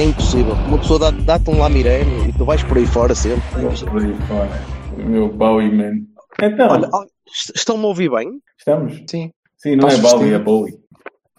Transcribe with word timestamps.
É 0.00 0.04
impossível. 0.04 0.54
Uma 0.54 0.78
pessoa 0.78 0.98
dá- 0.98 1.10
dá-te 1.10 1.50
um 1.50 1.58
lamireno 1.58 2.26
e 2.26 2.32
tu 2.32 2.46
vais 2.46 2.62
por 2.62 2.78
aí 2.78 2.86
fora 2.86 3.14
sempre. 3.14 3.42
Vamos 3.52 3.82
por 3.82 4.02
aí 4.02 4.14
fora. 4.26 4.48
Meu 4.96 5.28
Bowie, 5.28 5.70
man. 5.70 5.92
Então, 6.42 6.68
Olha, 6.70 6.88
est- 7.28 7.52
estão-me 7.54 7.84
a 7.84 7.88
ouvir 7.88 8.10
bem? 8.10 8.40
estamos? 8.58 8.94
Sim. 9.06 9.30
Sim, 9.58 9.76
não 9.76 9.88
é 9.88 9.90
Posso 9.90 10.02
Bowie, 10.02 10.30
vestir? 10.30 10.34
é 10.34 10.38
Bowie. 10.38 10.74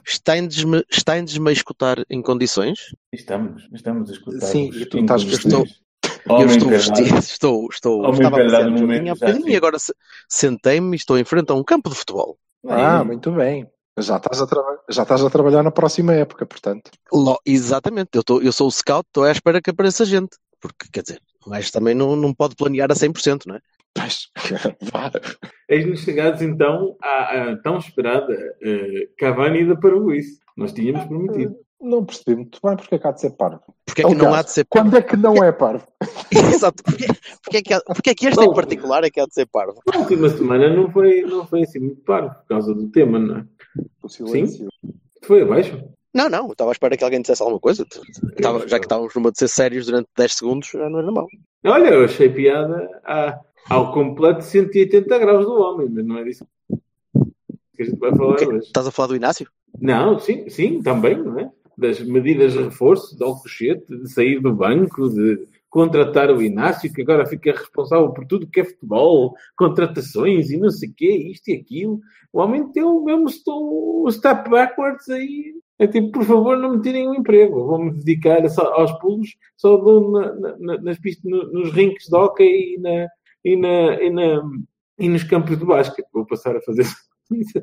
Está-me 0.05 0.47
está 0.91 1.13
a 1.13 1.51
escutar 1.51 1.97
em 2.07 2.21
condições? 2.21 2.77
Estamos, 3.11 3.67
estamos 3.73 4.09
a 4.09 4.13
escutar. 4.13 4.45
Sim, 4.45 4.69
e 4.75 4.85
tu 4.85 4.99
estás. 4.99 5.23
Homem 6.29 6.43
eu 6.43 6.47
estou 6.51 6.69
vestido, 6.69 7.17
estou, 7.17 7.67
estou, 7.71 7.99
Homem 8.01 8.13
estava 8.13 8.35
a 8.35 8.39
no 8.69 8.79
momento 8.79 9.09
bocadinho 9.15 9.49
e 9.49 9.55
agora 9.55 9.79
se- 9.79 9.93
sentei-me 10.29 10.95
e 10.95 10.97
estou 10.97 11.17
em 11.17 11.23
frente 11.23 11.51
a 11.51 11.55
um 11.55 11.63
campo 11.63 11.89
de 11.89 11.95
futebol. 11.95 12.37
Ah, 12.67 12.99
Aí. 12.99 13.05
muito 13.07 13.31
bem. 13.31 13.65
Já 13.99 14.17
estás, 14.17 14.41
a 14.41 14.47
já 14.89 15.03
estás 15.03 15.23
a 15.23 15.29
trabalhar 15.29 15.63
na 15.63 15.71
próxima 15.71 16.13
época, 16.13 16.45
portanto. 16.45 16.89
Lo- 17.11 17.39
exatamente, 17.45 18.09
eu, 18.13 18.21
estou, 18.21 18.41
eu 18.41 18.51
sou 18.51 18.67
o 18.67 18.71
scout, 18.71 19.05
estou 19.07 19.23
à 19.25 19.31
espera 19.31 19.61
que 19.61 19.69
apareça 19.69 20.05
gente. 20.05 20.37
Porque, 20.61 20.87
quer 20.93 21.01
dizer, 21.01 21.19
o 21.45 21.49
gajo 21.49 21.71
também 21.71 21.95
não, 21.95 22.15
não 22.15 22.33
pode 22.33 22.55
planear 22.55 22.91
a 22.91 22.95
100%, 22.95 23.47
não 23.47 23.55
é? 23.55 23.59
Pois, 23.93 24.29
vá. 24.93 25.11
Eis-nos 25.67 26.01
chegados 26.01 26.41
então 26.41 26.95
à, 27.01 27.51
à 27.51 27.55
tão 27.57 27.77
esperada 27.77 28.33
eh, 28.61 29.09
Cavani 29.17 29.65
da 29.65 29.75
Paraguice. 29.75 30.39
Nós 30.55 30.71
tínhamos 30.71 31.05
prometido. 31.05 31.55
Não 31.81 32.05
percebi 32.05 32.35
muito 32.35 32.59
bem 32.63 32.75
porque 32.77 32.93
é 32.93 32.99
que 32.99 33.07
há 33.07 33.11
de 33.11 33.21
ser 33.21 33.31
parvo. 33.31 33.61
Porque 33.85 34.03
é 34.03 34.05
que 34.07 34.13
não 34.13 34.33
há 34.33 34.43
de 34.43 34.51
ser 34.51 34.65
Quando 34.69 34.95
é 34.95 35.01
que 35.01 35.17
não 35.17 35.43
é 35.43 35.51
parvo? 35.51 35.87
Exato, 36.31 36.83
porque, 36.83 37.07
porque, 37.43 37.57
é 37.57 37.61
que 37.63 37.73
há- 37.73 37.81
porque 37.81 38.09
é 38.11 38.13
que 38.15 38.27
este 38.27 38.43
em 38.43 38.53
particular 38.53 39.03
é 39.03 39.09
que 39.09 39.19
há 39.19 39.25
de 39.25 39.33
ser 39.33 39.47
parvo? 39.47 39.81
A 39.91 39.97
última 39.97 40.29
semana 40.29 40.69
não 40.73 40.91
foi, 40.91 41.21
não 41.23 41.45
foi 41.47 41.63
assim 41.63 41.79
muito 41.79 42.01
parvo 42.03 42.29
por 42.35 42.45
causa 42.47 42.73
do 42.75 42.87
tema, 42.89 43.17
não 43.17 43.37
é? 43.39 43.45
O 44.03 44.09
silêncio. 44.09 44.67
Foi 45.23 45.41
abaixo? 45.41 45.81
Não, 46.13 46.29
não, 46.29 46.47
eu 46.47 46.51
estava 46.51 46.71
à 46.71 46.73
espera 46.73 46.97
que 46.97 47.03
alguém 47.03 47.21
dissesse 47.21 47.41
alguma 47.41 47.59
coisa. 47.59 47.85
Estava- 48.35 48.67
já 48.67 48.77
que 48.79 48.85
estávamos 48.85 49.15
numa 49.15 49.31
de 49.31 49.37
ser 49.39 49.47
sérios 49.47 49.85
durante 49.85 50.09
10 50.17 50.33
segundos, 50.33 50.69
já 50.73 50.89
não 50.89 50.99
era 50.99 51.11
mal. 51.11 51.27
Olha, 51.65 51.89
eu 51.89 52.03
achei 52.03 52.27
piada 52.29 52.89
à- 53.05 53.39
ao 53.69 53.93
completo 53.93 54.43
180 54.43 55.17
graus 55.17 55.45
do 55.45 55.53
homem, 55.53 55.87
mas 55.89 56.05
não 56.05 56.17
é 56.17 56.23
disso 56.25 56.45
que 57.75 57.81
a 57.83 57.85
gente 57.85 57.97
vai 57.97 58.13
falar 58.15 58.35
hoje. 58.35 58.57
Estás 58.57 58.87
a 58.87 58.91
falar 58.91 59.07
do 59.07 59.15
Inácio? 59.15 59.47
Não, 59.79 60.19
sim, 60.19 60.49
sim, 60.49 60.81
também, 60.81 61.17
não 61.17 61.39
é? 61.39 61.49
Das 61.77 61.99
medidas 62.01 62.53
de 62.53 62.63
reforço, 62.63 63.15
de 63.17 63.23
Alcochete, 63.23 63.85
de 63.95 64.11
sair 64.11 64.39
do 64.41 64.53
banco, 64.53 65.09
de 65.09 65.47
contratar 65.71 66.29
o 66.29 66.41
Inácio, 66.43 66.91
que 66.93 67.01
agora 67.01 67.25
fica 67.25 67.51
responsável 67.53 68.11
por 68.11 68.25
tudo 68.27 68.45
que 68.45 68.59
é 68.59 68.63
futebol, 68.65 69.33
contratações 69.57 70.51
e 70.51 70.57
não 70.57 70.69
sei 70.69 70.89
o 70.89 70.93
quê, 70.93 71.09
isto 71.31 71.47
e 71.49 71.53
aquilo. 71.53 71.99
O 72.31 72.39
homem 72.41 72.71
tem 72.71 72.83
o 72.83 73.03
mesmo 73.03 73.27
sto- 73.29 74.03
o 74.05 74.11
step 74.11 74.49
backwards 74.49 75.09
aí. 75.09 75.53
É 75.79 75.87
tipo, 75.87 76.11
por 76.11 76.23
favor, 76.25 76.57
não 76.57 76.75
me 76.75 76.81
tirem 76.81 77.07
o 77.07 77.15
emprego. 77.15 77.65
Vou-me 77.65 77.91
dedicar 77.91 78.47
só 78.49 78.71
aos 78.73 78.91
pulos, 78.99 79.29
só 79.57 79.77
dou 79.77 80.11
na- 80.11 80.33
na- 80.35 80.57
na- 80.59 80.81
nas 80.81 80.99
pistas, 80.99 81.23
no- 81.31 81.51
nos 81.51 81.71
rinques 81.73 82.05
de 82.07 82.15
hockey 82.15 82.75
e, 82.75 82.77
na, 82.77 83.07
e, 83.43 83.55
na, 83.57 83.93
e, 84.03 84.09
na, 84.11 84.43
e 84.99 85.09
nos 85.09 85.23
campos 85.23 85.57
de 85.57 85.65
basquete. 85.65 86.07
Vou 86.13 86.25
passar 86.25 86.55
a 86.55 86.61
fazer 86.61 86.83
isso. 87.31 87.59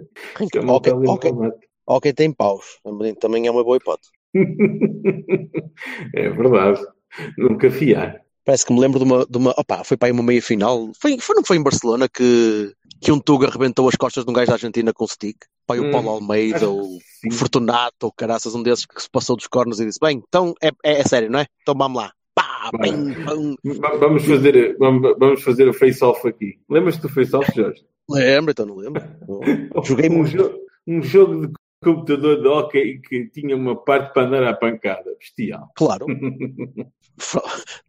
Que 0.50 0.58
uma 0.58 0.72
Ok, 0.75 0.92
pele 0.92 1.04
de 1.04 1.10
ok. 1.10 1.30
tomate. 1.30 1.69
Ok, 1.86 2.12
tem 2.12 2.32
paus. 2.32 2.80
Também 3.20 3.46
é 3.46 3.50
uma 3.50 3.62
boa 3.62 3.76
hipótese. 3.76 4.10
é 6.14 6.28
verdade. 6.30 6.80
Nunca 7.38 7.70
fiar. 7.70 8.20
Parece 8.44 8.64
que 8.64 8.72
me 8.72 8.80
lembro 8.80 8.98
de 8.98 9.04
uma. 9.04 9.26
De 9.26 9.36
uma 9.38 9.50
opa, 9.58 9.84
foi 9.84 9.96
para 9.96 10.08
aí 10.08 10.12
uma 10.12 10.22
meia 10.22 10.41
final. 10.41 10.91
Foi, 11.00 11.19
foi, 11.19 11.36
não 11.36 11.44
foi 11.44 11.56
em 11.58 11.62
Barcelona 11.62 12.08
que, 12.08 12.72
que 13.00 13.12
um 13.12 13.19
Tuga 13.20 13.46
arrebentou 13.48 13.88
as 13.88 13.94
costas 13.94 14.24
de 14.24 14.30
um 14.30 14.32
gajo 14.34 14.46
da 14.48 14.54
Argentina 14.54 14.92
com 14.92 15.06
stick? 15.06 15.36
Pai, 15.66 15.78
o 15.80 15.84
Hum, 15.86 15.91
Paulo 15.91 16.08
Almeida, 16.08 16.69
ou 16.69 16.80
o 16.80 16.98
sim. 17.20 17.30
Fortunato, 17.30 18.06
ou 18.06 18.12
caraças, 18.12 18.54
um 18.54 18.62
desses 18.62 18.86
que 18.86 19.02
se 19.02 19.10
passou 19.10 19.36
dos 19.36 19.46
cornos 19.46 19.80
e 19.80 19.84
disse: 19.86 19.98
Bem, 20.00 20.22
então 20.26 20.54
é, 20.62 20.69
é, 20.82 21.00
é 21.00 21.04
sério, 21.04 21.30
não 21.30 21.41
é? 21.41 21.46
Então 21.62 21.74
vamos 21.76 21.98
lá. 22.02 22.10
Pá. 22.34 22.70
Va- 22.72 23.96
Vamos 23.98 24.25
fazer, 24.25 24.76
vamos, 24.78 25.14
vamos 25.19 25.42
fazer 25.42 25.69
o 25.69 25.75
face-off 25.75 26.26
aqui. 26.26 26.58
Lembras-te 26.70 27.02
do 27.02 27.08
face-off, 27.08 27.52
Jorge? 27.54 27.84
Lembro, 28.08 28.52
então 28.52 28.64
não 28.64 28.76
lembro. 28.76 29.02
Joguei 29.84 30.08
um, 30.08 30.19
muito. 30.19 30.30
jo- 30.36 30.58
um 30.86 31.02
jogo 31.02 31.46
de 31.48 31.52
computador 31.82 32.40
de 32.40 32.48
hockey 32.48 33.00
que 33.00 33.26
tinha 33.28 33.56
uma 33.56 33.76
parte 33.76 34.12
para 34.12 34.26
andar 34.26 34.44
à 34.44 34.54
pancada. 34.54 35.14
Bestial. 35.18 35.70
Claro. 35.76 36.06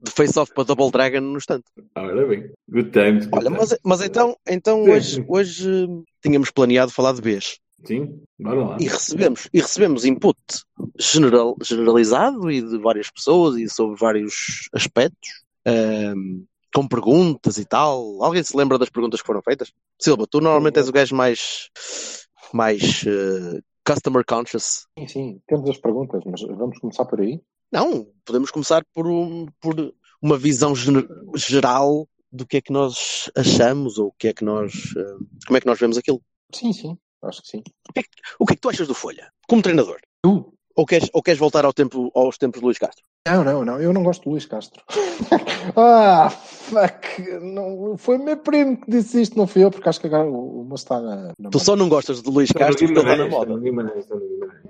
De 0.02 0.12
face-off 0.12 0.52
para 0.56 0.64
Double 0.64 0.90
Dragon 0.90 1.22
no 1.22 1.38
instante. 1.38 1.66
Ora 1.96 2.26
bem. 2.26 2.52
Good 2.68 2.90
times. 2.92 3.28
good 3.28 3.38
Olha, 3.38 3.50
mas, 3.52 3.78
mas 3.84 4.02
então, 4.02 4.36
então 4.48 4.84
Sim. 4.84 4.92
hoje, 4.92 5.26
hoje 5.28 5.84
eh, 5.84 5.88
tínhamos 6.22 6.50
planeado 6.50 6.92
falar 6.92 7.14
de 7.14 7.22
Bs. 7.22 7.60
Sim, 7.86 8.22
bora 8.40 8.66
lá. 8.66 8.78
E 8.80 8.88
recebemos, 8.88 9.48
e 9.54 9.62
recebemos 9.62 10.04
input 10.04 10.38
general, 11.00 11.56
generalizado 11.62 12.52
e 12.52 12.62
de 12.62 12.78
várias 12.78 13.10
pessoas 13.10 13.56
e 13.58 13.70
sobre 13.70 13.98
vários 13.98 14.68
aspectos, 14.74 15.44
ehm, 15.66 16.44
com 16.74 16.88
perguntas 16.88 17.58
e 17.58 17.66
tal. 17.66 18.22
Alguém 18.24 18.44
se 18.44 18.58
lembra 18.58 18.78
das 18.78 18.90
perguntas 18.90 19.22
que 19.22 19.28
foram 19.28 19.42
feitas? 19.42 19.72
Silva, 19.98 20.28
tu 20.28 20.42
normalmente 20.42 20.78
és 20.78 20.90
o 20.90 20.92
gajo 20.92 21.16
mais, 21.16 21.70
mais 22.54 23.06
eh, 23.08 23.60
customer 23.90 24.24
conscious. 24.24 24.86
Sim, 24.98 25.08
sim, 25.08 25.42
temos 25.48 25.70
as 25.70 25.78
perguntas, 25.78 26.22
mas 26.26 26.42
vamos 26.42 26.78
começar 26.78 27.06
por 27.06 27.20
aí. 27.20 27.42
Não, 27.72 28.08
podemos 28.24 28.52
começar 28.52 28.84
por, 28.94 29.08
um, 29.08 29.48
por 29.60 29.94
uma 30.22 30.38
visão 30.38 30.74
geral 31.36 32.08
do 32.32 32.46
que 32.46 32.58
é 32.58 32.62
que 32.62 32.72
nós 32.72 33.32
achamos 33.36 33.98
ou 33.98 34.08
o 34.08 34.12
que 34.12 34.28
é 34.28 34.34
que 34.34 34.44
nós, 34.44 34.94
eh, 34.96 35.18
como 35.48 35.58
é 35.58 35.60
que 35.60 35.66
nós 35.66 35.80
vemos 35.80 35.98
aquilo. 35.98 36.22
Sim, 36.54 36.72
sim, 36.72 36.98
acho 37.24 37.42
que 37.42 37.48
sim. 37.48 37.64
O 38.40 38.46
que 38.46 38.54
é 38.54 38.56
que 38.56 38.62
tu 38.62 38.70
achas 38.70 38.88
do 38.88 38.94
Folha, 38.94 39.32
como 39.48 39.62
treinador? 39.62 40.00
Tu? 40.24 40.54
Ou 40.80 40.86
queres, 40.86 41.10
ou 41.12 41.22
queres 41.22 41.38
voltar 41.38 41.66
ao 41.66 41.74
tempo, 41.74 42.10
aos 42.16 42.38
tempos 42.38 42.62
de 42.62 42.66
Luís 42.66 42.78
Castro? 42.78 43.04
Não, 43.28 43.44
não, 43.44 43.66
não, 43.66 43.82
eu 43.82 43.92
não 43.92 44.02
gosto 44.02 44.24
do 44.24 44.30
Luís 44.30 44.46
Castro. 44.46 44.82
ah, 45.76 46.30
fuck, 46.30 47.22
não, 47.42 47.98
foi 47.98 48.18
meu 48.18 48.38
primo 48.38 48.78
que 48.78 48.90
disse 48.90 49.22
isto, 49.22 49.38
não 49.38 49.46
fui 49.46 49.62
eu, 49.62 49.72
porque 49.72 49.90
acho 49.90 50.00
que 50.00 50.08
agora 50.08 50.24
o, 50.26 50.62
o 50.62 50.64
moço 50.64 50.86
está 50.86 51.02
na, 51.02 51.34
na 51.38 51.50
Tu 51.50 51.60
só 51.60 51.76
não 51.76 51.90
gostas 51.90 52.22
de 52.22 52.30
Luís 52.30 52.50
Castro 52.54 52.88
porque 52.88 52.98
está 52.98 53.18
na 53.18 53.28
moda. 53.28 53.60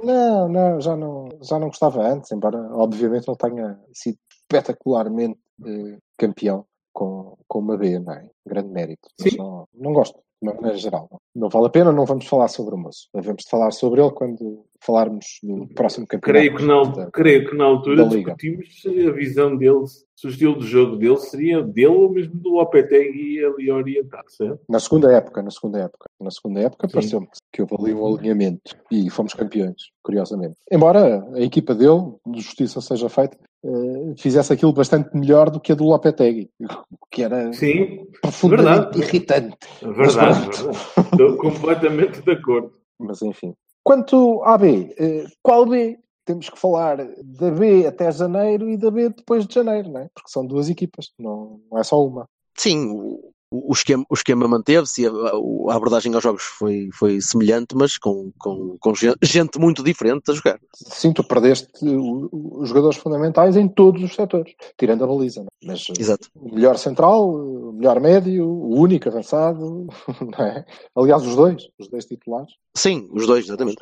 Não, 0.04 0.50
não, 0.50 0.82
já 0.82 0.96
não, 0.96 1.30
já 1.44 1.60
não 1.60 1.68
gostava 1.68 2.02
antes, 2.02 2.32
embora 2.32 2.58
obviamente 2.72 3.30
ele 3.30 3.38
tenha 3.38 3.80
sido 3.94 4.18
espetacularmente 4.32 5.38
eh, 5.64 5.98
campeão 6.18 6.66
com, 6.92 7.38
com 7.48 7.60
uma 7.60 7.78
B, 7.78 8.00
não 8.00 8.14
é? 8.14 8.28
Grande 8.48 8.70
mérito. 8.70 9.08
Mas 9.20 9.32
Sim. 9.32 9.38
não, 9.38 9.68
não 9.76 9.94
gosto, 9.94 10.20
de 10.42 10.48
uma 10.50 10.54
maneira 10.56 10.78
geral. 10.78 11.08
Não. 11.12 11.20
Não 11.44 11.50
vale 11.50 11.68
a 11.68 11.70
pena, 11.70 11.92
não 11.92 12.06
vamos 12.06 12.26
falar 12.28 12.48
sobre 12.48 12.76
o 12.76 12.78
moço. 12.78 13.08
Devemos 13.14 13.44
de 13.44 13.50
falar 13.50 13.72
sobre 13.72 14.02
ele 14.02 14.12
quando 14.12 14.64
falarmos 14.82 15.40
no 15.44 15.68
próximo 15.68 16.08
campeonato. 16.08 16.40
Creio 16.46 16.56
que, 16.58 16.64
na, 16.66 16.84
da- 16.84 17.12
creio 17.12 17.50
que 17.50 17.56
na 17.56 17.66
altura 17.66 18.06
discutimos 18.08 18.82
se 18.82 19.08
a 19.08 19.12
visão 19.12 19.58
dele, 19.58 19.86
se 20.16 20.28
o 20.28 20.30
estilo 20.30 20.58
de 20.60 20.68
jogo 20.68 20.96
dele 20.96 21.18
seria 21.18 21.62
dele 21.62 21.88
ou 21.88 22.10
mesmo 22.10 22.36
do 22.36 22.50
Lopetegui 22.52 23.44
ali 23.44 23.70
orientado, 23.72 24.30
certo? 24.32 24.60
Na 24.70 24.80
segunda 24.80 25.12
época, 25.14 25.42
na 25.42 25.52
segunda 25.52 25.80
época. 25.80 26.06
Na 26.20 26.32
segunda 26.32 26.60
época 26.62 26.88
pareceu-me 26.88 27.28
que 27.52 27.62
houve 27.62 27.76
ali 27.78 27.94
um 27.94 28.16
alinhamento 28.18 28.76
e 28.92 29.10
fomos 29.10 29.34
campeões, 29.34 29.92
curiosamente. 30.04 30.56
Embora 30.72 31.26
a 31.34 31.42
equipa 31.42 31.74
dele, 31.76 32.14
de 32.28 32.40
justiça 32.42 32.80
seja 32.82 33.10
feita, 33.10 33.38
eh, 33.64 34.14
fizesse 34.18 34.54
aquilo 34.54 34.72
bastante 34.74 35.16
melhor 35.16 35.50
do 35.50 35.60
que 35.60 35.72
a 35.72 35.76
do 35.76 35.84
Lopetegui, 35.84 36.50
o 36.62 37.06
que 37.12 37.24
era 37.24 37.52
Sim, 37.52 38.08
profundamente 38.22 38.98
verdade. 38.98 39.00
irritante. 39.00 39.58
verdade, 39.82 40.40
verdade. 40.48 40.78
Estou 41.12 41.38
completamente 41.38 42.22
de 42.22 42.32
acordo. 42.32 42.72
Mas 42.98 43.22
enfim. 43.22 43.54
Quanto 43.84 44.42
à 44.44 44.58
B, 44.58 44.94
eh, 44.98 45.26
qual 45.42 45.66
B? 45.66 45.98
Temos 46.26 46.48
que 46.48 46.60
falar 46.60 46.98
da 47.24 47.50
B 47.50 47.88
até 47.88 48.12
janeiro 48.12 48.70
e 48.70 48.78
da 48.78 48.92
B 48.92 49.10
depois 49.10 49.48
de 49.48 49.56
janeiro, 49.56 49.90
não 49.90 50.02
é? 50.02 50.10
Porque 50.14 50.30
são 50.30 50.46
duas 50.46 50.70
equipas, 50.70 51.08
não, 51.18 51.60
não 51.72 51.80
é 51.80 51.84
só 51.84 52.06
uma. 52.06 52.30
Sim, 52.56 53.18
o, 53.52 53.74
esquema, 53.74 54.06
o 54.10 54.14
esquema 54.14 54.48
manteve-se 54.48 55.02
e 55.04 55.08
a, 55.08 55.12
a 55.12 55.76
abordagem 55.76 56.14
aos 56.14 56.24
jogos 56.24 56.44
foi, 56.44 56.90
foi 56.94 57.20
semelhante, 57.22 57.76
mas 57.76 57.98
com, 57.98 58.32
com, 58.38 58.78
com 58.80 58.94
gen- 58.96 59.16
gente 59.24 59.60
muito 59.60 59.84
diferente 59.84 60.30
a 60.30 60.34
jogar. 60.34 60.60
Sim, 60.76 61.12
tu 61.14 61.24
perdeste 61.24 61.68
os 61.84 62.70
jogadores 62.70 62.98
fundamentais 62.98 63.56
em 63.56 63.68
todos 63.68 64.04
os 64.04 64.14
setores, 64.14 64.54
tirando 64.78 65.04
a 65.04 65.08
baliza. 65.08 65.42
Não 65.42 65.48
é? 65.48 65.74
Mas 65.74 65.88
eh, 65.90 65.94
Exato. 66.00 66.30
o 66.36 66.54
melhor 66.54 66.78
central, 66.78 67.30
o 67.34 67.74
melhor 67.74 68.00
médio, 68.00 68.46
o 68.48 68.80
único 68.80 69.10
avançado, 69.10 69.88
não 70.38 70.46
é? 70.46 70.66
Aliás, 70.96 71.26
os 71.26 71.36
dois, 71.36 71.68
os 71.80 71.88
dois 71.90 72.06
titulares. 72.06 72.54
Sim, 72.76 73.10
os 73.12 73.26
dois, 73.26 73.46
exatamente. 73.46 73.78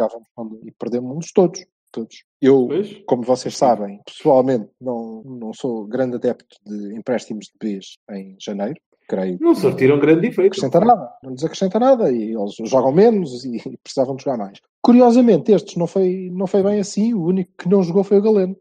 E 0.66 0.72
perdemos 0.72 1.32
todos. 1.34 1.60
Todos. 1.90 2.24
Eu, 2.42 2.68
Pois? 2.68 3.02
como 3.08 3.24
vocês 3.24 3.56
sabem, 3.56 4.02
pessoalmente 4.06 4.70
não, 4.80 5.24
não 5.24 5.54
sou 5.54 5.86
grande 5.88 6.18
adepto 6.18 6.58
de 6.66 6.94
empréstimos 6.96 7.46
de 7.46 7.54
Bs 7.80 7.96
em 8.12 8.36
janeiro. 8.40 8.76
Creio 9.08 9.38
Não 9.40 9.56
sortiram 9.56 10.00
grande 10.00 10.28
efeito. 10.28 10.48
acrescenta 10.48 10.80
nada, 10.82 11.10
não 11.24 11.32
lhes 11.32 11.44
acrescenta 11.44 11.80
nada 11.80 12.12
e 12.12 12.34
eles 12.36 12.56
jogam 12.70 12.92
menos 12.92 13.46
e, 13.46 13.56
e 13.70 13.78
precisavam 13.78 14.16
de 14.16 14.24
jogar 14.24 14.38
mais. 14.38 14.60
Curiosamente, 14.82 15.52
estes 15.52 15.76
não 15.78 15.88
foi, 15.88 16.30
não 16.34 16.46
foi 16.48 16.62
bem 16.64 16.80
assim, 16.80 17.14
o 17.14 17.24
único 17.24 17.52
que 17.58 17.70
não 17.70 17.82
jogou 17.84 18.04
foi 18.04 18.18
o 18.18 18.22
Galeno. 18.22 18.56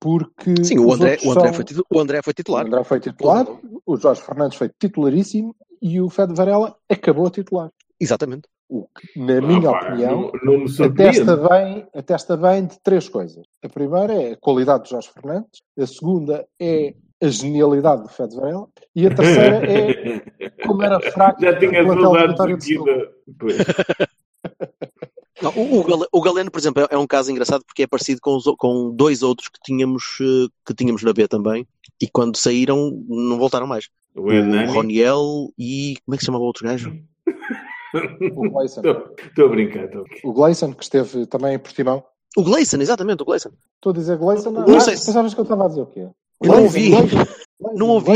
Porque 0.00 0.64
Sim, 0.64 0.78
o 0.80 0.92
André, 0.92 1.18
o 1.24 1.30
André, 1.30 1.44
são- 1.46 1.52
foi, 1.54 1.64
titu- 1.64 1.86
o 1.88 2.00
André 2.00 2.22
foi 2.22 2.34
titular. 2.34 2.64
o 2.64 2.66
André 2.66 2.84
foi 2.84 3.00
titular, 3.00 3.46
o 3.86 3.96
Jorge 3.96 4.20
Fernandes 4.22 4.58
foi 4.58 4.68
titularíssimo 4.68 5.54
e 5.80 6.00
o 6.00 6.10
Fed 6.10 6.34
Varela 6.34 6.76
acabou 6.88 7.26
a 7.26 7.30
titular. 7.30 7.70
Exatamente. 8.00 8.48
O 8.68 8.86
que, 8.88 9.18
na 9.20 9.40
minha 9.40 9.68
Ah, 9.70 9.72
pá, 9.72 9.86
opinião, 9.88 10.32
não, 10.42 10.64
não 10.64 10.86
atesta 10.86 11.36
bem, 11.36 11.86
atesta 11.94 12.36
bem 12.36 12.66
de 12.66 12.80
três 12.82 13.08
coisas. 13.08 13.44
A 13.62 13.68
primeira 13.68 14.12
é 14.14 14.32
a 14.32 14.36
qualidade 14.36 14.84
do 14.84 14.88
Jorge 14.88 15.10
Fernandes, 15.12 15.60
a 15.78 15.86
segunda 15.86 16.46
é 16.60 16.94
a 17.22 17.28
genialidade 17.28 18.02
do 18.02 18.08
Fed 18.08 18.34
Varela 18.34 18.66
e 18.94 19.06
a 19.06 19.14
terceira 19.14 19.60
é 19.64 20.50
como 20.66 20.82
era 20.82 21.00
fraco 21.00 21.40
Já 21.40 21.58
tinha 21.58 21.84
saudades 21.86 22.64
de. 22.66 22.78
Pois. 23.38 23.56
Não, 25.40 25.50
o, 25.56 25.80
o 25.80 25.84
Gale- 25.84 26.08
o 26.12 26.20
Galeno, 26.20 26.50
por 26.50 26.58
exemplo, 26.58 26.82
é, 26.82 26.94
é 26.94 26.98
um 26.98 27.06
caso 27.06 27.30
engraçado 27.30 27.64
porque 27.64 27.82
é 27.82 27.86
parecido 27.86 28.20
com, 28.20 28.36
os 28.36 28.44
com 28.58 28.90
dois 28.94 29.22
outros 29.22 29.48
que 29.48 29.58
tínhamos, 29.64 30.02
eh, 30.20 30.48
que 30.66 30.74
tínhamos 30.74 31.02
na 31.02 31.12
B 31.12 31.26
também 31.26 31.66
e 32.00 32.08
quando 32.08 32.36
saíram 32.36 32.92
não 33.08 33.38
voltaram 33.38 33.66
mais. 33.66 33.88
O 34.14 34.22
O. 34.22 34.72
Roniel 34.72 35.48
e. 35.58 35.96
Como 36.04 36.14
é 36.14 36.16
que 36.18 36.22
se 36.22 36.26
chamava 36.26 36.44
o 36.44 36.46
outro 36.46 36.64
gajo? 36.64 36.92
O 38.34 38.48
Gleison. 38.48 38.80
Estou 38.80 39.44
a 39.44 39.48
brincar, 39.50 39.86
brincar. 39.86 40.04
O 40.24 40.32
Gleison, 40.32 40.72
que 40.72 40.82
esteve 40.82 41.26
também 41.26 41.54
em 41.54 41.58
Portimão. 41.58 42.02
O 42.34 42.42
Gleison, 42.42 42.80
exatamente, 42.80 43.22
o 43.22 43.26
Gleison. 43.26 43.50
Estou 43.74 43.90
a 43.90 43.94
dizer 43.94 44.16
Gleison? 44.16 44.50
Não 44.50 44.76
ah, 44.76 44.80
sei 44.80 44.96
se- 44.96 45.04
Pensavas 45.04 45.34
que 45.34 45.40
eu 45.40 45.42
estava 45.42 45.66
a 45.66 45.68
dizer 45.68 45.82
o 45.82 45.86
quê? 45.86 46.08
Eu 46.42 46.48
não 46.52 46.62
ouvi. 46.62 46.90
Não 47.74 47.88
ouvi. 47.88 48.12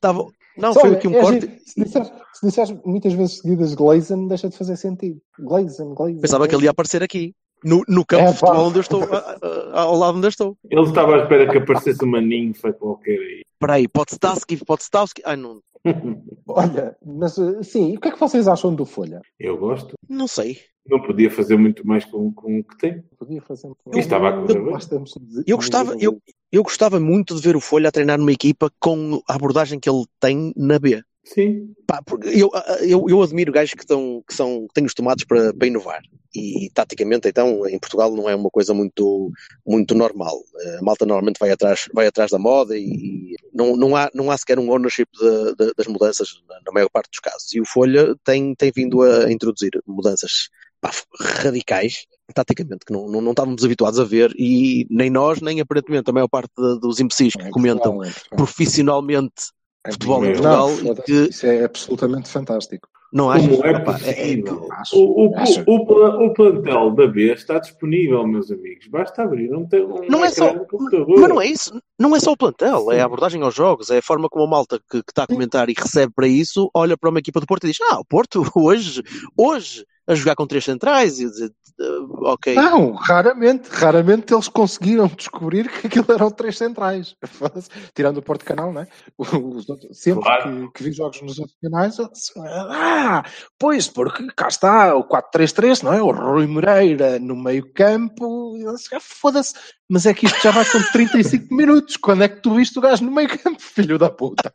Tava- 0.00 0.26
Não, 0.56 0.72
Só, 0.72 0.80
foi 0.80 0.92
aqui 0.92 1.08
um 1.08 1.14
é 1.14 1.20
corte. 1.20 1.40
giro. 1.40 1.52
Se 1.66 1.82
disseres, 1.84 2.12
se 2.32 2.46
disseres 2.46 2.74
muitas 2.84 3.12
vezes 3.12 3.38
seguidas 3.38 3.74
Gleison, 3.74 4.28
deixa 4.28 4.48
de 4.48 4.56
fazer 4.56 4.76
sentido. 4.76 5.20
Gleison, 5.38 5.94
Gleison. 5.94 6.20
Pensava 6.20 6.46
que 6.46 6.54
ele 6.54 6.64
ia 6.64 6.70
aparecer 6.70 7.02
aqui. 7.02 7.34
No, 7.64 7.82
no 7.88 8.04
campo 8.04 8.24
É, 8.24 8.32
de 8.32 8.38
futebol 8.38 8.66
onde 8.66 8.76
eu 8.76 8.80
estou, 8.82 9.02
a- 9.04 9.38
a- 9.72 9.80
ao 9.80 9.96
lado 9.96 10.18
onde 10.18 10.26
eu 10.26 10.30
estou. 10.30 10.56
Ele 10.70 10.82
estava 10.82 11.16
à 11.16 11.22
espera 11.22 11.50
que 11.50 11.56
aparecesse 11.58 12.04
uma 12.04 12.20
ninfa 12.20 12.72
qualquer 12.74 13.18
aí. 13.18 13.42
Espera 13.54 13.72
aí, 13.74 13.88
Podstavski, 13.88 14.58
Podstavski. 14.64 15.22
Ai, 15.24 15.36
não, 15.36 15.60
Olha, 16.46 16.94
mas 17.04 17.38
eh, 17.38 17.62
sim, 17.62 17.96
o 17.96 18.00
que 18.00 18.08
é 18.08 18.10
que 18.12 18.20
vocês 18.20 18.46
acham 18.48 18.74
do 18.74 18.84
Folha? 18.84 19.22
Eu 19.40 19.56
gosto. 19.56 19.94
não 20.08 20.28
sei. 20.28 20.58
Não 20.86 21.00
podia 21.00 21.30
fazer 21.30 21.56
muito 21.56 21.86
mais 21.86 22.04
com, 22.04 22.30
com 22.34 22.58
o 22.58 22.64
que 22.64 22.76
tem. 22.76 23.02
Podia 23.18 23.40
fazer 23.40 23.68
um 23.68 23.74
E 23.94 23.98
estava 23.98 24.28
a. 24.28 24.32
Bastamos 24.70 25.12
de- 25.18 25.44
Eu 25.46 25.56
gostava, 25.56 25.96
eu, 25.98 26.18
eu 26.56 26.62
gostava 26.62 27.00
muito 27.00 27.34
de 27.34 27.40
ver 27.40 27.56
o 27.56 27.60
Folha 27.60 27.88
a 27.88 27.92
treinar 27.92 28.18
numa 28.18 28.32
equipa 28.32 28.70
com 28.78 29.20
a 29.28 29.34
abordagem 29.34 29.80
que 29.80 29.88
ele 29.88 30.04
tem 30.20 30.52
na 30.56 30.78
B. 30.78 31.02
Sim. 31.24 31.72
Pá, 31.86 32.02
eu, 32.24 32.50
eu, 32.82 33.06
eu 33.08 33.22
admiro 33.22 33.50
gajos 33.50 33.72
que, 33.74 33.80
estão, 33.82 34.22
que, 34.28 34.34
são, 34.34 34.66
que 34.68 34.74
têm 34.74 34.84
os 34.84 34.92
tomates 34.92 35.24
para, 35.24 35.54
para 35.54 35.66
inovar. 35.66 36.02
E, 36.36 36.68
taticamente, 36.74 37.28
então, 37.28 37.66
em 37.66 37.78
Portugal 37.78 38.14
não 38.14 38.28
é 38.28 38.34
uma 38.34 38.50
coisa 38.50 38.74
muito, 38.74 39.30
muito 39.66 39.94
normal. 39.94 40.36
A 40.78 40.82
malta 40.82 41.06
normalmente 41.06 41.38
vai 41.38 41.50
atrás, 41.50 41.86
vai 41.94 42.06
atrás 42.06 42.30
da 42.30 42.38
moda 42.38 42.76
e 42.76 43.36
não, 43.52 43.76
não, 43.76 43.96
há, 43.96 44.10
não 44.12 44.30
há 44.30 44.36
sequer 44.36 44.58
um 44.58 44.70
ownership 44.70 45.06
de- 45.12 45.54
de- 45.54 45.72
das 45.76 45.86
mudanças 45.86 46.28
na, 46.48 46.56
na 46.66 46.72
maior 46.72 46.90
parte 46.90 47.10
dos 47.10 47.20
casos. 47.20 47.54
E 47.54 47.60
o 47.60 47.64
Folha 47.64 48.14
tem, 48.24 48.54
tem 48.54 48.72
vindo 48.74 49.00
a 49.02 49.32
introduzir 49.32 49.70
mudanças 49.86 50.48
pá, 50.80 50.90
radicais, 51.20 52.04
taticamente, 52.32 52.84
que 52.86 52.92
não, 52.92 53.08
não, 53.08 53.20
não 53.20 53.30
estávamos 53.32 53.64
habituados 53.64 53.98
a 54.00 54.04
ver. 54.04 54.32
E 54.38 54.86
nem 54.90 55.10
nós, 55.10 55.40
nem 55.40 55.60
aparentemente 55.60 56.08
a 56.08 56.12
maior 56.12 56.28
parte 56.28 56.50
de- 56.56 56.80
dos 56.80 57.00
imbecis 57.00 57.34
que 57.34 57.42
É, 57.42 57.50
comentam 57.50 58.02
é, 58.02 58.10
profissionalmente 58.36 59.50
é, 59.86 59.92
futebol 59.92 60.24
em 60.24 60.28
Portugal 60.32 60.70
não, 60.70 60.92
e 60.92 61.02
que 61.02 61.12
Isso 61.30 61.46
é 61.46 61.64
absolutamente 61.64 62.28
fantástico. 62.30 62.88
não 63.12 63.30
acho. 63.30 63.46
É 63.64 63.70
é- 63.70 64.32
é- 64.32 64.42
acho- 64.72 64.96
O, 64.96 65.26
o, 65.26 65.32
o, 65.66 66.26
o 66.26 66.34
plantel 66.34 66.90
da 66.92 67.06
B 67.06 67.32
está 67.32 67.58
disponível, 67.58 68.26
meus 68.26 68.50
amigos. 68.50 68.86
Basta 68.88 69.22
abrir 69.22 69.52
um, 69.54 69.60
um 69.72 70.08
Não 70.08 70.24
é 70.24 70.30
só-. 70.30 70.54
Mas 71.16 71.28
não 71.28 71.40
é 71.40 71.46
isso, 71.46 71.80
não 71.98 72.16
é 72.16 72.20
só 72.20 72.32
o 72.32 72.36
plantel, 72.36 72.90
é 72.90 73.00
a 73.00 73.04
abordagem 73.04 73.42
aos 73.42 73.54
jogos, 73.54 73.90
é 73.90 73.98
a 73.98 74.02
forma 74.02 74.28
como 74.28 74.44
a 74.44 74.48
malta 74.48 74.78
que, 74.90 75.02
que 75.02 75.10
está 75.10 75.24
a 75.24 75.26
comentar 75.26 75.68
e 75.68 75.74
recebe 75.76 76.12
para 76.14 76.26
isso, 76.26 76.70
olha 76.74 76.96
para 76.96 77.10
uma 77.10 77.18
equipa 77.18 77.38
do 77.40 77.46
Porto 77.46 77.64
e 77.64 77.68
diz: 77.70 77.78
Ah, 77.90 78.00
o 78.00 78.04
Porto 78.04 78.42
hoje, 78.56 79.02
hoje, 79.38 79.84
a 80.06 80.14
jogar 80.14 80.34
com 80.36 80.46
três 80.46 80.64
centrais, 80.64 81.18
e 81.18 81.24
eu 81.24 81.30
dizer, 81.30 81.52
"Ah, 81.80 82.32
ok. 82.32 82.54
Não, 82.54 82.92
raramente, 82.92 83.68
raramente 83.70 84.32
eles 84.34 84.48
conseguiram 84.48 85.06
descobrir 85.08 85.68
que 85.70 85.86
aquilo 85.86 86.06
eram 86.10 86.30
três 86.30 86.58
centrais. 86.58 87.16
Foda-se. 87.26 87.68
Tirando 87.94 88.18
o 88.18 88.22
Porto 88.22 88.44
Canal, 88.44 88.72
né? 88.72 88.86
Os 89.18 89.68
outros- 89.68 89.98
sempre 89.98 90.22
Claro. 90.22 90.70
que, 90.72 90.78
que 90.78 90.84
vi 90.84 90.92
jogos 90.92 91.20
nos 91.22 91.38
outros 91.38 91.56
canais, 91.62 91.98
eu 91.98 92.10
disse, 92.10 92.32
ah, 92.38 93.24
pois, 93.58 93.88
porque 93.88 94.26
cá 94.36 94.48
está 94.48 94.94
o 94.94 95.04
4-3-3, 95.04 95.82
não 95.82 95.92
é? 95.92 96.02
O 96.02 96.10
Rui 96.12 96.46
Moreira 96.46 97.18
no 97.18 97.34
meio 97.34 97.72
campo, 97.72 98.56
e 98.58 98.62
eu 98.62 98.74
disse, 98.74 98.94
"Ah, 98.94 99.00
foda-se, 99.00 99.54
mas 99.88 100.06
é 100.06 100.14
que 100.14 100.26
isto 100.26 100.40
já 100.42 100.50
vai 100.50 100.64
com 100.64 100.80
35 100.92 101.54
minutos. 101.54 101.96
Quando 101.96 102.22
é 102.24 102.28
que 102.28 102.40
tu 102.42 102.54
viste 102.54 102.78
o 102.78 102.82
gajo 102.82 103.04
no 103.04 103.10
meio 103.12 103.28
campo, 103.28 103.60
filho 103.96 103.98
da 103.98 104.10
puta? 104.10 104.52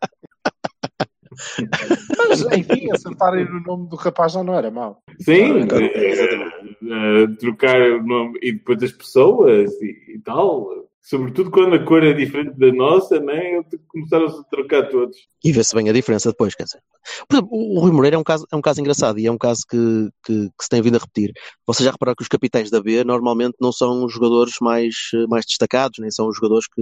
Mas, 2.17 2.41
enfim, 2.41 2.91
acertarem 2.91 3.45
no 3.45 3.61
nome 3.61 3.89
do 3.89 3.95
rapaz 3.95 4.33
já 4.33 4.43
não 4.43 4.53
era 4.53 4.69
mau. 4.71 5.01
Sim, 5.19 5.67
Claro, 5.67 5.85
eh, 5.85 6.49
eh, 6.83 7.27
trocar 7.39 7.81
o 7.81 8.03
nome 8.03 8.39
e 8.41 8.53
depois 8.53 8.81
as 8.83 8.91
pessoas 8.91 9.71
e, 9.81 10.15
e 10.15 10.19
tal. 10.23 10.89
Sobretudo 11.01 11.49
quando 11.49 11.75
a 11.75 11.83
cor 11.83 12.03
é 12.03 12.13
diferente 12.13 12.57
da 12.59 12.71
nossa, 12.71 13.19
né? 13.19 13.55
Eu 13.57 13.63
tenho 13.63 13.81
que 13.81 13.87
começar 13.87 14.17
a 14.17 14.43
trocar 14.43 14.89
todos. 14.89 15.17
E 15.43 15.51
vê-se 15.51 15.73
bem 15.73 15.89
a 15.89 15.93
diferença 15.93 16.29
depois, 16.29 16.53
quer 16.53 16.65
dizer. 16.65 16.81
Por 17.27 17.35
exemplo, 17.35 17.49
o 17.51 17.79
Rui 17.79 17.91
Moreira 17.91 18.15
é 18.15 18.19
um 18.19 18.23
caso, 18.23 18.45
é 18.51 18.55
um 18.55 18.61
caso 18.61 18.79
engraçado 18.81 19.17
e 19.17 19.25
é 19.25 19.31
um 19.31 19.37
caso 19.37 19.61
que, 19.67 20.09
que, 20.23 20.49
que 20.49 20.63
se 20.63 20.69
tem 20.69 20.81
vindo 20.81 20.97
a 20.97 20.99
repetir. 20.99 21.31
Vocês 21.65 21.85
já 21.85 21.91
repararam 21.91 22.15
que 22.15 22.21
os 22.21 22.27
capitães 22.27 22.69
da 22.69 22.81
B 22.81 23.03
normalmente 23.03 23.55
não 23.59 23.71
são 23.71 24.03
os 24.03 24.13
jogadores 24.13 24.55
mais, 24.61 24.93
eh, 25.15 25.25
mais 25.27 25.45
destacados, 25.45 25.97
nem 25.99 26.11
são 26.11 26.27
os 26.27 26.35
jogadores 26.35 26.67
que, 26.67 26.81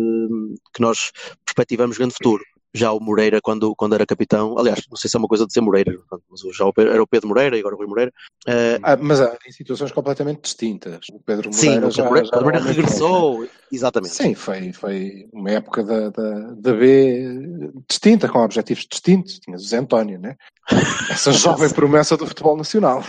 que 0.74 0.82
nós 0.82 1.12
perspectivamos 1.46 1.98
grande 1.98 2.16
futuro. 2.16 2.44
Já 2.78 2.92
o 2.92 3.00
Moreira, 3.00 3.42
quando, 3.42 3.76
quando 3.76 3.96
era 3.96 4.06
capitão, 4.06 4.58
aliás, 4.58 4.84
não 4.90 4.96
sei 4.96 5.10
se 5.10 5.18
é 5.18 5.20
uma 5.20 5.28
coisa 5.28 5.46
de 5.46 5.52
ser 5.52 5.62
Moreira, 5.62 5.92
mas 6.30 6.42
já 6.56 6.66
era 6.78 7.02
o 7.02 7.08
Pedro 7.08 7.28
Moreira 7.28 7.58
e 7.58 7.60
agora 7.60 7.76
o 7.76 7.78
Rui 7.78 7.88
Moreira. 7.88 8.14
eh, 8.48 8.80
Ah, 8.84 8.96
mas 8.96 9.20
ah, 9.20 9.36
em 9.48 9.52
situações 9.52 9.92
completamente 9.92 10.42
distintas. 10.42 11.08
O 11.12 11.20
Pedro 11.20 11.52
sim, 11.52 11.68
Moreira 11.68 11.92
já, 11.92 12.04
Pedro 12.04 12.10
Moreira, 12.10 12.30
já 12.32 12.42
Moreira 12.42 12.60
homem 12.60 12.76
regressou, 12.76 13.48
exatamente. 13.72 14.14
Sim, 14.14 14.36
foi, 14.36 14.72
foi 14.72 15.28
uma 15.34 15.50
época 15.52 15.84
da, 15.84 16.10
da, 16.10 16.40
da 16.54 16.74
B 16.74 17.72
distinta, 17.90 18.30
com 18.30 18.40
objetivos 18.40 18.86
distintos. 18.90 19.40
Tinhas 19.40 19.64
o 19.64 19.68
Zé 19.68 19.78
António, 19.78 20.20
né? 20.20 20.36
Essa 21.12 21.32
jovem 21.32 21.70
promessa 21.70 22.16
do 22.16 22.28
futebol 22.28 22.56
nacional. 22.56 23.04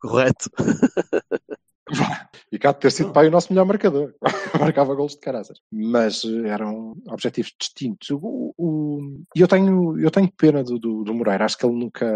Correto. 0.00 0.50
E 2.52 2.58
cá 2.58 2.70
de 2.70 2.78
ter 2.78 2.92
sido 2.92 3.12
pai 3.12 3.26
o 3.26 3.30
nosso 3.32 3.52
melhor 3.52 3.64
marcador. 3.66 4.14
Marcava 4.60 4.94
golos 4.94 5.14
de 5.14 5.18
caraças. 5.20 5.58
Mas 5.72 6.22
eram 6.44 6.94
objetivos 7.08 7.52
distintos. 7.58 8.10
O- 8.10 8.54
o- 8.56 9.22
E 9.34 9.40
eu 9.40 9.48
tenho, 9.48 9.98
eu 9.98 10.10
tenho 10.10 10.30
pena 10.36 10.62
do, 10.62 10.78
do, 10.78 11.02
do 11.02 11.14
Moreira. 11.14 11.44
Acho 11.44 11.58
que 11.58 11.66
ele 11.66 11.74
nunca. 11.74 12.06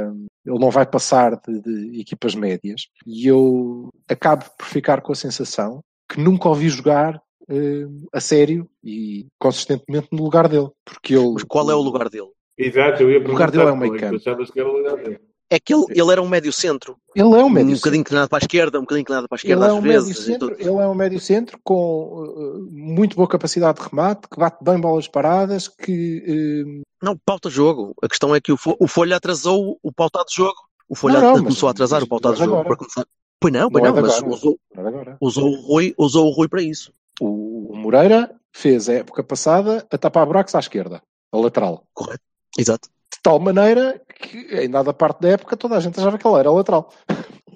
Ele 0.46 0.58
não 0.58 0.70
vai 0.70 0.86
passar 0.86 1.36
de, 1.40 1.60
de 1.60 2.00
equipas 2.00 2.34
médias. 2.36 2.82
E 3.04 3.26
eu 3.26 3.88
acabo 4.08 4.44
por 4.56 4.66
ficar 4.66 5.00
com 5.02 5.10
a 5.12 5.16
sensação 5.16 5.80
que 6.08 6.20
nunca 6.20 6.48
ouvi 6.48 6.68
jogar 6.68 7.20
eh, 7.50 7.86
a 8.12 8.20
sério 8.20 8.68
e 8.84 9.26
consistentemente 9.40 10.08
no 10.12 10.22
lugar 10.22 10.48
dele. 10.48 10.68
Porque 10.84 11.14
ele. 11.14 11.32
Mas 11.32 11.42
qual 11.44 11.68
é 11.70 11.74
o 11.74 11.80
lugar 11.82 12.08
dele? 12.08 12.30
Exato, 12.56 13.02
eu 13.02 13.10
ia 13.10 13.18
O 13.18 13.22
lugar 13.22 13.50
perguntar 13.50 13.50
dele 13.50 13.62
é 13.62 13.64
o 13.64 13.76
qual 13.76 13.76
meio 13.76 14.00
campo. 14.00 15.18
É 15.50 15.58
que 15.58 15.72
ele, 15.72 15.84
ele 15.90 16.12
era 16.12 16.20
um 16.20 16.28
médio 16.28 16.52
centro. 16.52 16.96
Ele 17.14 17.24
é 17.34 17.38
um 17.42 17.46
Um 17.46 17.48
médio 17.50 17.74
bocadinho 17.76 18.00
inclinado 18.00 18.28
para 18.28 18.38
a 18.38 18.40
esquerda, 18.44 18.78
um 18.78 18.82
bocadinho 18.82 19.02
inclinado 19.02 19.28
para 19.28 19.36
a 19.36 19.38
Ele 19.38 19.52
esquerda 19.52 19.66
é 19.66 19.68
às 19.68 19.74
um 19.74 19.80
médio 19.80 20.02
vezes. 20.04 20.24
centro, 20.24 20.56
ele 20.58 20.68
é 20.68 20.86
um 20.86 20.94
médio 20.94 21.20
centro 21.20 21.58
com 21.64 21.74
uh, 21.74 22.68
muito 22.70 23.16
boa 23.16 23.26
capacidade 23.26 23.78
de 23.80 23.88
remate, 23.88 24.28
que 24.30 24.38
bate 24.38 24.62
bem 24.62 24.78
bolas 24.78 25.08
paradas, 25.08 25.66
que 25.66 26.82
uh, 26.82 26.82
Não, 27.02 27.16
pauta 27.16 27.48
jogo. 27.48 27.94
A 28.02 28.08
questão 28.08 28.34
é 28.34 28.40
que 28.40 28.52
o, 28.52 28.58
o 28.78 28.86
Folha 28.86 29.16
atrasou 29.16 29.78
o 29.82 29.90
pautado 29.92 30.26
de 30.28 30.34
jogo. 30.36 30.56
O 30.88 30.94
Folha 30.94 31.20
Não, 31.20 31.34
não, 31.34 31.42
começou 31.44 31.68
a 31.68 31.72
atrasar 31.72 32.02
o 32.02 32.06
pautado 32.08 32.34
de 32.36 32.40
não 32.40 32.46
é 32.46 32.50
jogo 32.50 32.64
para 32.64 32.76
começar. 32.76 33.06
Pois 33.40 33.52
não, 33.54 33.70
pois 33.70 33.84
Não 33.84 33.90
não, 33.92 33.98
é 33.98 34.02
de 34.02 34.08
mas 34.08 34.18
agora. 34.18 34.34
usou, 34.34 34.58
não 34.74 34.84
é 34.84 34.88
agora. 34.88 35.16
usou, 35.20 35.48
o 35.50 35.60
Rui, 35.62 35.94
usou 35.96 36.26
o 36.26 36.30
Rui 36.30 36.48
para 36.48 36.60
isso. 36.62 36.92
O, 37.20 37.72
o 37.72 37.76
Moreira 37.76 38.34
fez 38.52 38.88
a 38.88 38.94
época 38.94 39.22
passada 39.22 39.86
a 39.90 39.98
tapar 39.98 40.26
buracos 40.26 40.54
à 40.54 40.58
esquerda, 40.58 41.02
a 41.32 41.36
lateral. 41.38 41.84
Correto. 41.94 42.22
Exato. 42.58 42.88
De 43.12 43.18
tal 43.22 43.38
maneira 43.38 44.00
que, 44.18 44.54
ainda 44.54 44.82
da 44.82 44.92
parte 44.92 45.20
da 45.20 45.28
época, 45.30 45.56
toda 45.56 45.76
a 45.76 45.80
gente 45.80 45.98
achava 45.98 46.18
que 46.18 46.26
ele 46.26 46.38
era 46.38 46.50
lateral. 46.50 46.90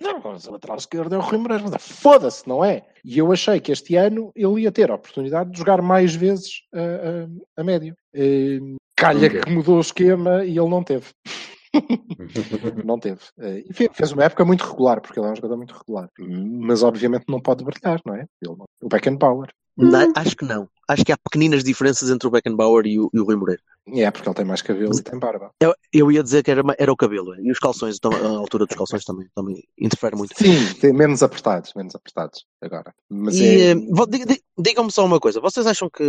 Não, 0.01 0.21
mas 0.25 0.49
a 0.49 0.53
lateral 0.53 0.77
esquerda 0.77 1.15
é 1.15 1.19
o 1.19 1.23
Rui 1.23 1.39
Moreira. 1.39 1.65
Mas, 1.71 1.83
Foda-se, 1.83 2.49
não 2.49 2.65
é? 2.65 2.83
E 3.05 3.19
eu 3.19 3.31
achei 3.33 3.61
que 3.61 3.71
este 3.73 3.95
ano 3.97 4.33
ele 4.35 4.63
ia 4.63 4.73
ter 4.73 4.91
a 4.91 4.95
oportunidade 4.95 5.51
de 5.53 5.59
jogar 5.59 5.81
mais 5.83 6.15
vezes 6.15 6.63
a, 6.75 6.79
a, 7.59 7.61
a 7.61 7.65
médio. 7.65 7.95
Eh, 8.15 8.59
calha 8.97 9.29
Ok. 9.29 9.41
que 9.43 9.51
mudou 9.51 9.77
o 9.77 9.81
esquema 9.81 10.45
e 10.45 10.59
ele 10.59 10.69
não 10.69 10.83
teve. 10.83 11.07
não 12.85 12.99
teve. 12.99 13.21
E 13.69 13.73
fe- 13.73 13.91
fez 13.93 14.13
uma 14.13 14.25
época 14.25 14.45
muito 14.45 14.65
regular, 14.65 15.01
porque 15.01 15.19
ele 15.19 15.27
é 15.29 15.31
um 15.31 15.37
jogador 15.37 15.57
muito 15.57 15.75
regular. 15.75 16.09
Mas 16.19 16.83
obviamente 16.83 17.25
não 17.29 17.41
pode 17.41 17.65
brilhar, 17.65 18.01
não 18.05 18.15
é? 18.15 18.27
Ele 18.43 18.57
não- 18.57 18.67
O 18.83 18.89
Beckenbauer. 18.89 19.49
Na- 19.77 20.09
acho 20.17 20.37
que 20.37 20.45
não. 20.45 20.69
Acho 20.89 21.05
que 21.05 21.13
há 21.13 21.17
pequeninas 21.17 21.65
diferenças 21.65 22.11
entre 22.11 22.27
o 22.29 22.31
Beckenbauer 22.31 22.87
e 22.87 22.99
o, 22.99 23.09
e 23.15 23.21
o 23.21 23.25
Rui 23.25 23.37
Moreira. 23.37 23.63
É, 23.89 24.11
porque 24.11 24.29
ele 24.29 24.35
tem 24.37 24.45
mais 24.45 24.63
cabelo 24.63 24.97
e 24.97 25.03
tem 25.03 25.19
barba. 25.19 25.51
Eu, 25.61 25.75
eu 25.93 26.13
ia 26.13 26.23
dizer 26.23 26.43
que 26.45 26.51
era, 26.51 26.63
era 26.79 26.93
o 26.93 26.97
cabelo. 26.97 27.35
E 27.41 27.51
os 27.51 27.59
calções, 27.59 27.97
então, 27.97 28.13
a 28.15 28.39
altura 28.39 28.65
dos 28.65 28.77
calções 28.77 29.05
também, 29.05 29.27
também 29.35 29.63
interfere 29.77 30.15
muito. 30.15 30.35
Sim, 30.39 30.93
menos 30.93 31.23
apertados, 31.23 31.73
menos 31.75 31.95
apertados 31.95 32.47
agora. 32.61 32.95
Mas 33.11 33.35
E, 33.41 33.45
é... 33.45 33.71
eh, 33.73 34.39
digam-me 34.57 34.93
só 34.93 35.05
uma 35.05 35.19
coisa. 35.19 35.41
Vocês 35.41 35.67
acham 35.67 35.91
que, 35.91 36.05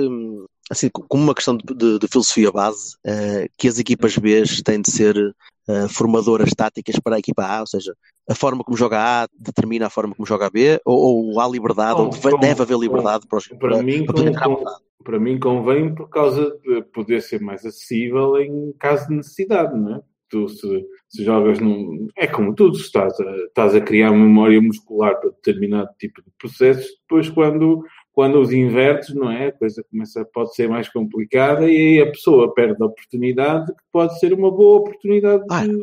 assim, 0.69 0.87
co- 0.89 1.05
como 1.09 1.23
uma 1.23 1.33
questão 1.33 1.57
de, 1.57 1.73
de- 1.73 1.99
de 1.99 2.07
filosofia 2.07 2.51
base, 2.51 2.95
eh, 3.03 3.47
que 3.57 3.67
as 3.67 3.79
equipas 3.79 4.17
B 4.17 4.43
têm 4.63 4.79
de 4.79 4.91
ser 4.91 5.35
eh, 5.67 5.87
formadoras 5.87 6.51
táticas 6.55 6.99
para 6.99 7.15
a 7.15 7.19
equipa 7.19 7.43
A? 7.43 7.61
Ou 7.61 7.67
seja, 7.67 7.93
a 8.29 8.35
forma 8.35 8.63
como 8.63 8.77
joga 8.77 9.23
A 9.23 9.27
determina 9.37 9.87
a 9.87 9.89
forma 9.89 10.15
como 10.15 10.25
joga 10.25 10.49
B? 10.49 10.79
Ou, 10.85 11.31
ou 11.33 11.39
há 11.39 11.47
liberdade, 11.47 11.99
ou 11.99 12.09
deve, 12.09 12.37
deve 12.37 12.61
haver 12.61 12.77
liberdade 12.77 13.27
para, 13.27 13.37
os, 13.37 13.47
Para, 13.47 13.57
para, 13.57 13.83
mim, 13.83 14.05
para 14.05 14.15
poder 14.15 14.39
com- 14.39 14.63
para 15.03 15.19
mim 15.19 15.37
convém 15.39 15.93
por 15.93 16.09
causa 16.09 16.57
de 16.63 16.81
poder 16.93 17.21
ser 17.21 17.41
mais 17.41 17.65
acessível 17.65 18.37
em 18.37 18.73
caso 18.79 19.07
de 19.09 19.15
necessidade, 19.15 19.77
não 19.77 19.95
é? 19.95 20.01
Tu 20.29 20.47
se, 20.49 20.85
se 21.09 21.23
jogas 21.23 21.59
num. 21.59 22.07
É 22.17 22.25
como 22.25 22.55
tudo, 22.55 22.75
se 22.75 22.85
estás 22.85 23.19
a, 23.19 23.35
estás 23.47 23.75
a 23.75 23.81
criar 23.81 24.11
memória 24.11 24.59
muscular 24.59 25.19
para 25.19 25.29
determinado 25.29 25.89
tipo 25.99 26.23
de 26.23 26.31
processos, 26.39 26.87
depois 27.01 27.29
quando, 27.29 27.83
quando 28.13 28.39
os 28.39 28.51
invertes, 28.53 29.13
não 29.15 29.29
é? 29.31 29.47
A 29.47 29.51
coisa 29.51 29.83
começa, 29.89 30.23
pode 30.23 30.53
ser 30.55 30.69
mais 30.69 30.87
complicada 30.87 31.69
e 31.69 31.75
aí 31.75 31.99
a 32.01 32.11
pessoa 32.11 32.53
perde 32.53 32.81
a 32.81 32.85
oportunidade 32.85 33.67
que 33.73 33.83
pode 33.91 34.17
ser 34.19 34.33
uma 34.33 34.49
boa 34.51 34.79
oportunidade 34.79 35.43
Ah, 35.49 35.65
de, 35.65 35.75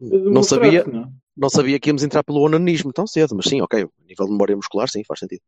de 0.00 0.18
Não 0.30 0.42
sabia, 0.42 0.84
não 0.84 1.02
é? 1.04 1.08
não 1.36 1.48
sabia 1.48 1.80
que 1.80 1.88
íamos 1.88 2.02
entrar 2.04 2.22
pelo 2.22 2.40
onanismo 2.40 2.92
tão 2.92 3.06
cedo, 3.06 3.34
mas 3.34 3.46
sim, 3.46 3.60
ok. 3.62 3.82
A 3.84 3.88
nível 4.06 4.26
de 4.26 4.32
memória 4.32 4.54
muscular, 4.54 4.88
sim, 4.88 5.02
faz 5.02 5.18
sentido. 5.20 5.40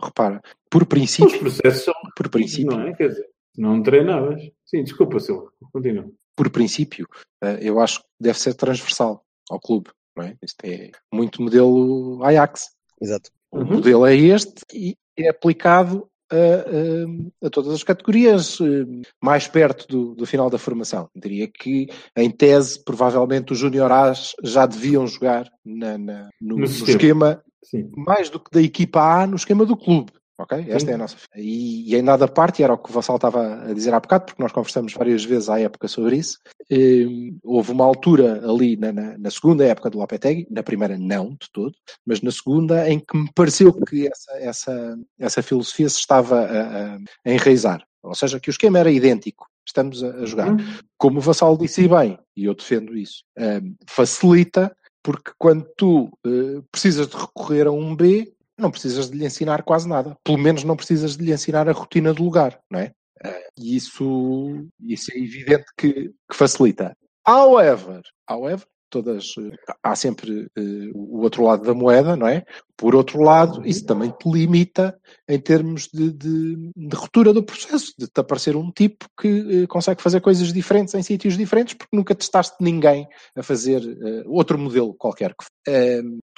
Repara, 0.00 0.40
por 0.70 0.82
Os 0.82 0.88
princípio, 0.88 1.38
processos 1.40 1.84
são. 1.84 1.94
por 2.16 2.28
princípio, 2.28 2.70
Não 2.70 2.80
é? 2.82 2.94
Quer 2.94 3.08
dizer, 3.08 3.26
não 3.58 3.82
treinavas. 3.82 4.40
Sim, 4.64 4.82
desculpa, 4.84 5.18
Silva, 5.20 5.50
continua. 5.72 6.08
por 6.36 6.48
princípio, 6.50 7.06
eh, 7.42 7.58
eu 7.62 7.78
acho 7.80 8.00
que 8.00 8.06
deve 8.20 8.38
ser 8.38 8.54
transversal 8.54 9.24
ao 9.50 9.60
clube. 9.60 9.90
Não 10.16 10.24
é? 10.24 10.36
Isto 10.42 10.64
é 10.64 10.90
muito 11.12 11.42
modelo 11.42 12.22
Ajax. 12.24 12.70
Exato. 13.00 13.30
O 13.50 13.58
Uhum. 13.58 13.64
modelo 13.66 14.06
é 14.06 14.14
este 14.16 14.62
e 14.72 14.96
é 15.16 15.28
aplicado 15.28 16.08
a, 16.30 16.34
a- 16.36 17.46
a 17.46 17.50
todas 17.50 17.72
as 17.74 17.82
categorias, 17.82 18.58
eh, 18.60 18.86
mais 19.22 19.46
perto 19.46 19.86
do, 19.86 20.14
do 20.14 20.24
final 20.26 20.48
da 20.48 20.58
formação. 20.58 21.08
Diria 21.14 21.46
que, 21.46 21.88
em 22.16 22.30
tese, 22.30 22.82
provavelmente 22.82 23.52
os 23.52 23.58
juniores 23.58 24.34
já 24.42 24.64
deviam 24.64 25.06
jogar 25.06 25.50
na- 25.64 25.98
na- 25.98 26.28
no, 26.40 26.56
No 26.56 26.60
no 26.60 26.64
esquema, 26.64 27.42
Sim. 27.62 27.90
mais 27.96 28.30
do 28.30 28.40
que 28.40 28.50
da 28.50 28.62
equipa 28.62 29.00
A, 29.22 29.26
no 29.26 29.36
esquema 29.36 29.66
do 29.66 29.76
clube. 29.76 30.10
Ok? 30.38 30.58
Esta 30.68 30.80
Sim. 30.80 30.90
é 30.90 30.94
a 30.94 30.98
nossa. 30.98 31.16
E, 31.36 31.92
e 31.92 31.96
em 31.96 32.02
nada 32.02 32.26
parte, 32.26 32.62
era 32.62 32.72
o 32.72 32.78
que 32.78 32.90
o 32.90 32.92
Vassal 32.92 33.16
estava 33.16 33.64
a 33.70 33.72
dizer 33.74 33.92
há 33.94 34.00
bocado, 34.00 34.24
porque 34.26 34.42
nós 34.42 34.50
conversamos 34.50 34.92
várias 34.94 35.24
vezes 35.24 35.48
à 35.48 35.60
época 35.60 35.86
sobre 35.88 36.16
isso. 36.16 36.38
Eh, 36.70 37.04
houve 37.44 37.70
uma 37.72 37.84
altura 37.84 38.42
ali 38.50 38.76
na, 38.76 38.92
na- 38.92 39.18
na 39.18 39.30
segunda 39.30 39.64
época 39.64 39.90
do 39.90 39.98
Lopetegui, 39.98 40.46
na 40.50 40.62
primeira 40.62 40.98
não, 40.98 41.30
de 41.30 41.50
todo, 41.52 41.74
mas 42.04 42.20
na 42.22 42.30
segunda 42.30 42.88
em 42.90 42.98
que 42.98 43.16
me 43.16 43.30
pareceu 43.34 43.72
que 43.72 44.08
essa, 44.08 44.32
essa, 44.38 44.98
essa 45.18 45.42
filosofia 45.42 45.88
se 45.88 45.98
estava 45.98 46.40
a, 46.40 46.62
a- 46.94 46.98
a 47.26 47.30
enraizar. 47.30 47.84
Ou 48.02 48.14
seja, 48.14 48.40
que 48.40 48.48
o 48.48 48.50
esquema 48.50 48.78
era 48.80 48.90
idêntico. 48.90 49.46
Estamos 49.64 50.02
a, 50.02 50.24
jogar. 50.26 50.50
Uhum. 50.50 50.58
Como 50.98 51.18
o 51.18 51.20
Vassal 51.20 51.56
disse 51.56 51.86
bem, 51.86 52.18
e 52.36 52.46
eu 52.46 52.54
defendo 52.54 52.96
isso, 52.96 53.22
eh, 53.38 53.60
facilita, 53.86 54.74
porque 55.04 55.30
quando 55.38 55.64
tu 55.76 56.10
eh, 56.26 56.60
precisas 56.70 57.06
de 57.06 57.16
recorrer 57.16 57.66
a 57.68 57.70
um 57.70 57.94
B, 57.94 58.32
não 58.62 58.70
precisas 58.70 59.10
de 59.10 59.18
lhe 59.18 59.26
ensinar 59.26 59.62
quase 59.62 59.88
nada. 59.88 60.16
Pelo 60.24 60.38
menos 60.38 60.64
não 60.64 60.76
precisas 60.76 61.16
de 61.16 61.24
lhe 61.24 61.32
ensinar 61.32 61.68
a 61.68 61.72
rotina 61.72 62.14
do 62.14 62.22
lugar, 62.24 62.58
não 62.70 62.80
é? 62.80 62.92
Eh, 63.22 63.48
E 63.58 63.76
isso, 63.76 64.66
isso 64.80 65.12
é 65.12 65.18
evidente 65.18 65.66
que, 65.76 65.92
que 66.30 66.36
facilita. 66.36 66.96
However, 67.26 68.02
however, 68.28 68.66
todas, 68.92 69.32
eh, 69.38 69.56
há 69.82 69.96
sempre 69.96 70.46
eh, 70.56 70.90
o 70.94 71.20
outro 71.22 71.42
lado 71.44 71.64
da 71.64 71.74
moeda, 71.74 72.14
não 72.14 72.28
é? 72.28 72.44
Por 72.76 72.94
outro 72.94 73.20
lado, 73.22 73.62
isso 73.66 73.84
também 73.86 74.10
te 74.10 74.28
limita 74.30 74.94
em 75.28 75.40
termos 75.40 75.88
de, 75.92 76.12
de, 76.12 76.70
de 76.76 76.96
ruptura 76.96 77.32
do 77.32 77.42
processo, 77.42 77.92
de 77.98 78.06
te 78.06 78.20
aparecer 78.20 78.54
um 78.56 78.70
tipo 78.70 79.06
que 79.20 79.62
eh, 79.64 79.66
consegue 79.66 80.02
fazer 80.02 80.20
coisas 80.20 80.52
diferentes 80.52 80.94
em 80.94 81.02
sítios 81.02 81.36
diferentes, 81.36 81.74
porque 81.74 81.96
nunca 81.96 82.14
testaste 82.14 82.56
ninguém 82.60 83.08
a 83.36 83.42
fazer 83.42 83.80
eh, 83.82 84.22
outro 84.26 84.58
modelo 84.58 84.94
qualquer 84.94 85.34
que 85.34 85.44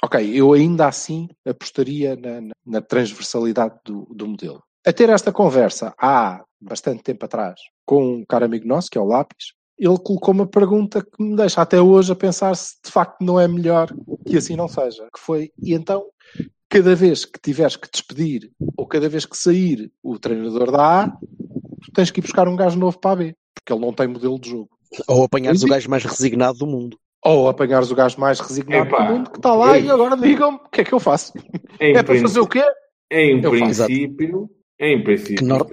Ok, 0.03 0.15
eu 0.33 0.53
ainda 0.53 0.87
assim 0.87 1.27
apostaria 1.47 2.15
na, 2.15 2.41
na- 2.41 2.53
na 2.65 2.81
transversalidade 2.81 3.75
do, 3.85 4.05
do 4.13 4.27
modelo. 4.27 4.61
A 4.85 4.93
ter 4.93 5.09
esta 5.09 5.31
conversa 5.31 5.93
há 5.99 6.43
bastante 6.61 7.01
tempo 7.03 7.25
atrás 7.25 7.59
com 7.85 8.17
um 8.17 8.25
cara 8.25 8.45
amigo 8.45 8.67
nosso, 8.67 8.89
que 8.89 8.97
é 8.97 9.01
o 9.01 9.05
Lápis, 9.05 9.53
ele 9.77 9.97
colocou 9.99 10.33
uma 10.33 10.45
pergunta 10.47 11.01
que 11.03 11.21
me 11.23 11.35
deixa 11.35 11.61
até 11.61 11.81
hoje 11.81 12.11
a 12.11 12.15
pensar 12.15 12.55
se 12.55 12.75
de 12.83 12.91
facto 12.91 13.21
não 13.21 13.39
é 13.39 13.47
melhor 13.47 13.93
que 14.25 14.37
assim 14.37 14.55
não 14.55 14.67
seja. 14.67 15.07
Que 15.13 15.19
foi, 15.19 15.51
e 15.61 15.73
então, 15.73 16.05
cada 16.69 16.95
vez 16.95 17.25
que 17.25 17.39
tiveres 17.39 17.75
que 17.75 17.89
despedir 17.91 18.51
ou 18.77 18.85
cada 18.87 19.07
vez 19.09 19.25
que 19.25 19.37
sair 19.37 19.91
o 20.03 20.17
treinador 20.17 20.71
da 20.71 21.03
A, 21.03 21.07
tu 21.07 21.91
tens 21.93 22.09
que 22.11 22.19
ir 22.19 22.23
buscar 22.23 22.47
um 22.47 22.55
gajo 22.55 22.77
novo 22.79 22.97
para 22.99 23.11
a 23.11 23.15
B, 23.15 23.35
porque 23.53 23.73
ele 23.73 23.81
não 23.85 23.93
tem 23.93 24.07
modelo 24.07 24.39
de 24.39 24.49
jogo. 24.49 24.69
Ou 25.07 25.23
apanhares 25.25 25.61
o 25.63 25.67
gajo 25.67 25.89
mais 25.89 26.03
resignado 26.05 26.57
do 26.59 26.67
mundo. 26.67 26.97
Ou 27.23 27.49
apanhares 27.49 27.89
o 27.91 27.95
gajo 27.95 28.19
mais 28.19 28.39
resignado 28.39 28.87
Epá, 28.87 29.03
do 29.07 29.13
mundo 29.13 29.31
que 29.31 29.37
está 29.39 29.53
lá 29.55 29.77
é 29.77 29.81
e 29.81 29.89
agora 29.89 30.15
digam-me 30.15 30.57
o 30.57 30.69
que 30.69 30.81
é 30.81 30.83
que 30.83 30.93
eu 30.93 30.99
faço. 30.99 31.33
Em 31.81 31.95
É 31.97 32.03
para 32.03 32.21
fazer 32.21 32.39
o 32.39 32.47
quê? 32.47 32.63
Em 33.11 33.41
Eu 33.41 33.51
faço. 33.57 33.85
princípio, 33.85 34.49
em 34.79 35.03
princípio, 35.03 35.35
Que 35.37 35.43
nor- 35.43 35.67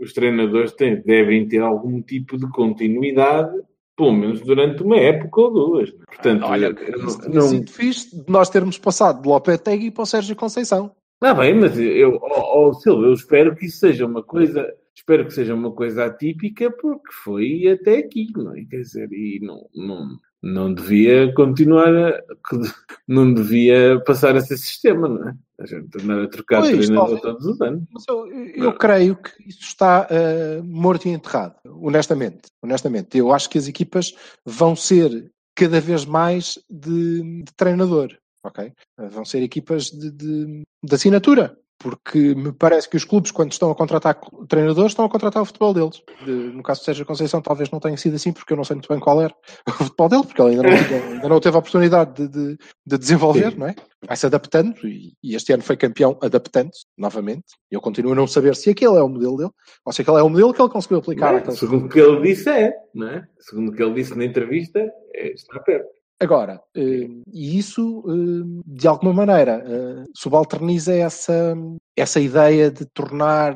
os 0.00 0.12
tre- 0.12 0.28
os 0.28 0.36
treinadores 0.36 0.72
têm- 0.72 1.02
devem 1.02 1.46
ter 1.48 1.58
algum 1.60 2.00
tipo 2.02 2.36
de 2.38 2.48
continuidade, 2.50 3.56
pelo 3.96 4.12
menos 4.12 4.40
durante 4.40 4.82
uma 4.82 4.96
época 4.96 5.40
ou 5.40 5.50
duas. 5.52 5.92
né? 5.92 6.04
Portanto, 6.06 6.44
Olha, 6.44 6.66
eu 6.66 6.98
não, 6.98 7.18
tinha 7.18 7.34
não, 7.34 7.42
sido 7.42 7.70
fixe 7.70 8.16
de 8.24 8.30
nós 8.30 8.48
termos 8.48 8.78
passado 8.78 9.22
de 9.22 9.28
Lopetegui 9.28 9.90
para 9.90 10.02
o 10.02 10.06
Sérgio 10.06 10.36
Conceição. 10.36 10.92
Está 11.20 11.34
bem, 11.34 11.52
mas 11.54 11.76
eu, 11.78 12.16
oh, 12.22 12.68
oh, 12.68 12.74
Silva, 12.74 13.06
eu 13.06 13.12
espero 13.12 13.56
que 13.56 13.66
isso 13.66 13.78
seja 13.78 14.06
uma 14.06 14.22
coisa, 14.22 14.72
espero 14.94 15.24
que 15.26 15.34
seja 15.34 15.52
uma 15.52 15.72
coisa 15.72 16.04
atípica, 16.04 16.70
porque 16.70 17.12
foi 17.24 17.66
até 17.66 17.98
aqui, 17.98 18.28
não 18.36 18.54
é? 18.54 18.64
Quer 18.64 18.82
dizer, 18.82 19.08
e 19.10 19.40
não, 19.42 19.66
não, 19.74 20.06
não 20.40 20.72
devia 20.72 21.32
continuar 21.34 21.88
a, 21.92 22.22
não 23.08 23.34
devia 23.34 24.00
passar 24.06 24.36
a 24.36 24.40
ser 24.40 24.58
sistema, 24.58 25.08
não 25.08 25.28
é? 25.28 25.34
A 25.60 25.66
gente 25.66 25.88
andar 26.00 26.22
a 26.22 26.28
trocar 26.28 26.60
Pois, 26.60 26.86
treinador 26.86 27.20
todos 27.20 27.46
os 27.46 27.60
anos. 27.60 27.82
Mas 27.92 28.04
eu, 28.08 28.26
eu 28.28 28.72
creio 28.74 29.16
que 29.16 29.30
isso 29.48 29.62
está 29.62 30.06
ah, 30.08 30.62
morto 30.62 31.06
e 31.06 31.10
enterrado, 31.10 31.56
honestamente. 31.64 32.42
Honestamente, 32.62 33.18
eu 33.18 33.32
acho 33.32 33.50
que 33.50 33.58
as 33.58 33.66
equipas 33.66 34.14
vão 34.44 34.76
ser 34.76 35.32
cada 35.56 35.80
vez 35.80 36.04
mais 36.04 36.58
de, 36.70 37.42
de 37.42 37.52
treinador, 37.56 38.16
ok? 38.44 38.72
Ah, 38.96 39.08
Vão 39.08 39.24
ser 39.24 39.42
equipas 39.42 39.86
de, 39.86 40.10
de, 40.12 40.62
de 40.84 40.94
assinatura. 40.94 41.58
Porque 41.80 42.34
me 42.34 42.52
parece 42.52 42.88
que 42.88 42.96
os 42.96 43.04
clubes, 43.04 43.30
quando 43.30 43.52
estão 43.52 43.70
a 43.70 43.74
contratar 43.74 44.16
co- 44.16 44.44
treinadores, 44.46 44.90
estão 44.90 45.04
a 45.04 45.08
contratar 45.08 45.40
o 45.42 45.46
futebol 45.46 45.72
deles. 45.72 46.02
De- 46.24 46.32
no 46.32 46.62
caso 46.62 46.80
do 46.80 46.84
Sérgio 46.84 47.06
Conceição, 47.06 47.40
talvez 47.40 47.70
não 47.70 47.78
tenha 47.78 47.96
sido 47.96 48.16
assim, 48.16 48.32
porque 48.32 48.52
eu 48.52 48.56
não 48.56 48.64
sei 48.64 48.74
muito 48.74 48.88
bem 48.88 48.98
qual 48.98 49.22
era 49.22 49.32
o 49.68 49.72
futebol 49.84 50.08
dele, 50.08 50.22
porque 50.24 50.42
ele 50.42 50.50
ainda 50.50 50.62
não, 50.64 50.70
ainda 51.14 51.28
não 51.28 51.40
teve 51.40 51.54
a 51.56 51.60
oportunidade 51.60 52.14
de, 52.14 52.28
de- 52.28 52.58
de 52.84 52.98
desenvolver, 52.98 53.52
Sim. 53.52 53.58
não 53.58 53.68
é? 53.68 53.74
Vai-se 54.06 54.26
adaptando, 54.26 54.74
e, 54.86 55.12
e 55.22 55.34
este 55.36 55.52
ano 55.52 55.62
foi 55.62 55.76
campeão 55.76 56.18
adaptando-se, 56.22 56.84
novamente. 56.96 57.44
Eu 57.70 57.80
continuo 57.80 58.12
a 58.12 58.16
não 58.16 58.26
saber 58.26 58.56
se 58.56 58.70
aquele 58.70 58.96
é 58.96 59.02
o 59.02 59.08
modelo 59.08 59.36
dele, 59.36 59.50
ou 59.84 59.92
se 59.92 60.02
aquele 60.02 60.18
é 60.18 60.22
o 60.22 60.28
modelo 60.28 60.52
que 60.52 60.60
ele 60.62 60.68
conseguiu 60.70 60.98
aplicar 60.98 61.32
Não 61.32 61.38
é? 61.38 61.50
Segundo 61.52 61.86
o 61.86 61.88
que 61.88 62.00
ele 62.00 62.20
disse 62.22 62.48
é, 62.48 62.72
não 62.94 63.08
é? 63.08 63.24
Segundo 63.40 63.70
o 63.70 63.72
que 63.72 63.82
ele 63.82 63.94
disse 63.94 64.16
na 64.16 64.24
entrevista, 64.24 64.80
é, 65.14 65.32
está 65.32 65.60
perto. 65.60 65.88
Agora, 66.20 66.60
eh, 66.74 67.08
e 67.32 67.58
isso, 67.58 68.02
eh, 68.08 68.62
de 68.66 68.88
alguma 68.88 69.12
maneira, 69.12 69.62
eh, 69.64 70.04
subalterniza 70.16 70.92
essa, 70.92 71.56
essa 71.96 72.20
ideia 72.20 72.72
de 72.72 72.84
tornar 72.86 73.54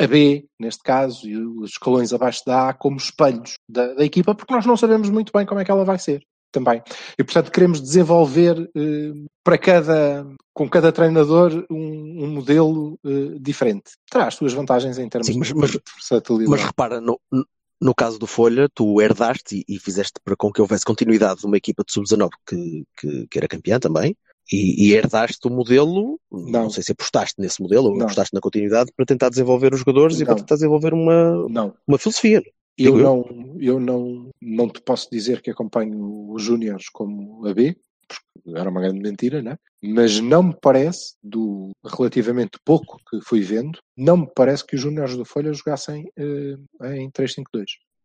a 0.00 0.06
B, 0.06 0.46
neste 0.58 0.82
caso, 0.82 1.28
e 1.28 1.36
os 1.36 1.70
escalões 1.70 2.12
abaixo 2.12 2.42
da 2.44 2.70
A, 2.70 2.74
como 2.74 2.96
espelhos 2.96 3.54
da, 3.68 3.94
da 3.94 4.04
equipa, 4.04 4.34
porque 4.34 4.52
nós 4.52 4.66
não 4.66 4.76
sabemos 4.76 5.10
muito 5.10 5.32
bem 5.32 5.46
como 5.46 5.60
é 5.60 5.64
que 5.64 5.70
ela 5.70 5.84
vai 5.84 5.98
ser 5.98 6.22
também. 6.52 6.82
E, 7.16 7.22
portanto, 7.22 7.52
queremos 7.52 7.80
desenvolver 7.80 8.68
para 9.44 9.56
cada, 9.56 10.26
com 10.52 10.68
cada 10.68 10.90
treinador 10.90 11.64
um, 11.70 12.24
um 12.24 12.26
modelo 12.28 12.98
diferente. 13.40 13.92
Terá 14.10 14.26
as 14.26 14.34
suas 14.34 14.52
vantagens 14.52 14.98
em 14.98 15.08
termos 15.08 15.28
Sim, 15.28 15.38
mas- 15.38 15.70
de 15.70 15.80
versatilidade. 15.94 16.50
Mas 16.50 16.64
repara, 16.64 17.00
no, 17.00 17.20
no 17.80 17.94
caso 17.94 18.18
do 18.18 18.26
Folha, 18.26 18.68
tu 18.74 19.00
herdaste 19.00 19.64
e, 19.66 19.76
e 19.76 19.78
fizeste 19.78 20.20
para 20.24 20.36
com 20.36 20.52
que 20.52 20.60
houvesse 20.60 20.84
continuidade 20.84 21.40
de 21.40 21.46
uma 21.46 21.56
equipa 21.56 21.82
de 21.84 21.92
sub-19 21.92 22.28
que, 22.46 22.84
que, 22.98 23.26
que 23.26 23.38
era 23.38 23.48
campeã 23.48 23.78
também, 23.78 24.16
e, 24.52 24.88
e 24.88 24.94
herdaste 24.94 25.46
o 25.46 25.50
modelo, 25.50 26.18
não. 26.30 26.64
Não. 26.64 26.70
sei 26.70 26.82
se 26.82 26.92
apostaste 26.92 27.40
nesse 27.40 27.62
modelo 27.62 27.88
ou 27.88 27.96
Não. 27.96 28.02
apostaste 28.02 28.34
na 28.34 28.40
continuidade 28.40 28.90
para 28.96 29.06
tentar 29.06 29.28
desenvolver 29.28 29.72
os 29.72 29.80
jogadores 29.80 30.16
e 30.16 30.20
Não. 30.20 30.26
para 30.26 30.36
tentar 30.36 30.56
desenvolver 30.56 30.92
uma, 30.92 31.48
Não. 31.48 31.74
uma 31.86 31.98
filosofia. 31.98 32.42
Eu 32.76 32.96
Digo 32.96 32.98
eu. 32.98 33.02
não, 33.02 33.56
eu 33.60 33.80
não, 33.80 34.30
não 34.40 34.68
te 34.68 34.80
posso 34.80 35.08
dizer 35.10 35.40
que 35.42 35.50
acompanho 35.50 36.30
os 36.32 36.42
Júniores 36.42 36.88
como 36.88 37.46
a 37.46 37.54
B, 37.54 37.76
porque 38.14 38.58
era 38.58 38.70
uma 38.70 38.80
grande 38.80 39.00
mentira, 39.00 39.42
né? 39.42 39.56
Mas 39.82 40.20
não 40.20 40.42
me 40.42 40.56
parece, 40.60 41.14
do 41.22 41.70
relativamente 41.84 42.58
pouco 42.64 42.98
que 43.08 43.20
fui 43.22 43.40
vendo, 43.40 43.78
não 43.96 44.18
me 44.18 44.28
parece 44.34 44.66
que 44.66 44.76
os 44.76 44.82
Júniores 44.82 45.16
do 45.16 45.24
Folha 45.24 45.52
jogassem 45.52 46.10
eh, 46.16 46.96
em 46.96 47.10
3-5-2. 47.10 47.44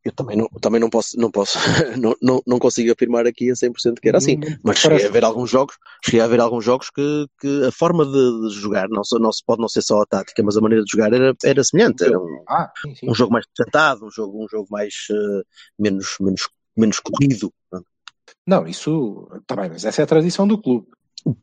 Eu 0.05 0.11
também 0.11 0.37
não, 0.37 0.47
também 0.61 0.79
não 0.79 0.87
posso, 0.87 1.19
não 1.19 1.31
posso, 1.31 1.57
não, 1.99 2.15
não, 2.21 2.39
não 2.45 2.59
consigo 2.59 2.91
afirmar 2.91 3.25
aqui 3.25 3.49
a 3.49 3.55
100% 3.55 3.99
que 3.99 4.07
era 4.07 4.19
assim. 4.19 4.39
Mas 4.63 4.77
cheguei 4.77 5.03
a 5.03 5.09
ver 5.09 5.23
alguns 5.23 5.49
jogos, 5.49 5.75
cheguei 6.05 6.21
a 6.21 6.27
ver 6.27 6.39
alguns 6.39 6.63
jogos 6.63 6.91
que, 6.91 7.25
que 7.41 7.65
a 7.65 7.71
forma 7.71 8.05
de, 8.05 8.49
de 8.49 8.53
jogar, 8.53 8.87
não, 8.87 9.01
não 9.19 9.31
se 9.31 9.43
pode 9.43 9.61
não 9.61 9.67
ser 9.67 9.81
só 9.81 10.01
a 10.01 10.05
tática, 10.05 10.43
mas 10.43 10.55
a 10.55 10.61
maneira 10.61 10.83
de 10.83 10.91
jogar 10.91 11.11
era, 11.11 11.33
era 11.43 11.63
semelhante. 11.63 12.03
Era 12.03 12.19
um, 12.19 12.43
Ah, 12.47 12.71
sim, 12.79 12.93
sim. 12.93 13.09
um 13.09 13.15
jogo 13.15 13.33
mais 13.33 13.45
sentado, 13.57 14.05
um 14.05 14.11
jogo, 14.11 14.45
um 14.45 14.47
jogo 14.47 14.67
mais 14.69 14.93
eh, 15.09 15.41
menos, 15.79 16.17
menos, 16.21 16.49
menos 16.77 16.99
corrido. 16.99 17.51
Não, 18.45 18.67
isso 18.67 19.27
está 19.41 19.55
bem, 19.55 19.69
mas 19.69 19.85
essa 19.85 20.01
é 20.01 20.03
a 20.03 20.07
tradição 20.07 20.47
do 20.47 20.61
clube. 20.61 20.87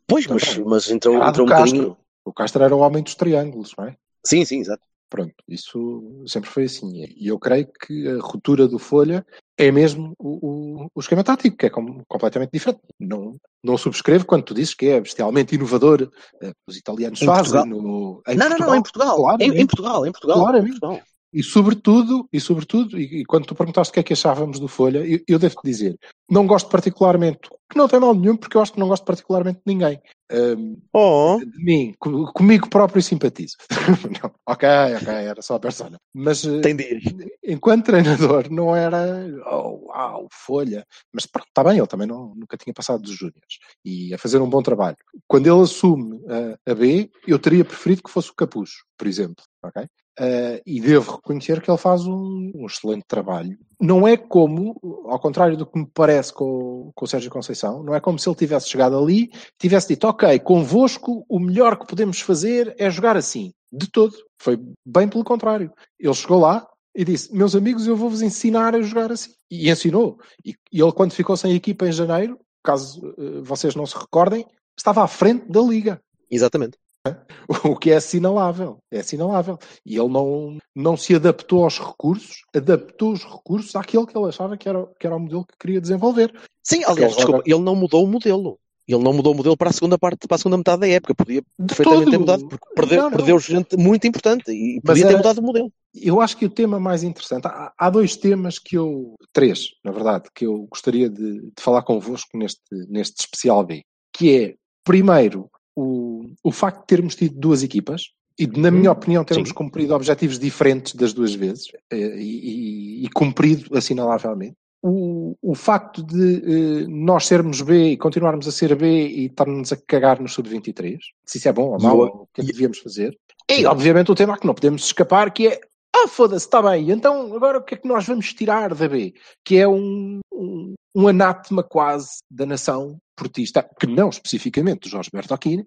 Pois, 0.07 0.27
mas, 0.27 0.59
mas 0.59 0.91
entrou, 0.91 1.21
a 1.23 1.29
entrou 1.29 1.47
do 1.47 1.53
um 1.53 1.57
bocadinho. 1.57 1.87
Castro. 1.89 1.97
O 2.25 2.33
Castro 2.33 2.63
era 2.63 2.77
o 2.77 2.79
homem 2.81 3.03
dos 3.03 3.15
triângulos, 3.17 3.73
não 3.77 3.87
é? 3.87 3.97
Sim, 4.25 4.45
sim, 4.45 4.61
exato. 4.61 4.83
Pronto, 5.11 5.35
isso 5.47 6.25
sempre 6.27 6.49
foi 6.49 6.65
assim. 6.65 7.05
E 7.17 7.27
eu 7.27 7.39
creio 7.39 7.67
que 7.67 8.09
a 8.09 8.19
ruptura 8.21 8.67
do 8.67 8.79
Folha 8.79 9.27
é 9.59 9.71
mesmo 9.71 10.15
o, 10.19 10.85
o, 10.85 10.87
o 10.95 11.01
esquema 11.01 11.23
tático, 11.23 11.57
que 11.57 11.67
é 11.67 11.71
com- 11.71 12.03
completamente 12.09 12.51
diferente. 12.53 12.81
Não, 12.99 13.37
não 13.63 13.77
subscrevo 13.77 14.25
quando 14.25 14.45
tu 14.45 14.55
dizes 14.55 14.73
que 14.73 14.87
é 14.87 15.01
bestialmente 15.01 15.55
inovador. 15.55 16.09
eh, 16.43 16.53
Os 16.67 16.77
italianos 16.79 17.21
Em 17.21 17.27
fazem 17.27 17.61
Portugal? 17.61 17.67
no, 17.83 18.23
em 18.27 18.37
não, 18.37 18.49
não, 18.49 18.59
não, 18.59 18.75
em 18.77 18.83
Portugal. 18.83 19.37
Em, 19.39 19.51
em- 19.51 19.67
Portugal, 19.67 20.07
em 20.07 20.13
Portugal. 20.13 20.39
Claramente. 20.39 20.77
em 20.77 20.81
Portugal. 20.81 21.01
E 21.33 21.43
sobretudo, 21.43 22.29
e 22.33 22.39
sobretudo, 22.39 22.99
e, 22.99 23.21
e 23.21 23.25
quando 23.25 23.47
tu 23.47 23.55
perguntaste 23.55 23.91
o 23.91 23.95
que 23.95 24.01
é 24.01 24.03
que 24.03 24.13
achávamos 24.13 24.59
do 24.61 24.69
Folha, 24.69 24.99
eu, 24.99 25.21
eu 25.27 25.39
devo 25.39 25.55
te 25.55 25.63
dizer, 25.65 25.99
não 26.31 26.47
gosto 26.47 26.69
particularmente, 26.69 27.49
que 27.71 27.79
não 27.79 27.89
tem 27.89 27.99
mal 27.99 28.15
nenhum, 28.15 28.37
porque 28.37 28.57
eu 28.57 28.61
acho 28.61 28.73
que 28.73 28.79
não 28.81 28.89
gosto 28.89 29.05
particularmente 29.05 29.61
de 29.67 29.73
ninguém. 29.73 29.99
Ahm, 30.31 30.77
Oh, 30.93 31.39
de 31.45 31.65
mim, 31.65 31.95
co- 31.99 32.31
comigo 32.33 32.69
próprio 32.69 33.03
simpatizo. 33.03 33.57
não, 34.23 34.31
ok, 34.47 34.69
ok, 35.01 35.09
era 35.09 35.41
só 35.41 35.55
a 35.55 35.61
persona. 35.61 35.99
Mas 36.15 36.45
eh, 36.45 36.61
tem 36.61 36.77
dias. 36.77 37.03
enquanto 37.43 37.87
treinador 37.87 38.51
não 38.51 38.77
era 38.77 39.27
oh, 39.51 39.87
uau, 39.89 40.29
folha. 40.31 40.87
Mas 41.13 41.25
pronto, 41.27 41.49
está 41.49 41.65
bem, 41.65 41.79
ele 41.79 41.87
também 41.87 42.07
não, 42.07 42.35
nunca 42.35 42.57
tinha 42.59 42.75
passado 42.75 43.03
dos 43.03 43.15
júniores 43.17 43.59
e 43.85 44.13
a 44.13 44.19
fazer 44.19 44.39
um 44.39 44.49
bom 44.51 44.63
trabalho. 44.63 44.97
Quando 45.27 45.47
ele 45.47 45.63
assume 45.63 46.21
a, 46.67 46.73
a 46.73 46.75
B, 46.75 47.11
eu 47.27 47.39
teria 47.39 47.65
preferido 47.65 48.03
que 48.03 48.11
fosse 48.11 48.31
o 48.31 48.35
Capucho, 48.35 48.85
por 48.99 49.07
exemplo. 49.07 49.43
Ok? 49.63 49.85
Uh, 50.21 50.61
e 50.67 50.81
devo 50.81 51.17
reconhecer 51.17 51.61
que 51.61 51.71
ele 51.71 51.79
faz 51.79 52.07
um, 52.07 52.53
um 52.55 52.67
excelente 52.67 53.05
trabalho. 53.07 53.57
Não 53.81 54.07
é 54.07 54.17
como, 54.17 54.79
ao 55.07 55.19
contrário 55.19 55.57
do 55.57 55.67
que 55.67 55.79
me 55.79 55.87
parece 55.87 56.33
com, 56.33 56.91
com 56.95 57.05
o 57.05 57.09
Sérgio 57.09 57.31
Conceição, 57.31 57.83
não 57.83 57.95
é 57.95 58.01
como 58.01 58.19
se 58.19 58.29
ele 58.29 58.37
tivesse 58.37 58.69
chegado 58.69 58.97
ali 58.97 59.31
tivesse 59.59 59.89
dito, 59.89 60.07
ok, 60.07 60.39
convosco 60.41 61.25
o 61.29 61.39
melhor 61.39 61.79
que 61.79 61.87
podemos 61.87 62.21
fazer 62.21 62.75
é 62.79 62.91
jogar 62.91 63.17
assim. 63.17 63.53
De 63.73 63.91
todo. 63.91 64.15
Foi 64.39 64.59
bem 64.85 65.09
pelo 65.09 65.25
contrário. 65.25 65.73
Ele 65.99 66.15
chegou 66.15 66.39
lá 66.39 66.67
e 66.95 67.05
disse, 67.05 67.35
meus 67.35 67.57
amigos, 67.57 67.87
eu 67.87 67.97
vou-vos 67.97 68.21
ensinar 68.21 68.75
a 68.75 68.83
jogar 68.83 69.11
assim. 69.11 69.33
E 69.51 69.71
ensinou. 69.71 70.19
E, 70.45 70.55
ele, 70.71 70.93
quando 70.93 71.13
ficou 71.13 71.37
sem 71.37 71.55
equipa 71.55 71.87
em 71.87 71.93
janeiro, 71.93 72.39
caso 72.63 73.01
uh, 73.17 73.43
vocês 73.43 73.75
não 73.75 73.87
se 73.87 73.97
recordem, 73.97 74.47
estava 74.77 75.03
à 75.03 75.07
frente 75.07 75.51
da 75.51 75.63
liga. 75.63 76.01
Exatamente. 76.31 76.77
O 77.65 77.77
que 77.77 77.91
é 77.91 77.97
assinalável. 77.97 78.79
É 78.91 79.01
assinalável. 79.01 79.59
E 79.85 79.97
ele 79.97 80.09
não, 80.09 80.59
não 80.75 80.97
se 80.97 81.15
adaptou 81.15 81.65
aos 81.65 81.79
recursos, 81.79 82.43
adaptou 82.55 83.13
os 83.13 83.25
recursos 83.25 83.75
àquele 83.77 84.07
que 84.07 84.17
ele 84.17 84.29
achava 84.29 84.57
que 84.57 84.69
era, 84.69 84.87
que 84.99 85.07
era 85.07 85.17
o 85.17 85.21
modelo 85.21 85.45
que 85.45 85.57
queria 85.59 85.81
desenvolver. 85.81 86.33
Sim, 86.63 86.85
aliás, 86.85 87.13
ele 87.13 87.17
desculpa, 87.17 87.43
ele 87.45 87.61
não 87.61 87.75
mudou 87.75 88.05
o 88.05 88.09
modelo. 88.09 88.59
Ele 88.87 89.03
não 89.03 89.13
mudou 89.13 89.33
o 89.33 89.37
modelo 89.37 89.57
para 89.57 89.71
a 89.71 89.73
segunda 89.73 89.97
parte, 89.97 90.27
para 90.27 90.35
a 90.35 90.39
segunda 90.39 90.57
metade 90.57 90.81
da 90.81 90.89
época. 90.89 91.15
Podia 91.15 91.41
De 91.41 91.67
perfeitamente 91.67 92.05
ter 92.05 92.11
todo. 92.11 92.21
mudado, 92.21 92.49
porque 92.49 92.75
perdeu, 92.75 92.97
Não, 92.99 93.11
não. 93.11 93.17
perdeu 93.17 93.39
gente 93.39 93.77
muito 93.77 94.07
importante 94.07 94.51
e 94.51 94.81
Mas 94.85 94.99
podia 94.99 95.07
ter 95.07 95.15
é- 95.15 95.17
mudado 95.17 95.39
o 95.39 95.43
modelo. 95.43 95.73
Eu 95.95 96.21
acho 96.21 96.37
que 96.37 96.47
o 96.47 96.51
tema 96.51 96.81
mais 96.81 97.03
interessante, 97.03 97.47
há, 97.47 97.73
há 97.79 97.91
dois 97.91 98.17
temas 98.17 98.59
que 98.59 98.77
eu, 98.77 99.15
três, 99.33 99.69
na 99.85 99.93
verdade, 99.93 100.29
que 100.35 100.47
eu 100.47 100.67
gostaria 100.71 101.09
de, 101.09 101.41
de 101.41 101.53
falar 101.61 101.83
convosco 101.83 102.37
neste, 102.37 102.63
neste 102.89 103.21
especial 103.21 103.63
B, 103.63 103.83
que 104.13 104.37
é, 104.37 104.55
primeiro, 104.85 105.49
o, 105.77 106.31
o 106.43 106.53
facto 106.53 106.81
de 106.81 106.87
termos 106.87 107.15
tido 107.15 107.39
duas 107.39 107.63
equipas 107.63 108.13
e, 108.39 108.47
de, 108.47 108.59
na 108.61 108.71
minha 108.71 108.91
opinião, 108.91 109.25
termos 109.25 109.51
sim. 109.51 109.55
cumprido 109.55 109.95
objetivos 109.95 110.39
diferentes 110.39 110.95
das 110.95 111.13
duas 111.13 111.35
vezes 111.35 111.67
eh, 111.91 112.17
e, 112.17 113.03
e- 113.03 113.05
e 113.05 113.09
cumprido 113.11 113.77
assinalavelmente. 113.77 114.57
O, 114.85 115.37
o 115.41 115.55
facto 115.55 116.03
de 116.03 116.37
eh, 116.83 116.87
nós 116.89 117.27
sermos 117.27 117.61
B 117.61 117.91
e 117.93 117.97
continuarmos 117.97 118.49
a 118.49 118.53
ser 118.53 118.75
B 118.75 119.07
e 119.07 119.27
estarmos 119.27 119.73
a 119.73 119.77
cagar 119.77 120.21
no 120.21 120.29
sub-23, 120.29 120.99
se 121.25 121.39
isso 121.39 121.49
é 121.49 121.53
bom 121.53 121.71
ou 121.73 121.81
mau, 121.81 122.01
o 122.01 122.29
que 122.35 122.41
é 122.41 122.45
que 122.45 122.53
devíamos 122.53 122.79
fazer. 122.79 123.17
E, 123.51 123.65
obviamente, 123.67 124.11
o 124.11 124.15
tema 124.15 124.37
que 124.39 124.47
não 124.47 124.55
podemos 124.55 124.85
escapar, 124.85 125.31
que 125.33 125.49
é 125.49 125.61
ah, 125.95 126.09
foda-se, 126.09 126.47
está 126.47 126.63
bem, 126.63 126.91
então 126.91 127.35
agora 127.37 127.59
o 127.59 127.63
que 127.63 127.75
é 127.75 127.77
que 127.77 127.87
nós 127.87 128.07
vamos 128.07 128.33
tirar 128.33 128.75
da 128.75 128.89
B? 128.89 129.13
Que 129.45 129.59
é 129.59 129.69
um, 129.69 130.21
um, 130.33 130.75
um 130.95 131.07
anátema 131.09 131.63
quase 131.63 132.19
da 132.31 132.47
nação 132.47 132.97
portista, 133.23 133.65
que 133.79 133.87
não 133.87 134.09
especificamente 134.09 134.81
do 134.81 134.89
Jorge 134.89 135.11
Bertocchini. 135.13 135.65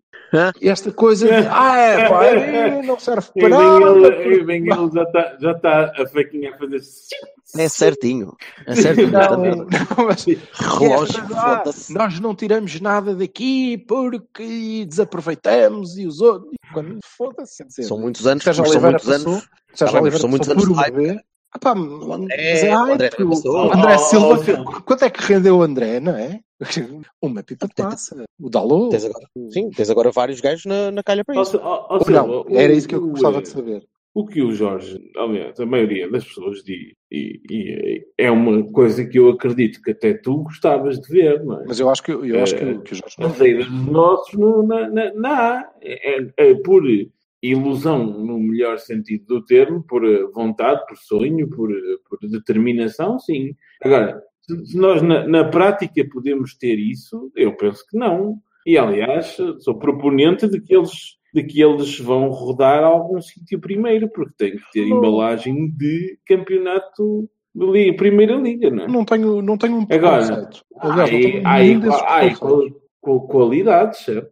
Esta 0.62 0.91
coisa 0.91 1.28
de, 1.28 1.48
ah, 1.50 1.78
é, 1.78 2.10
pá, 2.10 2.22
não 2.86 3.00
serve 3.00 3.28
para 3.39 3.50
nada. 3.50 3.86
ele, 3.89 4.12
porque- 4.12 4.30
e 4.34 4.44
bem 4.44 4.58
ele 4.62 4.91
já 4.94 5.04
está 5.04 5.38
já 5.39 5.54
tá 5.60 5.94
a 5.98 6.08
faquinha 6.08 6.54
a 6.54 6.58
fazer. 6.58 6.82
É 7.58 7.70
certinho. 7.70 8.36
É 8.68 8.76
certinho. 8.76 9.12
Não, 9.12 9.38
não, 9.38 9.68
mas 10.08 10.26
relógio, 10.26 11.22
esta- 11.22 11.39
ah, 11.39 11.58
foda-se. 11.60 11.94
nós 11.94 12.20
não 12.20 12.36
tiramos 12.36 12.80
nada 12.82 13.15
daqui 13.15 13.78
porque 13.78 14.86
desaproveitamos 14.86 15.98
e 15.98 16.06
os 16.06 16.20
outros. 16.22 16.52
Quando 16.74 17.00
foda-se, 17.18 17.63
São 17.84 17.98
muitos 17.98 18.28
anos, 18.28 18.44
mas 18.46 18.56
são 18.56 18.82
muitos 18.82 19.10
anos. 19.10 19.48
Tá 19.78 19.88
são 19.88 20.30
muitos 20.30 20.50
anos 20.50 20.63
de. 20.68 21.20
Ah, 21.56 21.60
pá, 21.60 21.72
André- 21.72 22.52
mas 22.52 22.63
é 22.65 22.76
o 22.76 22.80
hype, 22.86 22.91
André 23.72 23.96
Oh, 23.96 23.98
Silva, 24.00 24.39
oh, 24.78 24.82
quanto 24.82 25.06
é 25.06 25.10
que 25.10 25.22
rendeu 25.24 25.58
o 25.58 25.62
André, 25.62 26.02
não 26.02 26.13
é? 26.18 26.41
Uma 27.22 27.44
pipa 27.44 27.65
de 27.68 27.74
passa. 27.76 28.26
O 28.38 28.50
Dalô. 28.50 28.89
Tens 28.89 29.06
agora, 29.06 29.26
sim, 29.52 29.70
tens 29.70 29.89
agora 29.89 30.12
vários 30.12 30.41
gajos 30.41 30.65
na, 30.65 30.91
na 30.91 31.02
calha 31.02 31.24
para 31.24 31.41
isso. 31.41 31.58
Ou 31.58 32.00
não, 32.12 32.41
o- 32.41 32.46
era 32.58 32.74
isso 32.74 32.89
que 32.89 32.96
eu 32.96 33.08
gostava 33.08 33.38
eh, 33.38 33.41
de 33.41 33.48
saber. 33.48 33.84
O 34.13 34.26
que 34.26 34.41
o 34.41 34.52
Jorge, 34.52 35.00
aliás, 35.18 35.58
a 35.60 35.65
maioria 35.65 36.10
das 36.12 36.26
pessoas 36.26 36.62
diz, 36.63 36.91
e, 37.12 37.39
e 37.50 38.06
é 38.18 38.30
uma 38.32 38.63
coisa 38.72 39.06
que 39.06 39.18
eu 39.20 39.30
acredito 39.30 39.82
que 39.82 39.91
até 39.91 40.13
tu 40.13 40.44
gostavas 40.44 41.00
de 41.00 41.08
ver, 41.10 41.41
não 41.44 41.62
é? 41.62 41.65
Mas 41.68 41.80
eu 41.80 41.89
acho 41.89 42.04
que, 42.04 42.12
eu 42.12 42.44
acho 42.44 42.56
que, 42.56 42.63
Eh, 42.63 42.72
o- 42.72 42.82
que 42.82 42.94
o 42.94 42.96
Jorge 42.96 43.15
não 43.20 43.30
dos 43.30 43.86
nossos 43.91 44.34
no, 44.34 44.63
na, 44.68 44.89
na, 44.89 45.13
na 45.13 45.30
A. 45.60 45.70
É, 45.82 46.20
é- 46.22 46.34
é 46.38 46.56
por 46.56 46.84
ilusão, 47.51 48.05
no 48.05 48.39
melhor 48.39 48.77
sentido 48.79 49.25
do 49.25 49.45
termo, 49.45 49.84
por 49.84 50.05
eh, 50.05 50.23
vontade, 50.34 50.86
por 50.88 50.97
sonho, 50.97 51.49
por, 51.49 51.71
eh, 51.71 51.75
por 52.10 52.17
determinação, 52.27 53.19
sim. 53.19 53.55
Agora, 53.84 54.21
se 54.63 54.77
nós 54.77 55.01
na, 55.01 55.27
na 55.27 55.43
prática 55.45 56.05
podemos 56.12 56.55
ter 56.58 56.77
isso, 56.79 57.31
eu 57.36 57.55
penso 57.58 57.84
que 57.89 57.97
não. 57.97 58.39
E, 58.65 58.77
aliás, 58.77 59.38
sou 59.60 59.77
proponente 59.77 60.47
de 60.47 60.60
que 60.60 60.75
eles, 60.75 61.17
de 61.34 61.43
que 61.43 61.62
eles 61.62 61.99
vão 61.99 62.29
rodar 62.29 62.84
a 62.84 62.88
algum 62.88 63.21
sítio 63.21 63.60
primeiro, 63.60 64.10
porque 64.10 64.34
tem 64.38 64.51
que 64.58 64.71
ter 64.71 64.88
embalagem 64.88 65.69
de 65.71 66.17
campeonato 66.25 67.29
de 67.53 67.65
Liga, 67.65 67.95
Primeira 67.97 68.36
Liga, 68.36 68.69
não 68.69 68.84
é? 68.84 68.88
não 68.88 69.05
tenho, 69.05 69.41
não 69.41 69.58
tenho 69.58 69.75
um 69.77 69.88
Agora, 69.89 70.25
preconceito. 70.25 70.65
Aliás, 70.79 71.12
não 71.12 71.17
Há 71.19 71.21
tenho 71.21 71.47
há- 71.47 71.60
nenhum 71.60 71.79
desses 71.79 72.01
há- 72.01 72.05
há 72.05 72.19
preconceitos. 72.19 72.81
qual- 72.99 73.27
qualidades, 73.27 73.99
certo? 73.99 74.31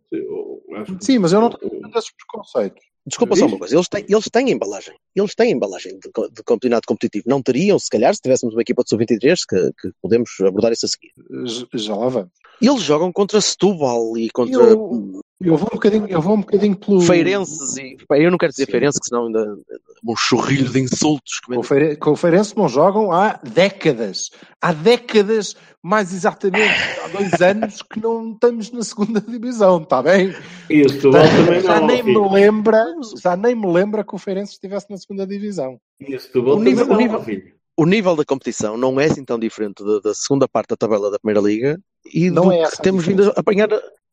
Sim, 0.99 1.19
mas 1.19 1.32
eu 1.32 1.41
não 1.41 1.49
tenho 1.49 1.71
nenhum 1.73 1.89
desses 1.91 2.12
preconceitos. 2.15 2.84
Desculpa 3.06 3.36
só 3.36 3.46
uma 3.48 3.58
coisa, 3.60 3.76
eles 3.76 3.89
têm, 3.89 4.06
eles 4.08 4.26
têm 4.32 4.50
embalagem. 4.52 4.96
Eles 5.13 5.36
têm 5.36 5.52
embalagem 5.52 6.00
de, 6.00 6.10
de 6.32 6.44
campeonato 6.46 6.88
competitivo. 6.88 7.26
Não 7.28 7.42
teriam, 7.42 7.78
se 7.78 7.89
calhar, 7.89 8.13
se 8.16 8.22
tivéssemos 8.22 8.56
uma 8.56 8.62
equipa 8.62 8.82
de 8.84 8.89
sub-23, 8.89 9.36
que, 9.48 9.72
que 9.82 9.92
podemos 10.02 10.30
abordar 10.39 10.72
isso 10.72 10.86
a 10.86 10.89
seguir. 10.89 11.12
Já- 11.46 11.68
Já 11.74 11.96
lá 11.96 12.08
vamos. 12.08 12.30
Eles 12.62 12.82
jogam 12.82 13.12
contra 13.12 13.42
Setúbal 13.42 14.18
e 14.18 14.30
contra 14.30 14.54
Eu- 14.63 15.22
Eu 15.41 15.58
vou 15.58 15.67
um 15.72 15.76
bocadinho, 15.76 16.08
eu 16.08 16.22
vou 16.22 16.36
um 16.36 16.39
bocadinho 16.41 16.76
pelo. 16.76 17.02
Feirenses 17.02 17.76
e. 17.78 17.98
Eu 18.12 18.32
não 18.32 18.38
quero 18.38 18.52
dizer 18.52 18.65
Sim. 18.65 18.72
Feirense, 18.72 19.00
que 19.00 19.08
senão 19.08 19.26
ainda 19.26 19.58
um 20.06 20.15
chorrilho 20.15 20.69
de 20.69 20.80
insultos. 20.80 21.39
Com 21.41 21.58
o, 21.58 21.63
Feire... 21.63 21.96
com 21.98 22.12
o 22.12 22.15
Feirense 22.15 22.56
não 22.56 22.69
jogam 22.69 23.12
há 23.12 23.39
décadas. 23.43 24.30
Há 24.62 24.72
décadas, 24.72 25.56
mais 25.82 26.13
exatamente, 26.13 26.74
há 27.04 27.08
dois 27.10 27.34
anos 27.41 27.82
que 27.82 28.00
não 28.00 28.32
estamos 28.34 28.72
na 28.72 28.84
segunda 28.84 29.19
divisão, 29.19 29.82
está 29.82 30.02
bem? 30.02 30.34
E 30.69 30.82
o 30.84 30.89
Setúbal 30.89 31.24
também 31.28 31.60
já 31.62 31.80
não. 31.80 31.88
nem 31.88 32.04
filho. 32.04 32.24
me 32.24 32.34
lembra, 32.36 32.86
já 33.22 33.36
nem 33.36 33.56
me 33.56 33.67
lembra 33.72 34.04
que 34.06 34.15
o 34.15 34.17
Feirense 34.17 34.54
estivesse 34.54 34.88
na 34.89 34.98
segunda 34.98 35.28
divisão. 35.28 35.78
E 36.00 36.15
o 36.15 36.19
Setúbal 36.19 36.56
O 36.58 36.63
nível- 36.63 36.88
também 36.88 37.08
o 37.08 37.12
não, 37.12 37.17
nível- 37.19 37.24
filho. 37.24 37.54
O 37.76 37.86
nível 37.86 38.15
da 38.15 38.24
competição 38.24 38.78
não 38.78 39.00
é 39.00 39.06
assim 39.06 39.26
tão 39.26 39.39
diferente 39.39 39.84
da, 39.84 40.00
da 40.00 40.13
segunda 40.13 40.48
parte 40.48 40.69
da 40.69 40.78
tabela 40.78 41.10
da 41.10 41.17
Primeira 41.19 41.41
Liga 41.46 41.80
e 42.13 42.30
Não 42.30 42.43
do 42.46 42.52
é 42.52 42.69
que 42.69 42.82
temos 42.82 43.04
vindo 43.04 43.24
diferença. 43.24 43.39
a 43.39 43.41
apanhar 43.41 43.67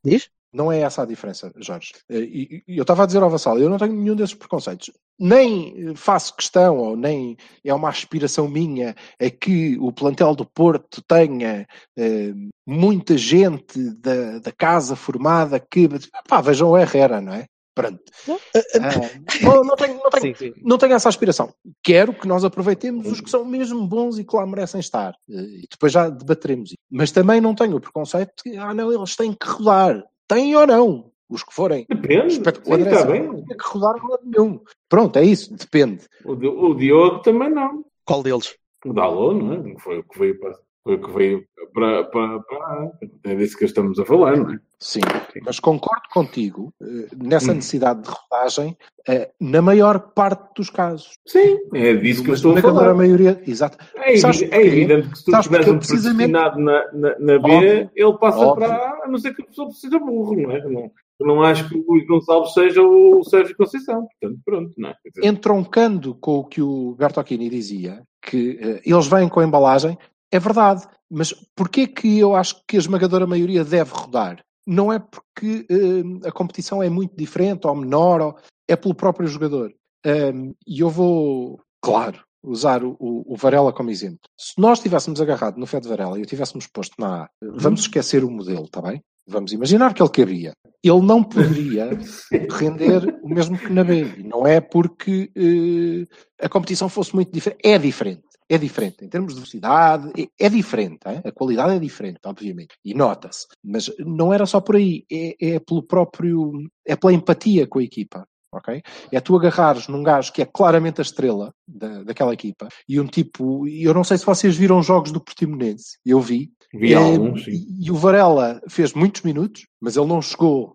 Diz? 0.04 0.30
Não 0.52 0.70
é 0.72 0.80
essa 0.80 1.02
a 1.02 1.06
diferença, 1.06 1.52
Jorge. 1.58 1.92
Eh, 2.08 2.62
E 2.66 2.76
eu 2.76 2.82
estava 2.82 3.04
a 3.04 3.06
dizer 3.06 3.22
ao 3.22 3.30
Vassal, 3.30 3.58
eu 3.58 3.70
não 3.70 3.78
tenho 3.78 3.92
nenhum 3.92 4.16
desses 4.16 4.34
preconceitos. 4.34 4.90
Nem 5.18 5.94
faço 5.94 6.34
questão, 6.34 6.76
ou 6.76 6.96
nem 6.96 7.36
é 7.64 7.72
uma 7.72 7.88
aspiração 7.88 8.48
minha, 8.48 8.96
é 9.18 9.30
que 9.30 9.76
o 9.78 9.92
plantel 9.92 10.34
do 10.34 10.44
Porto 10.44 11.02
tenha 11.02 11.66
eh, 11.96 12.32
muita 12.66 13.16
gente 13.16 13.78
da, 13.94 14.40
da 14.40 14.52
casa 14.52 14.96
formada 14.96 15.60
que. 15.60 15.88
Pá, 16.28 16.40
vejam 16.40 16.70
o 16.70 16.78
Herrera, 16.78 17.20
não 17.20 17.34
é? 17.34 17.46
Pronto. 17.74 18.00
Ah, 18.28 18.90
não, 19.42 19.64
não 19.64 19.76
tenho, 19.76 19.94
não, 19.94 20.10
tenho, 20.10 20.36
sim. 20.36 20.52
não 20.62 20.78
tenho 20.78 20.92
essa 20.94 21.08
aspiração. 21.08 21.54
Quero 21.82 22.12
que 22.12 22.26
nós 22.26 22.44
aproveitemos 22.44 23.06
os 23.06 23.20
que 23.20 23.30
são 23.30 23.44
mesmo 23.44 23.86
bons 23.86 24.18
e 24.18 24.24
que 24.24 24.36
lá 24.36 24.46
merecem 24.46 24.80
estar. 24.80 25.14
Eh, 25.30 25.60
E 25.62 25.66
depois 25.70 25.92
já 25.92 26.08
debateremos 26.08 26.70
isso. 26.70 26.78
Mas 26.90 27.12
também 27.12 27.40
não 27.40 27.54
tenho 27.54 27.76
o 27.76 27.80
preconceito 27.80 28.32
de 28.36 28.42
que, 28.52 28.56
ah, 28.58 28.74
não, 28.74 28.92
eles 28.92 29.14
têm 29.16 29.32
que 29.32 29.46
rodar. 29.46 30.02
Têm 30.28 30.54
ou 30.56 30.66
não? 30.66 31.10
Os 31.28 31.44
que 31.44 31.54
forem. 31.54 31.86
Depende. 31.88 32.34
Sim, 32.34 32.42
Silva 32.44 33.04
bem. 33.06 33.22
não 33.22 33.44
tem 33.44 33.56
que 33.56 33.64
rodar 33.68 33.94
lado 34.04 34.22
nenhum. 34.24 34.60
Pronto, 34.88 35.16
é 35.16 35.24
isso. 35.24 35.54
Depende. 35.56 36.04
O, 36.24 36.32
o 36.32 36.74
Diogo 36.74 37.20
também 37.20 37.50
não. 37.50 37.84
Qual 38.04 38.22
deles? 38.22 38.56
O 38.84 38.92
Dalot, 38.92 39.40
não 39.40 39.52
é? 39.54 39.78
Foi 39.78 39.98
o 40.00 40.02
que 40.04 40.18
veio 40.18 40.40
para. 40.40 40.58
Foi 40.82 40.94
o 40.96 41.00
que 41.00 41.10
veio 41.12 41.46
para, 41.72 42.04
para, 42.04 42.40
para. 42.40 42.90
É 43.24 43.34
disso 43.34 43.56
que 43.56 43.64
estamos 43.64 43.98
a 43.98 44.04
falar, 44.04 44.36
não 44.36 44.52
é? 44.54 44.58
Sim. 44.78 45.00
Mas 45.44 45.60
concordo 45.60 46.02
contigo 46.12 46.72
eh, 46.82 47.08
nessa 47.16 47.52
Hum. 47.52 47.56
necessidade 47.56 48.02
de 48.02 48.08
rodagem 48.08 48.76
eh, 49.08 49.30
na 49.40 49.60
maior 49.60 49.98
parte 50.14 50.54
dos 50.56 50.70
casos. 50.70 51.18
Sim, 51.26 51.58
é 51.74 51.94
disso 51.94 52.22
que 52.24 52.30
eu 52.30 52.34
estou 52.34 52.56
a 52.56 52.60
falar. 52.62 52.94
maioria. 52.94 53.42
Exato. 53.46 53.76
É, 53.96 54.16
Sabes 54.16 54.42
é 54.42 54.62
evidente 54.66 55.08
que 55.10 55.18
se 55.18 55.24
tu 55.24 55.30
um 55.30 55.34
Precisamente- 55.34 56.32
predestinado 56.32 56.58
na, 56.60 56.92
na, 56.92 57.18
na 57.18 57.38
B, 57.38 57.50
Óbvio. 57.52 57.90
ele 57.94 58.18
passa 58.18 58.38
Óbvio. 58.38 58.66
para. 58.68 59.00
A 59.04 59.08
não 59.08 59.18
ser 59.18 59.34
que 59.34 59.42
a 59.42 59.46
pessoa 59.46 59.70
seja 59.72 59.98
burro, 59.98 60.34
não 60.40 60.50
é? 60.52 60.62
Não, 60.68 60.90
eu 61.20 61.26
não 61.26 61.42
acho 61.42 61.68
que 61.68 61.76
o 61.76 61.84
Luís 61.92 62.06
Gonçalves 62.06 62.54
seja 62.54 62.80
o 62.82 63.22
Sérgio 63.24 63.54
Conceição. 63.56 64.08
Portanto, 64.18 64.40
pronto, 64.44 64.72
não 64.78 64.88
é? 64.88 64.94
Dizer, 65.14 65.28
entroncando 65.28 66.14
com 66.14 66.38
o 66.38 66.44
que 66.44 66.62
o 66.62 66.94
Bertocchini 66.98 67.50
dizia, 67.50 68.02
que 68.22 68.58
eh, 68.62 68.80
eles 68.86 69.06
vêm 69.06 69.28
com 69.28 69.40
a 69.40 69.44
embalagem, 69.44 69.98
é 70.32 70.38
verdade. 70.38 70.86
Mas 71.10 71.32
porquê 71.56 71.86
que 71.86 72.18
eu 72.18 72.36
acho 72.36 72.62
que 72.66 72.76
a 72.76 72.78
esmagadora 72.78 73.26
maioria 73.26 73.64
deve 73.64 73.92
rodar? 73.92 74.40
Não 74.66 74.92
é 74.92 74.98
porque 74.98 75.66
eh, 75.68 76.28
a 76.28 76.30
competição 76.30 76.82
é 76.82 76.88
muito 76.88 77.16
diferente 77.16 77.66
ou 77.66 77.74
menor, 77.74 78.20
ou, 78.20 78.36
é 78.68 78.76
pelo 78.76 78.94
próprio 78.94 79.26
jogador. 79.26 79.72
Um, 80.06 80.54
e 80.66 80.80
eu 80.80 80.88
vou, 80.88 81.60
claro, 81.82 82.22
usar 82.42 82.84
o, 82.84 82.96
o, 83.00 83.36
Varela 83.36 83.72
como 83.72 83.90
exemplo. 83.90 84.20
Se 84.38 84.54
nós 84.58 84.80
tivéssemos 84.80 85.20
agarrado 85.20 85.58
no 85.58 85.66
Fed 85.66 85.86
Varela 85.86 86.18
e 86.18 86.22
o 86.22 86.26
tivéssemos 86.26 86.66
posto 86.66 86.94
na 86.98 87.24
A, 87.24 87.28
vamos 87.42 87.80
esquecer 87.80 88.24
o 88.24 88.30
modelo, 88.30 88.64
está 88.64 88.80
bem? 88.80 89.02
Vamos 89.26 89.52
imaginar 89.52 89.92
que 89.92 90.02
ele 90.02 90.10
cabia. 90.10 90.52
Ele 90.82 91.00
não 91.02 91.22
poderia 91.22 91.90
render 92.50 93.18
o 93.22 93.28
mesmo 93.28 93.58
que 93.58 93.72
na 93.72 93.84
B. 93.84 94.04
Não 94.24 94.46
é 94.46 94.60
porque 94.60 95.30
eh, 95.36 96.44
a 96.44 96.48
competição 96.48 96.88
fosse 96.88 97.14
muito 97.14 97.30
diferente. 97.30 97.60
É 97.62 97.78
diferente. 97.78 98.22
É 98.50 98.58
diferente. 98.58 99.04
Em 99.04 99.08
termos 99.08 99.32
de 99.32 99.38
velocidade, 99.40 100.10
é, 100.20 100.46
é 100.46 100.48
diferente. 100.48 100.98
hein? 101.06 101.22
A 101.24 101.30
qualidade 101.30 101.74
é 101.74 101.78
diferente, 101.78 102.18
obviamente. 102.24 102.74
E 102.84 102.92
nota-se. 102.94 103.46
Mas 103.64 103.88
não 104.00 104.34
era 104.34 104.44
só 104.44 104.60
por 104.60 104.74
aí. 104.74 105.04
É, 105.10 105.36
é 105.54 105.60
pelo 105.60 105.84
próprio. 105.84 106.50
É 106.84 106.96
pela 106.96 107.12
empatia 107.12 107.64
com 107.68 107.78
a 107.78 107.84
equipa. 107.84 108.26
Ok? 108.52 108.82
É 109.12 109.20
tu 109.20 109.36
agarrares 109.36 109.86
num 109.86 110.02
gajo 110.02 110.32
que 110.32 110.42
é 110.42 110.44
claramente 110.44 111.00
a 111.00 111.02
estrela 111.02 111.54
da, 111.68 112.02
daquela 112.02 112.34
equipa 112.34 112.66
e 112.88 112.98
um 112.98 113.06
tipo. 113.06 113.68
Eu 113.68 113.94
não 113.94 114.02
sei 114.02 114.18
se 114.18 114.26
vocês 114.26 114.56
viram 114.56 114.82
jogos 114.82 115.12
do 115.12 115.20
Portimonense. 115.20 115.98
Eu 116.04 116.20
vi. 116.20 116.50
vi 116.74 116.92
É, 116.92 116.96
alguns, 116.96 117.44
sim. 117.44 117.64
e, 117.80 117.88
o 117.92 117.94
Varela 117.94 118.60
fez 118.68 118.92
muitos 118.92 119.22
minutos, 119.22 119.66
mas 119.80 119.96
ele 119.96 120.06
não 120.06 120.20
chegou 120.20 120.74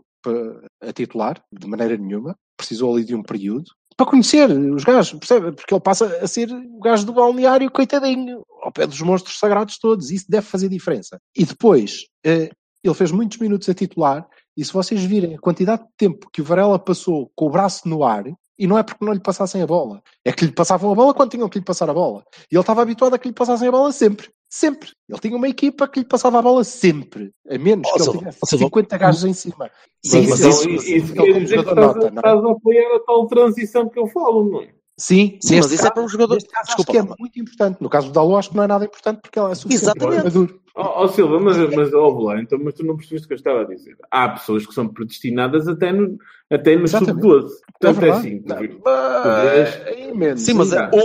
a 0.82 0.94
titular 0.94 1.44
de 1.52 1.68
maneira 1.68 1.98
nenhuma. 1.98 2.34
Precisou 2.56 2.96
ali 2.96 3.04
de 3.04 3.14
um 3.14 3.22
período 3.22 3.66
para 3.98 4.06
conhecer 4.06 4.50
os 4.50 4.84
gajos, 4.84 5.18
percebe? 5.20 5.52
Porque 5.54 5.74
ele 5.74 5.82
passa 5.82 6.06
a 6.22 6.28
ser 6.28 6.52
o 6.52 6.80
gajo 6.80 7.06
do 7.06 7.14
balneário, 7.14 7.72
coitadinho, 7.72 8.44
ao 8.62 8.72
pé 8.72 8.86
dos 8.86 9.00
monstros 9.02 9.40
sagrados 9.40 9.78
todos. 9.78 10.12
Isso 10.12 10.26
deve 10.30 10.46
fazer 10.46 10.68
diferença. 10.70 11.20
E 11.36 11.46
depois, 11.46 12.06
eh, 12.26 12.50
ele 12.84 12.94
fez 12.94 13.12
muitos 13.12 13.38
minutos 13.38 13.70
a 13.70 13.74
titular. 13.74 14.28
E 14.58 14.64
se 14.64 14.72
vocês 14.72 15.04
virem 15.04 15.36
a 15.36 15.40
quantidade 15.40 15.84
de 15.84 15.90
tempo 15.98 16.30
que 16.32 16.42
o 16.42 16.44
Varela 16.44 16.80
passou 16.80 17.32
com 17.36 17.48
o 17.48 17.50
braço 17.50 17.88
no 17.88 18.04
ar, 18.04 18.26
e 18.58 18.68
não 18.68 18.78
é 18.78 18.84
porque 18.84 19.04
não 19.04 19.14
lhe 19.14 19.20
passassem 19.20 19.62
a 19.62 19.68
bola, 19.68 20.02
é 20.24 20.32
que 20.32 20.46
lhe 20.46 20.52
passavam 20.52 20.92
a 20.92 20.96
bola 20.96 21.14
quando 21.14 21.32
tinham 21.32 21.50
que 21.50 21.60
lhe 21.60 21.66
passar 21.66 21.90
a 21.90 21.94
bola. 21.94 22.24
E 22.52 22.56
ele 22.56 22.62
estava 22.62 22.82
habituado 22.82 23.14
a 23.14 23.20
que 23.20 23.28
lhe 23.28 23.34
passassem 23.34 23.68
a 23.68 23.72
bola 23.72 23.92
sempre. 23.92 24.30
Sempre. 24.56 24.90
Ele 25.10 25.20
tinha 25.20 25.36
uma 25.36 25.50
equipa 25.50 25.86
que 25.86 26.00
lhe 26.00 26.06
passava 26.06 26.40
a 26.40 26.42
bola 26.42 26.64
sempre. 26.64 27.30
A 27.50 27.58
menos 27.58 27.86
Ó, 27.90 27.96
que 27.98 28.02
ele 28.10 28.18
tivesse 28.20 28.38
ó, 28.42 28.46
Silva, 28.48 28.64
50 28.66 28.98
gajos 28.98 29.24
em 29.26 29.34
cima. 29.34 29.70
Sim, 30.02 30.22
Mas 30.22 30.30
mas 30.30 30.40
então, 30.40 30.50
isso- 30.76 30.94
isso, 30.96 31.14
quer 31.14 31.40
dizer 31.42 31.56
que 31.64 31.70
estás, 31.70 31.76
nota, 31.76 32.06
é? 32.06 32.10
estás 32.10 32.46
a 32.46 32.52
apoiar 32.52 32.96
a 32.96 33.00
tal 33.02 33.28
transição 33.28 33.90
que 33.90 34.00
eu 34.00 34.08
falo, 34.08 34.50
não 34.50 34.62
é? 34.62 34.70
Sim, 34.98 35.38
Sim, 35.42 35.58
mas 35.58 35.66
isso 35.74 35.74
é 35.74 35.78
caso- 35.90 35.94
para 35.94 36.04
um 36.04 36.08
jogador- 36.08 36.38
caso, 36.38 36.68
Desculpa, 36.68 36.92
acho 36.94 37.06
que 37.06 37.14
é 37.14 37.16
muito 37.20 37.38
importante. 37.42 37.82
No 37.82 37.90
caso 37.90 38.08
do 38.08 38.14
Dalot, 38.14 38.38
acho 38.40 38.50
que 38.52 38.56
não 38.56 38.64
é 38.64 38.68
nada 38.68 38.86
importante 38.86 39.20
porque 39.22 39.38
ela 39.38 39.52
é 39.52 39.56
suficiente. 39.56 39.98
Exatamente. 40.00 40.54
Ó 40.78 41.04
ó, 41.04 41.08
Silva, 41.10 41.38
mas, 41.38 41.58
mas 41.76 41.92
lá, 41.92 42.40
então, 42.42 42.58
mas 42.64 42.74
tu 42.76 42.86
não 42.86 42.96
percebeste 42.96 43.26
o 43.26 43.28
que 43.28 43.34
eu 43.34 43.38
estava 43.38 43.62
a 43.62 43.66
dizer. 43.66 43.98
Há 44.10 44.30
pessoas 44.30 44.66
que 44.66 44.74
são 44.74 44.88
predestinadas 44.88 45.68
até 45.68 45.92
no, 45.92 46.18
até 46.50 46.78
no 46.78 46.84
Exatamente. 46.86 47.22
sub-12. 47.22 47.50
É 47.50 47.72
Portanto, 47.82 48.06
é 48.06 48.10
assim. 48.12 48.44
Não, 48.46 48.58
vês- 48.58 48.76
mas 48.86 49.76
é 49.88 50.10
imenso. 50.10 50.46
Sim, 50.46 50.54
mas 50.54 50.72
é 50.72 50.90
Sim. 50.92 50.98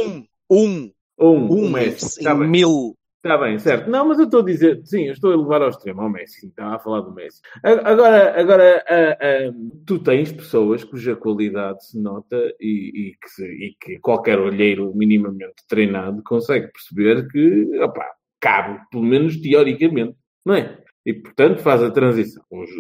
um, 0.49 0.57
um, 0.57 0.91
Um, 1.23 1.53
um 1.53 1.65
um 1.67 1.71
Messi. 1.71 2.05
em 2.05 2.09
Está 2.21 2.35
bem. 2.35 2.49
mil. 2.49 2.95
Está 3.23 3.37
bem, 3.37 3.59
certo. 3.59 3.91
Não, 3.91 4.09
mas 4.09 4.19
eu 4.19 4.25
estou 4.25 4.41
a 4.41 4.45
dizer, 4.45 4.81
sim, 4.83 5.05
eu 5.09 5.13
estou 5.13 5.31
a 5.31 5.37
levar 5.37 5.61
ao 5.61 5.69
extremo, 5.69 6.01
ao 6.01 6.09
Messi, 6.09 6.47
estava 6.47 6.77
a 6.77 6.79
falar 6.79 7.03
do 7.03 7.13
Messi. 7.13 7.43
Agora, 7.63 8.41
agora 8.41 8.85
ah, 8.89 9.19
ah, 9.21 9.53
tu 9.87 9.99
tens 9.99 10.33
pessoas 10.33 10.83
cuja 10.85 11.15
qualidade 11.15 11.85
se 11.85 12.01
nota 12.01 12.37
e, 12.59 13.11
e 13.11 13.15
que, 13.23 13.29
se- 13.29 13.45
e 13.45 13.77
que 13.79 13.99
qualquer 13.99 14.39
olheiro 14.41 14.91
minimamente 14.95 15.53
treinado 15.69 16.23
consegue 16.25 16.69
perceber 16.73 17.29
que, 17.29 17.79
opá, 17.83 18.07
cabe, 18.41 18.81
pelo 18.91 19.05
menos 19.05 19.39
teoricamente, 19.39 20.17
não 20.43 20.55
é? 20.55 20.79
E, 21.05 21.13
portanto, 21.13 21.59
faz 21.61 21.83
a 21.83 21.91
transição. 21.91 22.43
Os, 22.51 22.71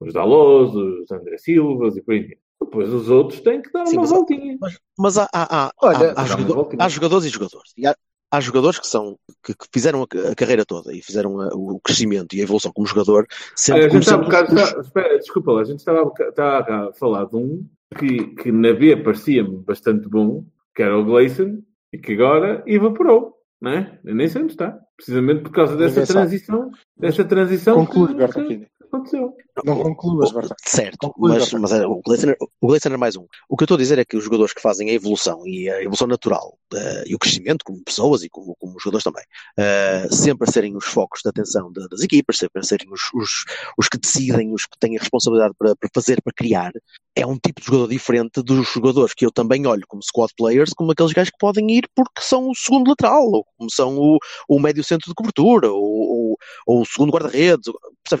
os 0.00 0.12
Dalós, 0.12 0.74
os 0.74 1.08
André 1.12 1.38
Silvas 1.38 1.96
e 1.96 2.02
por 2.02 2.14
aí. 2.14 2.36
Depois 2.60 2.92
os 2.92 3.08
outros 3.10 3.40
têm 3.42 3.62
que 3.62 3.70
dar 3.70 3.86
Sim, 3.86 3.94
uma 3.96 4.02
mas- 4.02 4.10
voltinha. 4.10 4.56
Mas, 4.60 4.78
mas 4.98 5.18
há, 5.18 5.28
há, 5.32 5.66
há, 5.66 5.72
Olha, 5.80 6.12
há, 6.16 6.22
há 6.22 6.24
jogador- 6.24 6.68
há 6.80 6.88
jogadores 6.88 7.26
e 7.26 7.28
jogadores. 7.28 7.72
E 7.76 7.86
há, 7.86 7.94
há 8.36 8.40
jogadores 8.40 8.78
que 8.78 8.86
são 8.86 9.16
que, 9.42 9.54
que 9.54 9.66
fizeram 9.72 10.02
a, 10.02 10.30
a 10.30 10.34
carreira 10.34 10.64
toda 10.64 10.92
e 10.92 11.02
fizeram 11.02 11.40
a- 11.40 11.48
o 11.54 11.80
crescimento 11.80 12.34
e 12.34 12.40
a 12.40 12.44
evolução 12.44 12.72
como 12.72 12.86
jogador, 12.86 13.26
sempre 13.54 13.82
Olha, 13.82 13.90
a 13.90 13.94
gente 13.94 14.02
estava 14.02 14.22
um 14.22 14.24
bocado, 14.24 14.54
os- 14.54 14.62
está- 14.62 14.80
espera, 14.80 15.18
desculpa 15.18 15.52
lá, 15.52 15.60
a 15.60 15.64
gente 15.64 15.78
estava, 15.78 16.12
estava 16.28 16.88
a 16.88 16.92
falar 16.94 17.24
de 17.26 17.36
um 17.36 17.64
que, 17.98 18.34
que 18.36 18.50
na 18.52 18.72
B 18.72 18.96
parecia-me 18.96 19.58
bastante 19.58 20.08
bom, 20.08 20.44
que 20.74 20.82
era 20.82 20.98
o 20.98 21.04
Gleison, 21.04 21.58
e 21.92 21.98
que 21.98 22.12
agora 22.14 22.62
evaporou, 22.66 23.34
não 23.60 23.70
é? 23.70 23.98
Eu 24.04 24.14
nem 24.16 24.26
sei 24.26 24.42
onde 24.42 24.52
está. 24.52 24.76
Precisamente 24.96 25.42
por 25.42 25.50
causa 25.52 25.76
dessa 25.76 26.00
Ninguém 26.00 26.06
sabe. 26.06 26.18
transição, 26.20 26.70
dessa 26.96 27.24
transição 27.24 27.86
Conclui, 27.86 28.14
que, 28.14 28.58
que 28.58 28.66
aconteceu. 28.84 29.34
Não 29.64 29.80
concluas. 29.82 30.30
Certo, 30.64 30.98
Conclui, 30.98 31.38
mas, 31.38 31.52
mas 31.52 31.72
é, 31.72 31.86
o 31.86 32.00
Gleison 32.04 32.34
o 32.60 32.66
Gleison 32.66 32.88
é 32.88 32.96
mais 32.96 33.14
um. 33.14 33.26
O 33.48 33.56
que 33.56 33.62
eu 33.62 33.66
estou 33.66 33.76
a 33.76 33.78
dizer 33.78 33.98
é 33.98 34.04
que 34.04 34.16
os 34.16 34.24
jogadores 34.24 34.52
que 34.52 34.60
fazem 34.60 34.90
a 34.90 34.92
evolução 34.92 35.46
e 35.46 35.70
a 35.70 35.80
evolução 35.80 36.08
natural 36.08 36.58
eh, 36.74 37.04
e 37.06 37.14
o 37.14 37.18
crescimento 37.18 37.64
como 37.64 37.82
pessoas 37.84 38.24
e 38.24 38.28
como, 38.28 38.56
como 38.58 38.78
jogadores 38.80 39.04
também, 39.04 39.22
eh, 39.56 40.08
sempre 40.10 40.48
a 40.48 40.52
serem 40.52 40.76
os 40.76 40.84
focos 40.84 41.20
de 41.22 41.28
atenção 41.28 41.70
da- 41.72 41.86
das 41.86 42.00
equipas, 42.00 42.38
sempre 42.38 42.60
a 42.60 42.64
serem 42.64 42.88
os, 42.90 43.02
os, 43.14 43.44
os 43.78 43.88
que 43.88 43.98
decidem, 43.98 44.52
os 44.52 44.66
que 44.66 44.76
têm 44.78 44.96
a 44.96 45.00
responsabilidade 45.00 45.54
para, 45.56 45.76
para 45.76 45.90
fazer, 45.94 46.20
para 46.22 46.32
criar, 46.32 46.72
é 47.14 47.24
um 47.24 47.38
tipo 47.38 47.60
de 47.60 47.66
jogador 47.66 47.88
diferente 47.88 48.42
dos 48.42 48.66
jogadores 48.68 49.14
que 49.14 49.24
eu 49.24 49.30
também 49.30 49.66
olho 49.66 49.84
como 49.86 50.02
squad 50.02 50.32
players, 50.36 50.72
como 50.74 50.90
aqueles 50.90 51.12
gajos 51.12 51.30
que 51.30 51.38
podem 51.38 51.70
ir 51.70 51.88
porque 51.94 52.20
são 52.20 52.48
o 52.50 52.54
segundo 52.56 52.88
lateral, 52.88 53.24
ou 53.30 53.46
como 53.56 53.70
são 53.70 53.96
o, 53.96 54.18
o 54.48 54.58
médio 54.58 54.82
centro 54.82 55.08
de 55.08 55.14
cobertura, 55.14 55.70
ou, 55.70 55.80
ou, 55.84 56.36
ou 56.66 56.82
o 56.82 56.84
segundo 56.86 57.12
guarda-redes. 57.12 57.72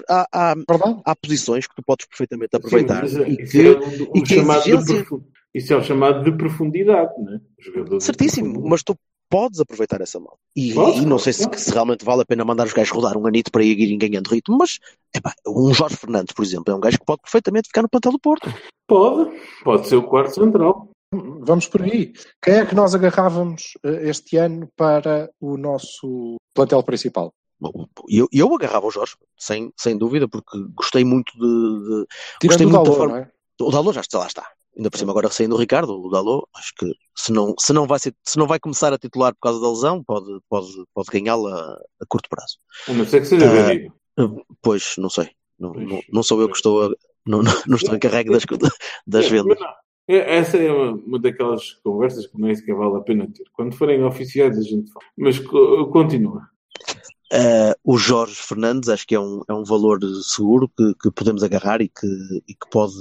Há, 0.08 0.26
há, 0.32 0.54
há 1.04 1.16
posições 1.26 1.66
que 1.66 1.74
tu 1.74 1.82
podes 1.84 2.06
perfeitamente 2.06 2.54
aproveitar 2.56 3.06
Sim, 3.08 3.22
e 3.22 3.36
que, 3.36 3.60
é 3.60 3.70
um- 3.70 3.84
um 3.84 4.16
e 4.16 4.22
que 4.22 4.34
a 4.38 4.42
exigência- 4.42 4.94
profu- 5.04 5.24
Isso 5.54 5.72
é 5.72 5.76
o 5.76 5.82
chamado 5.82 6.24
de 6.24 6.36
profundidade, 6.36 7.12
é? 7.32 7.82
De 7.82 8.02
certíssimo, 8.02 8.60
mas 8.68 8.82
tu 8.82 8.96
podes 9.30 9.58
aproveitar 9.60 10.00
essa 10.00 10.18
mão. 10.20 10.34
E, 10.54 10.72
e 10.72 11.06
não 11.06 11.18
sei 11.18 11.32
se, 11.32 11.48
se 11.56 11.72
realmente 11.72 12.04
vale 12.04 12.22
a 12.22 12.24
pena 12.24 12.44
mandar 12.44 12.66
os 12.66 12.72
gajos 12.72 12.92
rodar 12.92 13.16
um 13.16 13.26
anito 13.26 13.50
para 13.50 13.64
irem 13.64 13.98
ganhando 13.98 14.28
ritmo, 14.28 14.56
mas 14.58 14.78
epá, 15.14 15.32
um 15.46 15.72
Jorge 15.72 15.96
Fernandes, 15.96 16.34
por 16.34 16.44
exemplo, 16.44 16.72
é 16.72 16.76
um 16.76 16.80
gajo 16.80 16.98
que 16.98 17.04
pode 17.04 17.22
perfeitamente 17.22 17.68
ficar 17.68 17.82
no 17.82 17.88
plantel 17.88 18.12
do 18.12 18.18
Porto. 18.18 18.52
Pode, 18.86 19.30
pode 19.64 19.88
ser 19.88 19.96
o 19.96 20.02
quarto 20.02 20.34
central. 20.34 20.88
Vamos 21.12 21.68
por 21.68 21.82
aí. 21.82 22.12
Quem 22.42 22.54
é 22.54 22.66
que 22.66 22.74
nós 22.74 22.92
agarrávamos 22.94 23.74
eh, 23.84 24.08
este 24.10 24.36
ano 24.36 24.68
para 24.76 25.30
o 25.40 25.56
nosso 25.56 26.34
plantel 26.52 26.82
principal? 26.82 27.32
Bom, 27.60 27.86
Eu, 28.08 28.28
eu 28.32 28.54
agarrava 28.54 28.86
o 28.86 28.90
Jorge, 28.90 29.14
sem, 29.38 29.72
sem 29.76 29.96
dúvida, 29.96 30.28
porque 30.28 30.58
gostei 30.74 31.04
muito 31.04 31.32
de. 31.32 31.38
de- 31.40 32.06
Tirando 32.40 32.48
Gostei 32.50 32.66
o 32.66 32.70
muito 32.70 32.82
da 32.84 32.90
Dalot, 32.90 32.96
forma- 32.96 33.14
não 33.14 33.22
é? 33.22 33.30
o 33.62 33.70
Dalot 33.70 33.94
já 33.94 34.00
está, 34.00 34.18
lá 34.18 34.26
está. 34.26 34.46
Ainda 34.76 34.90
por 34.90 34.98
cima 34.98 35.12
agora 35.12 35.30
saindo 35.30 35.54
o 35.54 35.58
Ricardo, 35.58 35.92
o 35.92 36.10
Dalot, 36.10 36.46
acho 36.56 36.72
que 36.76 36.92
se 37.16 37.30
não, 37.32 37.54
se 37.58 37.72
não, 37.72 37.86
vai, 37.86 37.98
ser, 38.00 38.12
se 38.24 38.36
não 38.36 38.46
vai 38.46 38.58
começar 38.58 38.92
a 38.92 38.98
titular 38.98 39.32
por 39.34 39.40
causa 39.40 39.60
da 39.60 39.68
lesão, 39.70 40.02
pode, 40.02 40.26
pode, 40.48 40.66
pode 40.92 41.08
ganhá-la 41.12 41.78
a 42.00 42.06
curto 42.08 42.28
prazo. 42.28 42.58
A 42.88 42.92
não 42.92 43.04
ser 43.06 43.20
que 43.20 43.26
seja 43.28 43.46
Ah, 43.48 43.62
vendido. 43.62 43.94
Pois, 44.60 44.94
não 44.98 45.08
sei. 45.08 45.30
Não, 45.58 45.72
não, 45.72 46.00
não 46.12 46.22
sou 46.24 46.40
eu 46.40 46.48
que 46.48 46.56
estou 46.56 46.82
a, 46.82 46.88
não, 47.24 47.40
não, 47.42 47.52
não 47.68 47.76
estou 47.76 47.94
encarregue 47.94 48.30
das, 48.30 48.44
das 49.06 49.26
É, 49.26 49.28
vendas. 49.28 49.58
não. 49.60 49.68
É, 50.08 50.36
Essa 50.38 50.58
é 50.58 50.70
uma, 50.70 50.92
uma 50.96 51.18
daquelas 51.20 51.70
conversas 51.84 52.26
que 52.26 52.36
nem 52.38 52.54
sequer 52.54 52.74
vale 52.74 52.96
a 52.96 53.00
pena 53.00 53.26
ter. 53.32 53.44
Quando 53.52 53.74
forem 53.76 54.02
oficiais, 54.04 54.58
a 54.58 54.62
gente 54.62 54.92
fala. 54.92 55.06
Mas 55.16 55.38
co- 55.38 55.86
continua. 55.90 56.42
Uh, 57.32 57.74
o 57.82 57.96
Jorge 57.96 58.34
Fernandes 58.34 58.88
acho 58.88 59.06
que 59.06 59.14
é 59.14 59.20
um, 59.20 59.42
é 59.48 59.54
um 59.54 59.64
valor 59.64 59.98
seguro 60.22 60.68
que, 60.68 60.94
que 61.02 61.10
podemos 61.10 61.42
agarrar 61.42 61.80
e 61.80 61.88
que, 61.88 62.06
e, 62.46 62.54
que 62.54 62.68
pode, 62.70 62.94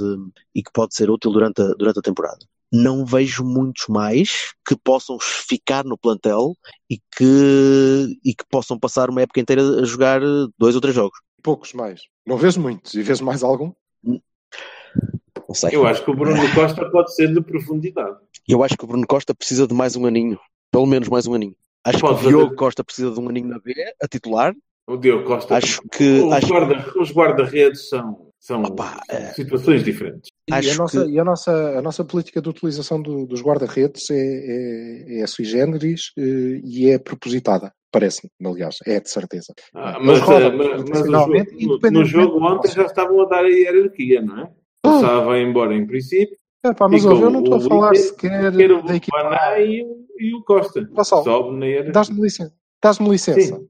e 0.55 0.63
que 0.63 0.71
pode 0.71 0.95
ser 0.95 1.09
útil 1.09 1.31
durante 1.31 1.61
a, 1.61 1.73
durante 1.73 1.99
a 1.99 2.01
temporada. 2.01 2.39
Não 2.71 3.05
vejo 3.05 3.43
muitos 3.43 3.87
mais 3.87 4.53
que 4.65 4.75
possam 4.75 5.17
ficar 5.19 5.83
no 5.83 5.97
plantel 5.97 6.55
e 6.89 6.97
que, 7.15 8.17
e 8.25 8.33
que 8.33 8.45
possam 8.49 8.79
passar 8.79 9.09
uma 9.09 9.21
época 9.21 9.39
inteira 9.39 9.61
a 9.61 9.85
jogar 9.85 10.21
dois 10.57 10.73
ou 10.73 10.81
três 10.81 10.95
jogos. 10.95 11.19
Poucos 11.43 11.73
mais. 11.73 12.01
Não 12.25 12.37
vês 12.37 12.57
muitos. 12.57 12.93
E 12.95 13.03
vês 13.03 13.21
mais 13.21 13.43
algum? 13.43 13.71
Não 14.03 15.53
sei. 15.53 15.75
Eu 15.75 15.85
acho 15.85 16.03
que 16.03 16.09
o 16.09 16.15
Bruno 16.15 16.41
Costa 16.55 16.89
pode 16.89 17.13
ser 17.13 17.31
de 17.31 17.41
profundidade. 17.41 18.17
Eu 18.47 18.63
acho 18.63 18.75
que 18.75 18.83
o 18.83 18.87
Bruno 18.87 19.05
Costa 19.05 19.35
precisa 19.35 19.67
de 19.67 19.73
mais 19.73 19.95
um 19.95 20.05
aninho. 20.05 20.39
Pelo 20.71 20.87
menos 20.87 21.07
mais 21.07 21.27
um 21.27 21.33
aninho. 21.35 21.55
Acho 21.85 21.99
Pode 21.99 22.19
que 22.21 22.25
o 22.27 22.29
Diogo. 22.29 22.55
Costa 22.55 22.83
precisa 22.83 23.11
de 23.11 23.19
um 23.19 23.29
aninho 23.29 23.47
na 23.49 23.59
B, 23.59 23.73
a 24.01 24.07
titular. 24.07 24.53
O 24.87 24.97
Diogo 24.97 25.23
Costa. 25.25 25.55
Acho 25.55 25.81
que. 25.91 26.21
os 26.21 26.33
Acho, 26.33 26.47
guarda- 26.47 26.93
os 26.99 27.11
guarda-redes 27.11 27.89
são, 27.89 28.29
são 28.39 28.63
Opa, 28.63 29.01
é. 29.09 29.27
situações 29.33 29.83
diferentes. 29.83 30.29
E, 30.49 30.53
Acho 30.53 30.71
a 30.73 30.75
nossa, 30.75 31.05
que- 31.05 31.11
e 31.11 31.19
a, 31.19 31.23
nossa, 31.23 31.51
a 31.77 31.81
nossa 31.81 32.03
política 32.03 32.41
de 32.41 32.49
utilização 32.49 33.01
do- 33.01 33.25
dos 33.25 33.41
guarda-redes 33.41 34.09
é, 34.11 34.15
é, 34.15 35.21
é 35.21 35.27
sui 35.27 35.45
generis 35.45 36.11
eh, 36.17 36.59
e 36.63 36.89
é 36.89 36.97
propositada. 36.99 37.71
Parece-me, 37.91 38.29
aliás, 38.45 38.75
é 38.85 38.99
de 38.99 39.09
certeza. 39.09 39.53
Ah, 39.75 39.99
mas, 40.01 40.19
rodam 40.19 40.47
eh, 40.49 40.55
mas- 40.57 40.89
mas 40.89 41.05
jogo- 41.07 41.91
no, 41.91 42.05
jogo 42.05 42.43
ontem 42.45 42.71
já 42.71 42.83
estavam 42.85 43.21
a 43.21 43.25
dar 43.25 43.45
a 43.45 43.49
hierarquia, 43.49 44.21
não 44.21 44.39
é? 44.39 44.51
Ah. 44.85 44.99
Sá 44.99 45.19
vai 45.21 45.41
embora 45.43 45.73
em 45.75 45.85
princípio, 45.85 46.35
É, 46.65 46.73
pá, 46.73 46.87
mas 46.87 47.03
ouve, 47.05 47.23
eu 47.23 47.29
não 47.29 47.41
estou 47.41 47.57
a 47.57 47.59
falar 47.59 47.91
líder, 47.91 48.03
sequer 48.03 48.55
quer 48.55 48.71
o 48.71 48.81
da 48.83 48.95
equipa. 48.95 49.21
Baná 49.23 49.59
e, 49.59 49.83
o- 49.83 50.05
e 50.17 50.33
o 50.33 50.41
Costa. 50.43 50.79
Hierarquia. 50.79 51.91
Dás-me 51.91 52.21
licença. 52.21 52.53
Dás-me 52.81 53.09
licença. 53.09 53.57
Sim. 53.57 53.67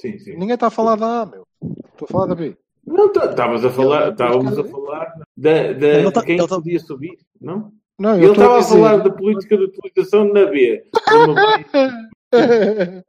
Sim, 0.00 0.18
sim. 0.18 0.32
Ninguém 0.36 0.54
está 0.54 0.66
a 0.66 0.70
falar 0.70 0.96
da 0.96 1.22
A, 1.22 1.26
meu. 1.26 1.44
Estou 1.92 2.06
a 2.06 2.08
falar 2.12 2.26
da 2.26 2.34
B. 2.34 2.56
Não, 2.86 3.10
tá- 3.12 3.26
estavas 3.26 3.64
a 3.64 3.70
falar, 3.70 4.02
Ele- 4.02 4.10
estávamos 4.10 4.58
a 4.58 4.64
falar 4.64 5.14
da, 5.36 5.72
da 5.72 5.86
Ele 5.86 6.12
tá- 6.12 6.22
quem 6.22 6.36
ele 6.38 6.46
tá- 6.48 6.56
podia 6.56 6.80
subir, 6.80 7.18
não? 7.40 7.72
Não, 7.98 8.16
Ele 8.16 8.26
eu 8.26 8.32
estava 8.32 8.56
a 8.56 8.58
dizer- 8.58 8.74
falar 8.76 8.96
da 8.98 9.10
política 9.10 9.56
de 9.56 9.64
utilização 9.64 10.24
na 10.32 10.44
B. 10.46 10.84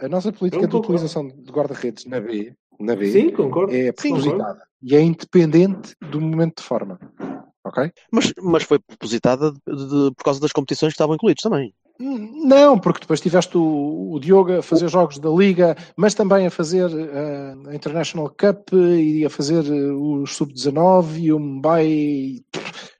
A 0.00 0.08
nossa 0.08 0.32
política 0.32 0.66
de 0.66 0.74
utilização 0.76 1.28
de 1.28 1.52
guarda-redes 1.52 2.06
na 2.06 2.18
B, 2.18 2.54
na 2.80 2.96
B 2.96 3.12
Sim, 3.12 3.30
concordo. 3.30 3.72
é 3.74 3.92
Sim, 3.98 4.14
propositada 4.14 4.62
e 4.82 4.96
é 4.96 5.00
independente 5.02 5.94
do 6.10 6.18
momento 6.20 6.62
de 6.62 6.66
forma. 6.66 6.98
Ok? 7.76 7.92
mas, 8.12 8.32
mas 8.40 8.62
foi 8.62 8.78
propositada 8.78 9.50
de- 9.50 9.58
de- 9.58 10.14
por 10.14 10.24
causa 10.24 10.40
das 10.40 10.52
competições 10.52 10.92
que 10.92 10.94
estavam 10.94 11.14
incluídos 11.16 11.42
também. 11.42 11.74
Não, 11.98 12.78
porque 12.78 13.00
depois 13.00 13.20
tiveste 13.20 13.56
o, 13.56 14.12
o 14.12 14.18
Diogo 14.20 14.58
a 14.58 14.62
fazer 14.62 14.88
jogos 14.88 15.18
da 15.18 15.30
Liga, 15.30 15.76
mas 15.96 16.12
também 16.12 16.44
a 16.46 16.50
fazer 16.50 16.90
eh, 16.90 17.54
a 17.70 17.74
International 17.74 18.28
Cup 18.30 18.72
e 18.72 19.24
a 19.24 19.30
fazer 19.30 19.64
eh, 19.66 19.92
o 19.92 20.26
Sub-19 20.26 21.18
e 21.20 21.32
o 21.32 21.38
Mumbai. 21.38 21.86
e- 21.86 22.44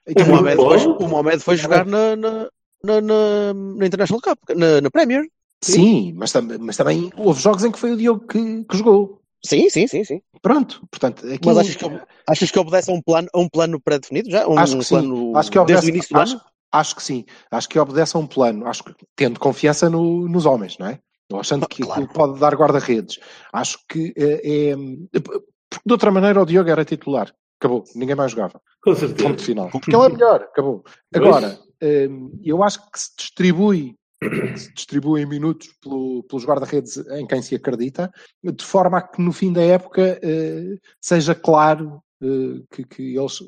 e 0.07 0.21
O. 0.21 0.25
Mohamed 0.27 0.55
foi, 0.55 0.77
o 0.87 1.07
Mohamed 1.07 1.39
foi 1.43 1.57
jogar 1.57 1.85
na, 1.85 2.15
na, 2.15 2.49
na, 2.83 3.01
na, 3.01 3.53
na 3.53 3.85
International 3.85 4.21
Cup, 4.21 4.39
na, 4.55 4.79
na 4.81 4.89
Premier. 4.91 5.25
Sim, 5.61 6.13
mas, 6.15 6.31
tam- 6.31 6.47
mas 6.59 6.77
também 6.77 7.11
houve 7.17 7.41
jogos 7.41 7.63
em 7.65 7.71
que 7.71 7.79
foi 7.79 7.91
o 7.91 7.97
Diogo 7.97 8.25
que, 8.27 8.63
que 8.63 8.77
jogou. 8.77 9.19
Sim, 9.43 9.69
sim, 9.69 9.87
sim, 9.87 10.03
sim. 10.03 10.21
Pronto, 10.45 10.79
portanto, 10.91 11.23
Mas 11.43 11.57
achas 11.57 11.75
que, 11.75 11.85
achas 12.27 12.51
que 12.51 12.59
obedece 12.59 12.91
a 12.91 12.93
um 12.93 13.01
plano, 13.01 13.27
a 13.33 13.39
um 13.39 13.49
plano 13.49 13.81
pré-definido 13.81 14.29
já? 14.29 14.47
Um 14.47 14.59
Acho 14.59 14.77
que 14.77 14.83
sim. 14.83 14.89
plano 14.93 15.35
Acho 15.35 15.49
que 15.49 15.57
desde 15.57 15.73
obedece, 15.73 15.87
o 15.87 15.89
início 15.89 16.13
do 16.15 16.21
acho, 16.21 16.33
ano? 16.33 16.41
acho 16.71 16.95
que 16.95 17.01
sim. 17.03 17.25
Acho 17.49 17.67
que 17.69 17.79
obedece 17.79 18.15
a 18.15 18.19
um 18.19 18.27
plano. 18.27 18.67
Acho 18.67 18.83
que 18.83 18.93
tendo 19.15 19.39
confiança 19.39 19.89
no- 19.89 20.27
nos 20.29 20.45
homens, 20.45 20.77
não 20.77 20.85
é? 20.85 20.99
Não 21.31 21.39
achando 21.39 21.67
que 21.67 21.81
Claro. 21.81 22.03
aquilo 22.03 22.13
pode 22.13 22.39
dar 22.39 22.53
guarda-redes. 22.53 23.17
Acho 23.51 23.79
que 23.89 24.13
é, 24.15 24.69
é- 24.73 25.19
Porque 25.67 25.83
de 25.83 25.91
outra 25.93 26.11
maneira 26.11 26.39
o 26.39 26.45
Diogo 26.45 26.69
era 26.69 26.85
titular. 26.85 27.33
Acabou. 27.59 27.83
Ninguém 27.95 28.15
mais 28.15 28.29
jogava. 28.29 28.61
Com 28.83 28.93
certeza. 28.93 29.27
Ponto 29.27 29.41
final. 29.41 29.69
Porque 29.71 29.95
ele 29.95 30.05
é 30.05 30.09
melhor. 30.09 30.41
Acabou. 30.43 30.83
Agora, 31.15 31.57
hum, 31.81 32.39
eu 32.43 32.61
acho 32.63 32.79
que 32.91 32.99
se 32.99 33.09
distribui 33.17 33.95
que 34.21 34.57
se 34.57 34.73
distribui 34.73 35.21
em 35.21 35.25
minutos 35.25 35.69
pelo- 35.81 36.23
pelos 36.23 36.45
guarda-redes 36.45 36.97
em 36.97 37.25
quem 37.27 37.41
se 37.41 37.55
acredita, 37.55 38.11
de 38.43 38.63
forma 38.65 38.97
a 38.97 39.01
que 39.01 39.21
no 39.21 39.31
fim 39.33 39.51
da 39.53 39.61
época 39.61 40.19
eh, 40.23 40.75
seja 41.01 41.35
claro 41.35 41.99
eh, 42.23 42.61
que, 42.71 42.83
que 42.85 43.17
eles 43.17 43.39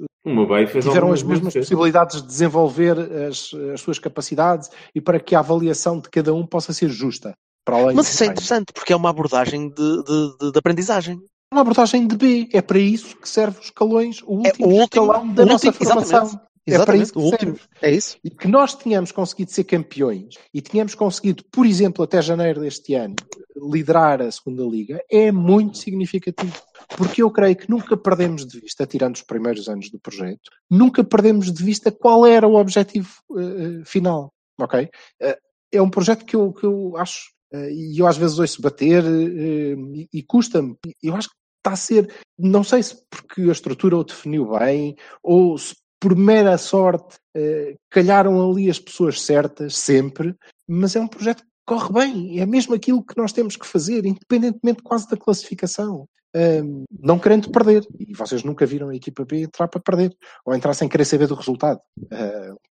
tiveram 0.84 1.12
as 1.14 1.24
mesmas 1.24 1.54
possibilidades 1.54 2.22
de 2.22 2.28
desenvolver 2.28 2.98
as, 3.28 3.52
as 3.74 3.80
suas 3.82 3.98
capacidades 3.98 4.70
e 4.94 5.00
para 5.00 5.20
que 5.20 5.34
a 5.36 5.40
avaliação 5.40 6.00
de 6.02 6.10
cada 6.10 6.34
um 6.34 6.46
possa 6.46 6.74
ser 6.74 6.90
justa. 6.90 7.34
Para 7.66 7.78
além 7.78 7.96
Mas 7.96 8.10
isso 8.14 8.24
é 8.24 8.28
interessante, 8.28 8.72
porque 8.74 8.92
é 8.94 8.96
uma 8.96 9.10
abordagem 9.10 9.70
de, 9.70 10.04
de, 10.04 10.38
de- 10.40 10.52
de 10.52 10.60
aprendizagem. 10.60 11.18
É 11.52 11.56
uma 11.56 11.62
abordagem 11.62 12.06
de 12.08 12.16
B. 12.18 12.50
É 12.54 12.62
para 12.62 12.78
isso 12.80 13.16
que 13.18 13.28
servem 13.28 13.60
os 13.60 13.68
escalões, 13.68 14.22
o 14.24 14.42
É 14.46 14.48
último, 14.50 14.68
o 14.68 14.70
último- 14.82 14.84
escalão 15.06 15.34
da 15.34 15.44
o 15.44 15.46
nossa 15.46 15.68
último- 15.68 15.86
formação. 15.86 16.40
Exatamente. 16.68 16.74
É 16.74 16.86
para 16.86 16.96
Exatamente, 16.98 17.04
isso 17.04 17.14
que 17.14 17.20
o 17.20 17.22
último. 17.22 17.60
É 17.82 17.92
isso. 17.92 18.18
E 18.24 18.30
que 18.30 18.48
nós 18.48 18.76
tínhamos 18.76 19.12
conseguido 19.12 19.52
ser 19.52 19.64
campeões 19.64 20.36
e 20.54 20.62
tínhamos 20.62 20.94
conseguido, 20.96 21.44
por 21.52 21.66
exemplo, 21.66 22.04
até 22.04 22.22
janeiro 22.22 22.62
deste 22.62 22.94
ano, 22.94 23.16
liderar 23.56 24.22
a 24.22 24.32
segunda 24.32 24.64
liga, 24.64 25.02
é 25.10 25.32
muito 25.32 25.78
significativo. 25.78 26.62
Porque 26.96 27.24
eu 27.24 27.32
creio 27.32 27.56
que 27.56 27.70
nunca 27.70 27.96
perdemos 27.96 28.46
de 28.46 28.60
vista, 28.60 28.86
tirando 28.86 29.16
os 29.16 29.22
primeiros 29.24 29.68
anos 29.70 29.90
do 29.90 30.00
projeto, 30.00 30.50
nunca 30.70 31.04
perdemos 31.04 31.52
de 31.52 31.64
vista 31.64 31.92
qual 31.92 32.26
era 32.26 32.48
o 32.48 32.56
objetivo 32.56 33.10
eh, 33.38 33.84
final. 33.86 34.34
Ok? 34.60 34.90
Eh, 35.22 35.40
é 35.72 35.82
um 35.82 35.90
projeto 35.90 36.26
que 36.26 36.36
eu, 36.36 36.54
que 36.54 36.66
eu 36.66 36.96
acho, 36.98 37.32
eh, 37.52 37.72
e 37.72 38.00
eu 38.00 38.08
às 38.08 38.18
vezes 38.18 38.40
ouço 38.40 38.62
bater 38.62 39.04
e, 39.06 40.08
e 40.14 40.24
custa-me. 40.24 40.76
Eu 41.02 41.16
acho 41.16 41.30
que 41.30 41.36
está 41.58 41.72
a 41.72 41.76
ser, 41.76 42.14
não 42.38 42.64
sei 42.64 42.84
se 42.84 42.96
porque 43.10 43.42
a 43.42 43.52
estrutura 43.52 43.98
o 43.98 44.04
definiu 44.04 44.52
bem, 44.58 44.96
ou 45.22 45.58
se 45.58 45.76
por 46.00 46.16
mera 46.16 46.58
sorte 46.58 47.18
eh, 47.36 47.76
calharam 47.90 48.50
ali 48.52 48.70
as 48.70 48.80
pessoas 48.80 49.22
certas, 49.22 49.76
sempre, 49.78 50.36
mas 50.68 50.96
é 50.96 51.00
um 51.00 51.08
projeto 51.08 51.42
que 51.42 51.48
corre 51.66 51.92
bem, 51.94 52.40
é 52.40 52.46
mesmo 52.46 52.74
aquilo 52.76 53.04
que 53.04 53.18
nós 53.18 53.34
temos 53.34 53.56
que 53.56 53.66
fazer, 53.68 54.06
independentemente 54.06 54.82
quase 54.84 55.10
da 55.10 55.18
classificação. 55.18 56.06
Ahm, 56.36 56.84
não 57.02 57.18
querendo 57.18 57.50
perder, 57.50 57.84
e 57.98 58.14
vocês 58.14 58.44
nunca 58.44 58.66
viram 58.66 58.90
a 58.90 58.96
equipa 58.96 59.26
B 59.26 59.44
entrar 59.44 59.68
para 59.68 59.80
perder, 59.82 60.16
ou 60.46 60.54
entrar 60.54 60.74
sem 60.74 60.88
querer 60.88 61.06
saber 61.06 61.26
do 61.28 61.34
resultado. 61.36 61.80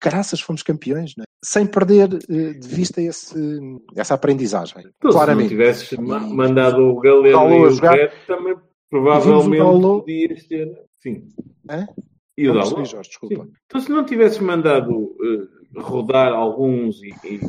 Caraças, 0.01 0.41
fomos 0.41 0.63
campeões, 0.63 1.13
não 1.17 1.23
é? 1.23 1.27
sem 1.45 1.67
perder 1.67 2.09
eh, 2.29 2.53
de 2.55 2.69
vista 2.69 3.01
esse, 3.03 3.35
essa 3.97 4.15
aprendizagem. 4.15 4.83
Tu, 4.83 4.83
se 4.83 5.05
não 5.05 5.11
Claramente. 5.13 5.49
tivesses 5.51 5.93
E- 5.93 6.01
ma- 6.01 6.21
mandado 6.21 6.79
o 6.83 6.99
Galeno 7.01 7.55
e 7.55 7.61
o 7.67 7.71
jogar. 7.71 7.95
Red, 7.95 8.11
também 8.27 8.55
provavelmente 8.91 9.59
Galo- 9.59 10.01
podias 10.01 10.45
ter. 10.47 10.85
Sim. 11.03 11.29
Hã? 11.71 11.87
E 12.37 12.49
o 12.49 12.55
Dalot? 12.55 12.85
Jorge, 12.91 13.09
desculpa. 13.11 13.45
Sim. 13.45 13.53
Então, 13.67 13.81
se 13.81 13.91
não 13.91 14.05
tivesses 14.05 14.39
mandado 14.39 15.15
eh, 15.23 15.81
rodar 15.81 16.33
alguns 16.33 17.01
e, 17.03 17.15
e, 17.25 17.41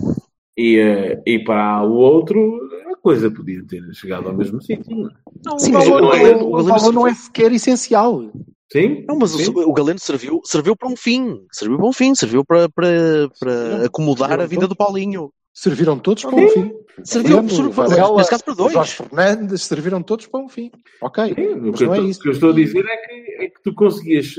e, 0.57 0.77
eh, 0.79 1.21
e 1.25 1.39
para 1.43 1.83
o 1.83 1.93
outro, 1.93 2.59
a 2.91 2.95
coisa 2.97 3.31
podia 3.31 3.65
ter 3.65 3.81
chegado 3.93 4.27
ao 4.27 4.35
mesmo 4.35 4.61
sítio. 4.61 4.95
não 4.95 5.09
é? 5.09 5.13
Não, 5.45 5.59
Sim, 5.59 5.71
o 5.71 5.73
mas 5.73 5.87
valor, 5.87 5.99
o 5.99 6.01
não, 6.05 6.11
Galeno- 6.11 6.27
é- 6.39 6.43
o 6.43 6.47
o 6.47 6.51
Galeno 6.51 6.69
valor 6.79 6.93
não 6.93 7.07
é 7.07 7.13
sequer 7.15 7.51
essencial. 7.51 8.31
Sim? 8.71 9.05
Não, 9.07 9.17
mas 9.17 9.31
Sim. 9.31 9.51
o, 9.55 9.69
o 9.69 9.73
Galeno 9.73 9.99
serviu, 9.99 10.41
serviu 10.43 10.75
para 10.75 10.89
um 10.89 10.95
fim. 10.95 11.45
Serviu 11.51 11.77
para 11.77 11.87
um 11.87 11.93
fim. 11.93 12.13
Serviu 12.15 12.43
para, 12.45 12.67
para, 12.69 13.29
para 13.39 13.85
acomodar 13.85 14.29
Serviu 14.29 14.43
a 14.43 14.47
vinda 14.47 14.61
todo. 14.61 14.69
do 14.69 14.75
Paulinho. 14.75 15.31
Serviram 15.53 15.97
todos 15.97 16.23
para 16.25 16.35
um 16.35 16.47
fim. 16.49 16.73
Serviu, 17.03 17.37
Galeno, 17.37 17.49
serviu 17.49 17.71
Varela, 17.71 18.17
nesse 18.17 18.29
caso 18.29 18.43
para 18.43 18.53
o 18.53 18.55
dois. 18.55 18.73
Jorge 18.73 18.93
Fernandes 18.93 19.63
serviram 19.63 20.03
todos 20.03 20.27
para 20.27 20.39
um 20.41 20.49
fim. 20.49 20.69
Ok. 21.01 21.33
Sim, 21.33 21.47
o 21.47 21.61
Mas 21.67 21.77
que, 21.77 21.83
eu 21.83 21.87
não 21.87 21.95
é 21.95 21.97
estou- 21.97 22.09
isso. 22.09 22.19
o 22.19 22.23
que 22.23 22.27
eu 22.27 22.31
estou 22.33 22.49
a 22.49 22.53
dizer 22.53 22.85
é 22.85 22.97
que, 22.97 23.13
é 23.43 23.49
que 23.49 23.61
tu 23.63 23.73
conseguias. 23.73 24.35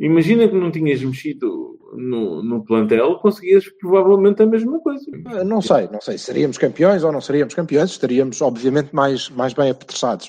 Imagina 0.00 0.46
que 0.46 0.54
não 0.54 0.70
tinhas 0.70 1.02
mexido 1.02 1.76
no, 1.94 2.42
no 2.42 2.64
plantel, 2.64 3.16
conseguias 3.16 3.64
provavelmente 3.80 4.42
a 4.42 4.46
mesma 4.46 4.78
coisa. 4.80 5.04
Ah, 5.26 5.42
Não 5.42 5.60
sei, 5.60 5.88
não 5.88 6.00
sei. 6.00 6.16
Seríamos 6.18 6.56
campeões 6.56 7.02
ou 7.02 7.10
não 7.10 7.20
seríamos 7.20 7.54
campeões, 7.54 7.90
estaríamos 7.90 8.40
obviamente 8.40 8.94
mais, 8.94 9.28
mais 9.30 9.52
bem 9.52 9.70
apetrechados. 9.70 10.28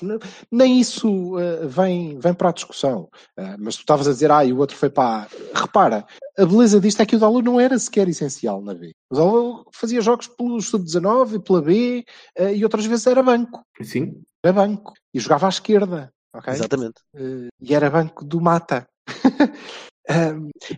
Nem 0.50 0.80
isso 0.80 1.36
ah, 1.36 1.66
vem, 1.66 2.18
vem 2.18 2.34
para 2.34 2.48
a 2.48 2.52
discussão. 2.52 3.08
Ah, 3.36 3.56
mas 3.58 3.76
tu 3.76 3.80
estavas 3.80 4.08
a 4.08 4.12
dizer, 4.12 4.30
ah, 4.30 4.44
e 4.44 4.52
o 4.52 4.58
outro 4.58 4.76
foi 4.76 4.90
para. 4.90 5.28
A... 5.54 5.60
Repara, 5.60 6.04
a 6.36 6.44
beleza 6.44 6.80
disto 6.80 7.00
é 7.02 7.06
que 7.06 7.14
o 7.16 7.18
Dalu 7.18 7.40
não 7.42 7.60
era 7.60 7.78
sequer 7.78 8.08
essencial 8.08 8.60
na 8.62 8.74
B. 8.74 8.90
O 9.10 9.14
Dalu 9.14 9.64
fazia 9.72 10.00
jogos 10.00 10.26
pelo 10.26 10.60
Sub-19, 10.60 11.44
pela 11.44 11.62
B, 11.62 12.04
ah, 12.38 12.50
e 12.50 12.64
outras 12.64 12.86
vezes 12.86 13.06
era 13.06 13.22
banco. 13.22 13.62
Sim. 13.82 14.20
Era 14.44 14.52
banco. 14.52 14.94
E 15.14 15.20
jogava 15.20 15.46
à 15.46 15.50
esquerda. 15.50 16.12
ok? 16.34 16.52
Exatamente. 16.52 17.00
E 17.60 17.74
era 17.74 17.90
banco 17.90 18.24
do 18.24 18.40
Mata. 18.40 18.89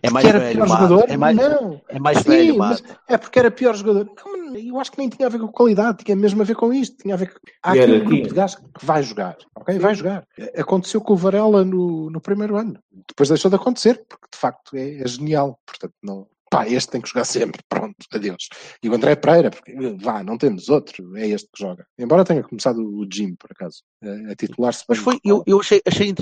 É 0.01 0.09
mais 0.11 0.27
era 0.27 0.39
velho, 0.39 0.53
pior 0.53 0.67
Mata. 0.67 0.81
jogador? 0.83 1.05
É 1.09 1.17
mais, 1.17 1.35
Não. 1.35 1.81
é 1.89 1.99
mais 1.99 2.17
Sim, 2.19 2.29
velho, 2.29 2.57
mas 2.57 2.83
é 3.09 3.17
porque 3.17 3.39
era 3.39 3.49
pior 3.49 3.75
jogador. 3.75 4.07
Não, 4.25 4.55
eu 4.55 4.79
acho 4.79 4.91
que 4.91 4.99
nem 4.99 5.09
tinha 5.09 5.25
a 5.27 5.29
ver 5.29 5.39
com 5.39 5.47
qualidade, 5.47 6.03
tinha 6.03 6.15
mesmo 6.15 6.41
a 6.41 6.45
ver 6.45 6.55
com 6.55 6.71
isto. 6.71 6.97
Tinha 6.97 7.15
a 7.15 7.17
ver 7.17 7.33
com. 7.33 7.39
Há 7.63 7.71
aqui 7.71 7.79
era 7.79 7.91
um 7.93 7.99
grupo 7.99 8.15
aqui. 8.15 8.27
de 8.27 8.35
gajos 8.35 8.55
que 8.57 8.85
vai 8.85 9.01
jogar. 9.01 9.37
Ok? 9.55 9.79
Vai 9.79 9.95
jogar. 9.95 10.27
Aconteceu 10.55 11.01
com 11.01 11.13
o 11.13 11.17
Varela 11.17 11.65
no, 11.65 12.09
no 12.11 12.21
primeiro 12.21 12.55
ano. 12.57 12.77
Depois 13.07 13.29
deixou 13.29 13.49
de 13.49 13.55
acontecer, 13.55 14.05
porque 14.07 14.27
de 14.31 14.37
facto 14.37 14.75
é, 14.75 15.01
é 15.01 15.07
genial. 15.07 15.59
Portanto, 15.65 15.93
não. 16.03 16.27
Pá, 16.51 16.67
este 16.67 16.91
tem 16.91 17.01
que 17.01 17.09
jogar 17.09 17.25
sempre. 17.25 17.59
Pronto, 17.67 17.95
adeus. 18.13 18.47
E 18.83 18.87
o 18.87 18.93
André 18.93 19.15
Pereira, 19.15 19.49
porque 19.49 19.73
vá, 19.99 20.23
não 20.23 20.37
temos 20.37 20.69
outro, 20.69 21.17
é 21.17 21.27
este 21.27 21.49
que 21.51 21.63
joga. 21.63 21.83
Embora 21.97 22.23
tenha 22.23 22.43
começado 22.43 22.77
o 22.77 23.07
Jim, 23.11 23.33
por 23.33 23.49
acaso, 23.51 23.81
a, 24.29 24.35
titular-se. 24.35 24.83
Mas 24.87 24.99
foi, 24.99 25.19
eu, 25.25 25.43
eu 25.47 25.59
achei, 25.59 25.81
achei, 25.87 26.13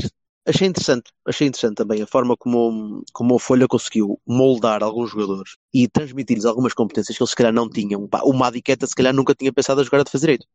achei 0.47 0.67
interessante, 0.67 1.11
achei 1.25 1.47
interessante 1.47 1.75
também 1.75 2.01
a 2.01 2.07
forma 2.07 2.35
como, 2.37 3.03
como 3.13 3.35
a 3.35 3.39
Folha 3.39 3.67
conseguiu 3.67 4.19
moldar 4.25 4.83
alguns 4.83 5.11
jogadores 5.11 5.55
e 5.73 5.87
transmitir-lhes 5.87 6.45
algumas 6.45 6.73
competências 6.73 7.17
que 7.17 7.23
eles 7.23 7.29
se 7.29 7.35
calhar 7.35 7.53
não 7.53 7.69
tinham. 7.69 8.07
Pá, 8.07 8.21
o 8.23 8.33
Madiqueta 8.33 8.87
se 8.87 8.95
calhar 8.95 9.13
nunca 9.13 9.35
tinha 9.35 9.53
pensado 9.53 9.81
a 9.81 9.83
jogar 9.83 9.99
a 9.99 10.03
defesa 10.03 10.21
direito. 10.21 10.45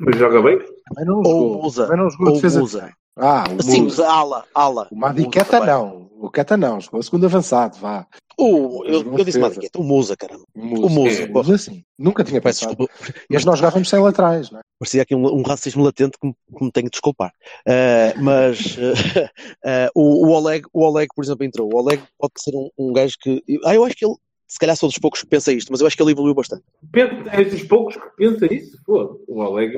Mas 0.00 0.16
joga 0.18 0.42
bem? 0.42 0.58
Não 1.04 1.22
Ou 1.22 1.62
não 1.96 2.10
jogou 2.10 2.28
Ou 2.28 2.34
defesa. 2.34 2.60
Musa. 2.60 2.92
Ah, 3.16 3.44
o 3.58 3.62
Sim, 3.62 3.82
Musa. 3.84 4.06
ala, 4.06 4.44
ala. 4.54 4.88
O 4.90 4.96
Madiqueta 4.96 5.58
Musa 5.60 5.66
não. 5.66 6.06
O 6.18 6.30
Queta 6.30 6.56
não. 6.56 6.80
Jogou 6.80 7.00
a 7.00 7.02
segundo 7.02 7.26
avançado, 7.26 7.76
vá. 7.78 8.06
O, 8.38 8.84
eu, 8.86 9.02
eu 9.18 9.24
disse. 9.24 9.38
Madiqueta, 9.38 9.78
o 9.78 9.84
Musa, 9.84 10.16
caramba. 10.16 10.44
O 10.54 10.86
O 10.86 10.90
Musa, 10.90 11.22
É. 11.22 11.26
Musa 11.28 11.58
sim. 11.58 11.82
Nunca 11.98 12.24
tinha 12.24 12.40
pensado. 12.40 12.74
desculpa. 12.74 12.92
Mas 13.30 13.44
nós 13.44 13.58
jogávamos 13.58 13.88
sem 13.88 13.98
laterais, 13.98 14.50
não 14.50 14.58
é? 14.60 14.62
Parecia 14.78 15.02
aqui 15.02 15.14
um, 15.14 15.26
um 15.26 15.42
racismo 15.42 15.82
latente 15.84 16.18
que 16.20 16.26
me, 16.26 16.34
que 16.58 16.64
me 16.64 16.70
tenho 16.72 16.86
de 16.86 16.90
desculpar. 16.90 17.32
Eh, 17.66 18.14
mas 18.18 18.76
eh, 18.78 19.30
eh, 19.64 19.90
o, 19.94 20.26
o, 20.26 20.30
Oleg, 20.32 20.66
o 20.72 20.82
Oleg, 20.84 21.08
por 21.14 21.24
exemplo, 21.24 21.44
entrou. 21.44 21.70
O 21.72 21.78
Oleg 21.78 22.02
pode 22.18 22.32
ser 22.38 22.54
um, 22.54 22.68
um 22.78 22.92
gajo 22.92 23.14
que. 23.20 23.42
Ah, 23.64 23.74
eu 23.74 23.84
acho 23.84 23.94
que 23.96 24.04
ele, 24.04 24.14
se 24.48 24.58
calhar 24.58 24.76
sou 24.76 24.88
dos 24.88 24.98
poucos 24.98 25.20
que 25.20 25.26
pensa 25.26 25.52
isto, 25.52 25.70
mas 25.70 25.80
eu 25.80 25.86
acho 25.86 25.96
que 25.96 26.02
ele 26.02 26.12
evoluiu 26.12 26.34
bastante. 26.34 26.62
Pen- 26.92 27.24
É 27.32 27.44
dos 27.44 27.62
poucos 27.64 27.96
que 27.96 28.08
pensa 28.16 28.52
isso. 28.52 28.76
Pô, 28.84 29.20
o 29.26 29.40
Oleg, 29.40 29.74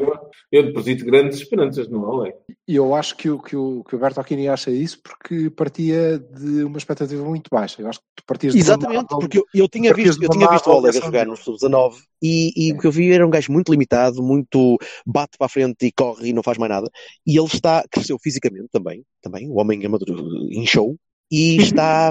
eu, 0.52 0.62
deposito 0.62 1.04
grandes 1.04 1.38
esperanças 1.38 1.88
no 1.88 2.04
Oleg. 2.04 2.34
E 2.66 2.76
eu 2.76 2.94
acho 2.94 3.16
que 3.16 3.30
o, 3.30 3.38
que 3.38 3.56
o, 3.56 3.82
que 3.84 3.96
o 3.96 3.98
Bertolini 3.98 4.48
acha 4.48 4.70
isso 4.70 5.00
porque 5.02 5.50
partia 5.50 6.18
de 6.18 6.64
uma 6.64 6.76
expectativa 6.78 7.24
muito 7.24 7.48
baixa. 7.50 7.80
Eu 7.80 7.88
acho 7.88 7.98
que 8.00 8.04
tu 8.16 8.24
partias 8.26 8.52
de 8.54 8.58
uma 8.60 8.64
Exatamente, 8.64 9.08
porque 9.08 9.38
eu, 9.38 9.44
eu 9.54 9.68
tinha 9.68 9.92
visto, 9.94 10.22
eu 10.22 10.28
tinha 10.28 10.48
visto 10.48 10.66
o 10.66 10.70
Oleg 10.70 10.98
a 10.98 11.00
avaliação 11.00 11.06
jogar 11.06 11.26
no 11.26 11.36
sub-19 11.36 11.96
e, 12.22 12.52
e 12.68 12.72
o 12.72 12.78
que 12.78 12.86
eu 12.86 12.92
vi 12.92 13.10
era 13.12 13.26
um 13.26 13.30
gajo 13.30 13.50
muito 13.52 13.70
limitado, 13.72 14.22
muito 14.22 14.76
bate 15.06 15.38
para 15.38 15.46
a 15.46 15.48
frente 15.48 15.86
e 15.86 15.92
corre 15.92 16.28
e 16.28 16.32
não 16.32 16.42
faz 16.42 16.58
mais 16.58 16.70
nada. 16.70 16.90
E 17.26 17.38
ele 17.38 17.46
está, 17.46 17.84
cresceu 17.90 18.18
fisicamente 18.18 18.68
também, 18.70 19.02
também, 19.22 19.48
o 19.48 19.58
homem 19.58 19.84
amaduro 19.86 20.26
inchou 20.52 20.96
e 21.30 21.56
está. 21.56 22.10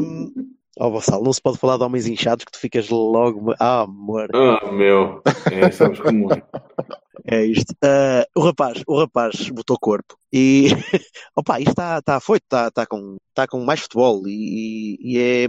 Vassal, 0.80 1.24
não 1.24 1.34
se 1.34 1.42
pode 1.42 1.58
falar 1.58 1.78
de 1.78 1.84
homens 1.84 2.06
inchados 2.08 2.46
que 2.46 2.52
tu 2.52 2.60
ficas 2.60 2.90
logo. 2.90 3.54
Ah, 3.60 3.82
amor. 3.82 4.30
Ah, 4.34 4.72
meu. 4.72 5.22
É, 5.52 5.72
sabes 5.72 6.00
como 6.00 6.32
é. 6.34 6.44
É 7.26 7.46
isto. 7.46 7.74
Ah, 7.84 8.26
o 8.36 8.42
rapaz, 8.42 8.82
o 8.88 9.00
rapaz 9.00 9.50
botou 9.50 9.78
corpo 9.80 10.16
e 10.32 10.68
opa, 11.36 11.60
isto 11.60 11.72
está 11.72 11.98
está 12.00 12.20
feito, 12.20 12.44
está 12.44 12.68
está 12.68 12.86
com, 12.86 13.18
está 13.30 13.48
com 13.48 13.60
mais 13.66 13.80
futebol 13.82 14.22
e, 14.28 14.98
e 15.02 15.18
é, 15.20 15.48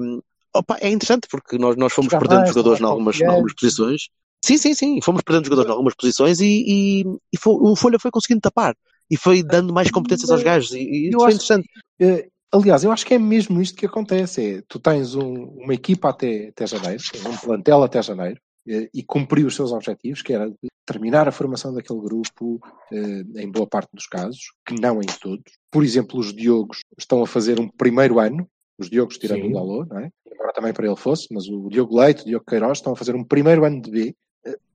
opa, 0.55 0.79
é 0.81 0.89
interessante 0.89 1.29
porque 1.31 1.59
nós, 1.59 1.77
nós 1.77 1.93
fomos 1.93 2.11
Jogar 2.11 2.21
perdendo 2.21 2.39
mais, 2.41 2.49
jogadores 2.51 2.81
em 2.81 2.83
mais 2.83 2.93
algumas, 2.93 3.23
algumas 3.23 3.55
posições. 3.55 4.09
Sim, 4.45 4.57
sim, 4.57 4.75
sim, 4.75 5.01
fomos 5.03 5.23
perdendo 5.23 5.45
jogadores 5.45 5.69
em 5.69 5.73
algumas 5.73 5.95
posições 5.95 6.41
e, 6.41 6.65
e, 6.67 7.05
e 7.33 7.39
foi- 7.39 7.55
o 7.61 7.77
Folha 7.77 7.99
foi 7.99 8.11
conseguindo 8.11 8.41
tapar 8.41 8.75
e 9.11 9.17
foi 9.17 9.43
dando 9.43 9.73
mais 9.73 9.91
competências 9.91 10.31
aos 10.31 10.43
gajos 10.43 10.73
e, 10.73 10.79
e 10.81 11.09
isso 11.09 11.19
foi 11.19 11.33
interessante. 11.33 11.69
Eh, 12.01 12.29
aliás, 12.53 12.85
eu 12.85 12.93
acho 12.93 13.07
que 13.07 13.15
é 13.15 13.19
mesmo 13.19 13.61
isto 13.61 13.77
que 13.77 13.87
acontece. 13.87 14.59
É, 14.59 14.63
tu 14.69 14.79
tens 14.79 15.15
um- 15.15 15.45
uma 15.45 15.75
equipa 15.75 16.11
até, 16.11 16.49
até 16.49 16.67
janeiro, 16.67 17.03
um 17.27 17.37
plantel 17.37 17.83
até 17.83 18.03
janeiro, 18.03 18.41
e 18.67 19.03
cumpriu 19.03 19.47
os 19.47 19.55
seus 19.55 19.73
objetivos, 19.73 20.21
que 20.21 20.33
era 20.33 20.53
terminar 20.85 21.27
a 21.27 21.33
formação 21.33 21.73
daquele 21.73 22.01
grupo 22.01 22.61
eh, 22.93 23.43
em 23.43 23.51
boa 23.51 23.67
parte 23.67 23.89
dos 23.95 24.07
casos, 24.07 24.53
que 24.67 24.75
não 24.79 25.01
em 25.01 25.07
todos. 25.21 25.53
Por 25.71 25.83
exemplo, 25.83 26.19
os 26.19 26.35
Diogos 26.35 26.81
estão 26.99 27.23
a 27.23 27.27
fazer 27.27 27.59
um 27.61 27.69
primeiro 27.69 28.19
ano, 28.19 28.47
os 28.79 28.91
Diogos 28.91 29.17
tirando 29.17 29.43
Sim. 29.43 29.51
o 29.51 29.55
Dalô, 29.55 29.87
não 29.87 29.99
é? 30.01 30.11
Embora 30.31 30.53
também 30.53 30.73
para 30.73 30.87
ele 30.87 30.97
fosse, 30.97 31.29
mas 31.33 31.49
o 31.49 31.69
Diogo 31.71 31.99
Leite, 31.99 32.23
o 32.23 32.25
Diogo 32.27 32.45
Queiroz 32.47 32.79
estão 32.79 32.93
a 32.93 32.97
fazer 32.97 33.15
um 33.15 33.25
primeiro 33.25 33.65
ano 33.65 33.81
de 33.81 33.91
B. 33.91 34.17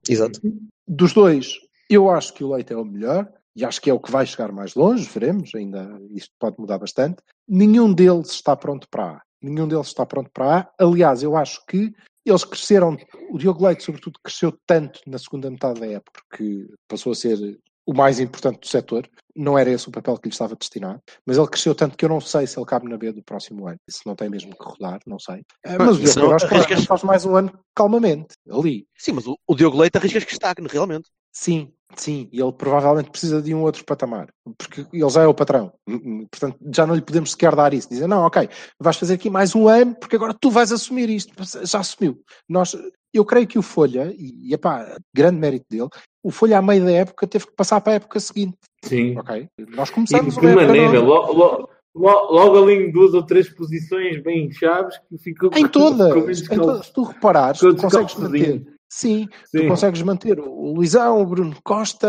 Exato. 0.08 0.40
Dos 0.86 1.12
dois, 1.12 1.54
eu 1.88 2.10
acho 2.10 2.34
que 2.34 2.42
o 2.44 2.52
Leite 2.52 2.72
é 2.72 2.76
o 2.76 2.84
melhor 2.84 3.28
e 3.56 3.64
acho 3.64 3.80
que 3.80 3.90
é 3.90 3.94
o 3.94 4.00
que 4.00 4.10
vai 4.10 4.26
chegar 4.26 4.50
mais 4.52 4.74
longe, 4.74 5.08
veremos, 5.08 5.54
ainda 5.54 5.98
isto 6.10 6.32
pode 6.38 6.56
mudar 6.58 6.78
bastante. 6.78 7.22
Nenhum 7.48 7.92
deles 7.92 8.30
está 8.30 8.56
pronto 8.56 8.88
para 8.90 9.04
A. 9.16 9.22
Nenhum 9.42 9.68
deles 9.68 9.88
está 9.88 10.04
pronto 10.06 10.30
para 10.32 10.58
A. 10.60 10.70
Aliás, 10.78 11.22
eu 11.22 11.36
acho 11.36 11.64
que 11.66 11.92
eles 12.24 12.44
cresceram, 12.44 12.96
o 13.30 13.38
Diogo 13.38 13.66
Leite, 13.66 13.84
sobretudo, 13.84 14.18
cresceu 14.22 14.58
tanto 14.66 15.00
na 15.06 15.18
segunda 15.18 15.50
metade 15.50 15.78
da 15.80 15.86
época 15.86 16.22
que 16.36 16.66
passou 16.88 17.12
a 17.12 17.14
ser 17.14 17.38
o 17.86 17.92
mais 17.92 18.18
importante 18.18 18.60
do 18.60 18.66
setor. 18.66 19.06
Não 19.36 19.58
era 19.58 19.68
esse 19.70 19.86
o 19.88 19.92
papel 19.92 20.16
que 20.16 20.28
lhe 20.28 20.32
estava 20.32 20.56
destinado, 20.56 21.02
mas 21.26 21.36
ele 21.36 21.48
cresceu 21.48 21.74
tanto 21.74 21.96
que 21.98 22.04
eu 22.04 22.08
não 22.08 22.20
sei 22.20 22.46
se 22.46 22.58
ele 22.58 22.64
cabe 22.64 22.88
na 22.88 22.96
B 22.96 23.12
do 23.12 23.22
próximo 23.22 23.68
ano. 23.68 23.76
Se 23.90 24.06
não 24.06 24.14
tem 24.16 24.30
mesmo 24.30 24.56
que 24.56 24.64
rodar, 24.64 25.00
não 25.06 25.18
sei. 25.18 25.42
Ah, 25.66 25.76
Mas 25.78 25.96
o 25.98 26.00
Diogo 26.00 26.14
Queiroz 26.14 26.44
arriscas- 26.44 26.84
faz 26.86 27.02
mais 27.02 27.24
um 27.26 27.36
ano 27.36 27.52
calmamente, 27.74 28.34
ali. 28.50 28.86
Sim, 28.96 29.12
mas 29.12 29.26
o, 29.26 29.36
o 29.46 29.54
Diogo 29.54 29.76
Leite 29.76 29.98
arriscas 29.98 30.24
que 30.24 30.32
estagne, 30.32 30.66
realmente. 30.66 31.10
Sim, 31.36 31.72
sim, 31.96 32.28
e 32.32 32.40
ele 32.40 32.52
provavelmente 32.52 33.10
precisa 33.10 33.42
de 33.42 33.52
um 33.52 33.62
outro 33.62 33.84
patamar, 33.84 34.28
porque 34.56 34.86
ele 34.92 35.10
já 35.10 35.22
é 35.22 35.26
o 35.26 35.34
patrão. 35.34 35.72
Hum, 35.88 36.00
hum, 36.04 36.26
Portanto, 36.30 36.56
já 36.72 36.86
não 36.86 36.94
lhe 36.94 37.00
podemos 37.02 37.32
sequer 37.32 37.56
dar 37.56 37.74
isso. 37.74 37.88
Dizer, 37.88 38.06
não, 38.06 38.24
ok, 38.24 38.48
vais 38.80 38.96
fazer 38.96 39.14
aqui 39.14 39.28
mais 39.28 39.54
um 39.54 39.66
ano, 39.68 39.94
porque 39.96 40.14
agora 40.16 40.32
tu 40.40 40.48
vais 40.50 40.70
assumir 40.70 41.10
isto. 41.10 41.32
Já 41.66 41.80
assumiu. 41.80 42.20
Nós, 42.48 42.76
eu 43.12 43.24
creio 43.24 43.46
que 43.48 43.58
o 43.58 43.62
Folha, 43.62 44.14
e, 44.16 44.48
e 44.50 44.54
epá, 44.54 44.96
grande 45.14 45.38
mérito 45.38 45.66
dele, 45.68 45.88
o 46.22 46.30
Folha, 46.30 46.58
à 46.58 46.62
meio 46.62 46.84
da 46.84 46.92
época, 46.92 47.26
teve 47.26 47.46
que 47.46 47.52
passar 47.56 47.80
para 47.80 47.94
a 47.94 47.96
época 47.96 48.20
seguinte. 48.20 48.56
Sim. 48.84 49.18
Ok? 49.18 49.48
Nós 49.70 49.88
E 49.88 49.92
começamos 49.92 50.34
de 50.34 50.40
que 50.40 50.46
maneira? 50.46 50.72
nova. 50.72 51.00
Lo- 51.00 51.32
lo- 51.32 51.68
lo- 51.96 52.32
Logo 52.32 52.62
ali 52.62 52.74
em 52.74 52.92
duas 52.92 53.12
ou 53.14 53.24
três 53.24 53.48
posições 53.48 54.22
bem 54.22 54.50
chaves 54.52 54.98
que 55.08 55.18
ficou 55.18 55.50
Em 55.54 55.62
com 55.62 55.68
todas, 55.68 56.42
em 56.50 56.56
todas. 56.56 56.86
Se 56.86 56.92
tu 56.92 57.02
reparares, 57.04 57.60
com 57.60 57.74
tu 57.74 57.82
consegues 57.82 58.14
manter. 58.16 58.73
Sim, 58.88 59.26
tu 59.52 59.58
Sim. 59.58 59.68
consegues 59.68 60.02
manter 60.02 60.38
o 60.38 60.72
Luizão, 60.72 61.20
o 61.20 61.26
Bruno 61.26 61.56
Costa, 61.64 62.08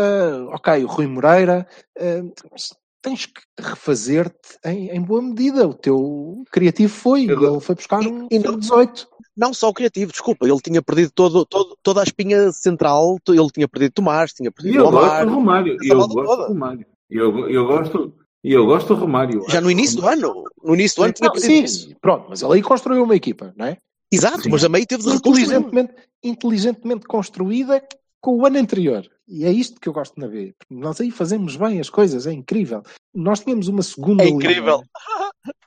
ok, 0.50 0.84
o 0.84 0.86
Rui 0.86 1.06
Moreira, 1.06 1.66
eh, 1.98 2.22
mas 2.50 2.72
tens 3.02 3.26
que 3.26 3.40
refazer-te 3.58 4.58
em, 4.64 4.90
em 4.90 5.00
boa 5.02 5.20
medida. 5.22 5.66
O 5.66 5.74
teu 5.74 6.44
criativo 6.50 6.92
foi, 6.92 7.22
ele 7.24 7.60
foi 7.60 7.74
buscar 7.74 8.02
E- 8.02 8.08
um 8.08 8.28
e 8.30 8.38
não- 8.38 8.58
18. 8.58 9.08
Não 9.36 9.52
só 9.52 9.68
o 9.68 9.74
criativo, 9.74 10.10
desculpa, 10.12 10.46
ele 10.48 10.60
tinha 10.60 10.80
perdido 10.80 11.10
todo, 11.14 11.44
todo- 11.44 11.76
toda 11.82 12.00
a 12.00 12.04
espinha 12.04 12.50
central, 12.52 13.18
ele 13.28 13.50
tinha 13.52 13.68
perdido 13.68 13.92
Tomás, 13.92 14.32
tinha 14.32 14.48
E 14.48 14.52
perdido 14.52 14.78
eu 14.78 14.86
o 14.86 14.90
gosto 14.90 15.26
do 15.26 15.34
Romário. 15.34 15.76
Eu 15.82 15.96
gosto 15.98 16.14
toda. 16.14 16.42
do 16.44 16.48
Romário. 16.54 16.86
Eu, 17.10 17.48
eu 17.50 17.66
gosto. 17.66 18.14
E 18.42 18.52
eu 18.52 18.64
gosto 18.64 18.94
do 18.94 19.00
Romário. 19.00 19.44
Já 19.48 19.60
no 19.60 19.70
início 19.70 20.00
do 20.00 20.06
ano, 20.08 20.44
no 20.64 20.74
início 20.74 20.96
do 20.96 21.04
ano 21.04 21.12
tinha 21.12 21.26
Não, 21.28 21.32
perdido. 21.34 21.68
sim, 21.68 21.94
pronto, 22.00 22.26
mas 22.30 22.40
ele 22.42 22.54
aí 22.54 22.62
construiu 22.62 23.02
uma 23.04 23.14
equipa, 23.16 23.52
não 23.56 23.66
é? 23.66 23.76
Exato, 24.12 24.42
Sim. 24.42 24.50
mas 24.50 24.64
a 24.64 24.68
meio 24.68 24.86
teve 24.86 25.02
de 25.02 25.08
reconstruir. 25.10 25.42
Inteligentemente, 25.44 25.94
inteligentemente 26.22 27.06
construída 27.06 27.82
com 28.20 28.36
o 28.36 28.46
ano 28.46 28.58
anterior. 28.58 29.04
E 29.28 29.44
é 29.44 29.50
isto 29.50 29.80
que 29.80 29.88
eu 29.88 29.92
gosto 29.92 30.14
de 30.20 30.28
ver. 30.28 30.54
Porque 30.58 30.74
nós 30.74 31.00
aí 31.00 31.10
fazemos 31.10 31.56
bem 31.56 31.80
as 31.80 31.90
coisas, 31.90 32.26
é 32.26 32.32
incrível. 32.32 32.82
Nós 33.14 33.40
tínhamos 33.40 33.66
uma 33.68 33.82
segunda 33.82 34.22
É 34.22 34.26
linha. 34.26 34.36
incrível. 34.36 34.82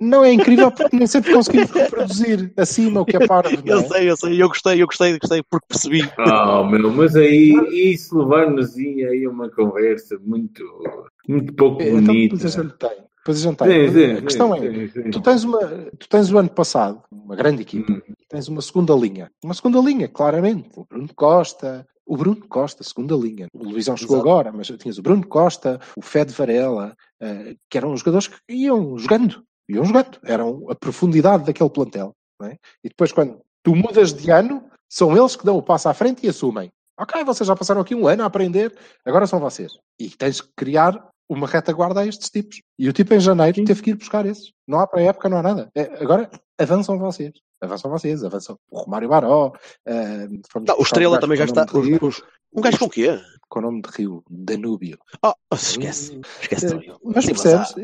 Não 0.00 0.24
é 0.24 0.32
incrível 0.32 0.70
porque 0.70 0.96
nem 0.96 1.06
sempre 1.06 1.32
conseguimos 1.32 1.70
reproduzir 1.70 2.52
acima 2.56 3.00
o 3.00 3.04
que 3.04 3.16
é 3.16 3.26
parvo. 3.26 3.56
não 3.64 3.74
Eu 3.74 3.80
é? 3.80 3.88
sei, 3.88 4.10
eu 4.10 4.16
sei, 4.16 4.42
eu 4.42 4.48
gostei, 4.48 4.82
eu 4.82 4.86
gostei, 4.86 5.18
gostei, 5.18 5.42
porque 5.50 5.66
percebi. 5.68 6.02
Ah, 6.18 6.62
meu, 6.62 6.90
mas 6.92 7.16
aí 7.16 7.52
isso 7.72 8.16
levar-nos 8.18 8.76
aí 8.76 9.24
a 9.26 9.30
uma 9.30 9.48
conversa 9.50 10.18
muito, 10.24 10.62
muito 11.28 11.52
pouco 11.54 11.82
Então, 11.82 12.00
bonita. 12.00 12.36
tem. 12.78 12.90
Depois 13.24 13.38
a 13.46 13.50
gente 13.50 13.64
Sim, 13.64 13.92
sim, 13.92 14.12
a 14.18 14.22
questão 14.22 14.54
sim, 14.58 14.66
é, 14.66 14.70
sim, 14.88 15.02
sim. 15.02 15.10
tu 15.10 15.20
tens, 15.22 15.44
uma, 15.44 15.58
tu 15.98 16.08
tens 16.10 16.30
o 16.30 16.36
ano 16.36 16.50
passado 16.50 17.02
uma 17.10 17.34
grande 17.34 17.62
equipa, 17.62 17.90
Hum. 17.90 18.00
tens 18.28 18.48
uma 18.48 18.60
segunda 18.60 18.92
linha. 18.94 19.30
Uma 19.42 19.54
segunda 19.54 19.78
linha, 19.80 20.06
claramente. 20.08 20.68
O 20.78 20.84
Bruno 20.84 21.08
Costa, 21.16 21.86
o 22.04 22.18
Bruno 22.18 22.46
Costa, 22.46 22.84
segunda 22.84 23.14
linha. 23.14 23.46
O 23.54 23.64
Luizão 23.64 23.96
chegou 23.96 24.16
Exato. 24.16 24.28
agora, 24.28 24.52
mas 24.52 24.66
tinhas 24.78 24.98
o 24.98 25.02
Bruno 25.02 25.26
Costa, 25.26 25.80
o 25.96 26.02
Fed 26.02 26.32
Varela, 26.34 26.94
eh, 27.18 27.56
que 27.70 27.78
eram 27.78 27.96
jogadores 27.96 28.28
que 28.28 28.36
iam 28.50 28.98
jogando. 28.98 29.42
Iam 29.70 29.86
jogando. 29.86 30.18
Eram 30.22 30.66
a 30.68 30.74
profundidade 30.74 31.44
daquele 31.46 31.70
plantel. 31.70 32.12
é? 32.42 32.56
E 32.84 32.90
depois, 32.90 33.10
quando 33.10 33.40
tu 33.62 33.74
mudas 33.74 34.12
de 34.12 34.30
ano, 34.30 34.64
são 34.86 35.16
eles 35.16 35.34
que 35.34 35.46
dão 35.46 35.56
o 35.56 35.62
passo 35.62 35.88
à 35.88 35.94
frente 35.94 36.26
e 36.26 36.28
assumem. 36.28 36.70
Ok, 37.00 37.24
vocês 37.24 37.46
já 37.46 37.56
passaram 37.56 37.80
aqui 37.80 37.94
um 37.94 38.06
ano 38.06 38.22
a 38.22 38.26
aprender, 38.26 38.72
agora 39.04 39.26
são 39.26 39.40
vocês. 39.40 39.72
E 39.98 40.10
tens 40.10 40.40
que 40.42 40.48
criar 40.54 41.08
uma 41.28 41.46
retaguarda 41.46 42.00
a 42.00 42.06
estes 42.06 42.30
tipos. 42.30 42.60
E 42.78 42.88
o 42.88 42.92
tipo 42.92 43.14
em 43.14 43.20
janeiro 43.20 43.56
Sim. 43.56 43.64
teve 43.64 43.82
que 43.82 43.90
ir 43.90 43.94
buscar 43.96 44.26
esses. 44.26 44.52
Não 44.66 44.78
há 44.80 44.86
pré-época, 44.86 45.28
não 45.28 45.38
há 45.38 45.42
nada. 45.42 45.70
É, 45.74 45.82
agora 46.02 46.30
avançam 46.58 46.98
vocês. 46.98 47.32
Avançam 47.60 47.90
vocês, 47.90 48.22
avançam 48.22 48.58
o 48.70 48.80
Romário 48.80 49.08
Baró. 49.08 49.52
fomos 50.50 50.68
Não, 50.68 50.78
o 50.78 50.82
Estrela 50.82 51.18
também 51.18 51.36
já 51.38 51.44
está. 51.44 51.64
Rio, 51.64 51.98
os- 52.02 52.18
os- 52.18 52.22
Um 52.54 52.60
gajo 52.60 52.78
com 52.78 52.84
o 52.86 52.90
quê? 52.90 53.18
com 53.48 53.58
o 53.60 53.62
nome 53.62 53.82
de 53.82 53.88
Rio, 53.90 54.22
Danúbio. 54.28 54.98
Oh, 55.24 55.32
oh, 55.50 55.54
esquece. 55.54 56.20
Esquece 56.40 56.66
Eh, 56.66 56.68
também. 56.70 56.94
Mas 57.04 57.24
Sim, 57.24 57.30
percebes? 57.32 57.74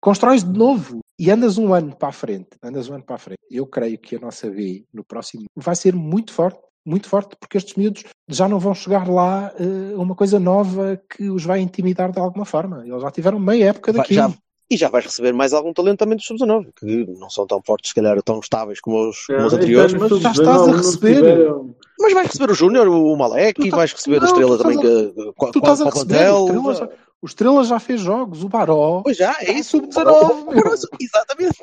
Constróis 0.00 0.44
de 0.44 0.56
novo 0.56 1.00
e 1.18 1.30
andas 1.30 1.58
um 1.58 1.74
ano 1.74 1.96
para 1.96 2.08
a 2.08 2.12
frente. 2.12 2.50
Andas 2.62 2.88
um 2.88 2.94
ano 2.94 3.04
para 3.04 3.16
a 3.16 3.18
frente. 3.18 3.38
Eu 3.50 3.66
creio 3.66 3.98
que 3.98 4.14
a 4.16 4.20
nossa 4.20 4.48
B 4.48 4.84
no 4.92 5.02
próximo 5.04 5.46
vai 5.56 5.74
ser 5.74 5.94
muito 5.94 6.32
forte. 6.32 6.60
Muito 6.86 7.08
forte, 7.08 7.36
porque 7.38 7.58
estes 7.58 7.74
miúdos 7.74 8.04
já 8.28 8.48
não 8.48 8.60
vão 8.60 8.74
chegar 8.74 9.08
lá 9.08 9.52
uh, 9.58 10.00
uma 10.00 10.14
coisa 10.14 10.38
nova 10.38 11.00
que 11.10 11.28
os 11.28 11.44
vai 11.44 11.60
intimidar 11.60 12.12
de 12.12 12.20
alguma 12.20 12.44
forma. 12.44 12.84
Eles 12.86 13.02
já 13.02 13.10
tiveram 13.10 13.40
meia 13.40 13.70
época 13.70 13.92
daquilo. 13.92 14.14
Já, 14.14 14.32
e 14.70 14.76
já 14.76 14.88
vais 14.88 15.04
receber 15.04 15.32
mais 15.32 15.52
algum 15.52 15.72
talento 15.72 15.98
também 15.98 16.16
dos 16.16 16.26
sub-19, 16.26 16.68
que 16.76 17.06
não 17.18 17.30
são 17.30 17.46
tão 17.46 17.62
fortes, 17.62 17.90
se 17.90 17.94
calhar, 17.94 18.20
tão 18.22 18.40
estáveis 18.40 18.80
como 18.80 19.10
os, 19.10 19.26
como 19.26 19.46
os 19.46 19.52
anteriores, 19.52 19.94
mas 19.94 20.10
já 20.20 20.30
estás 20.32 20.68
a 20.68 20.76
receber. 20.76 21.54
Mas 21.98 22.12
vais 22.12 22.26
receber 22.26 22.50
o 22.50 22.54
Júnior, 22.54 22.88
o 22.88 23.16
Malek, 23.16 23.64
e 23.64 23.70
vais 23.70 23.92
receber 23.92 24.20
não, 24.20 24.24
a 24.24 24.26
Estrela 24.26 24.58
também, 24.58 24.78
a... 24.78 24.82
que, 24.82 25.52
tu 25.52 25.58
estás 25.58 25.80
a 25.80 25.84
receber, 25.84 26.30
o 26.32 26.46
Estrela, 26.46 26.74
já, 26.74 26.88
o 27.22 27.26
Estrela 27.26 27.64
já 27.64 27.78
fez 27.78 28.00
jogos, 28.00 28.42
o 28.42 28.48
Baró. 28.48 29.02
Pois 29.02 29.16
já, 29.16 29.36
é 29.40 29.52
isso, 29.52 29.78
sub-19. 29.78 30.88
Exatamente. 31.00 31.58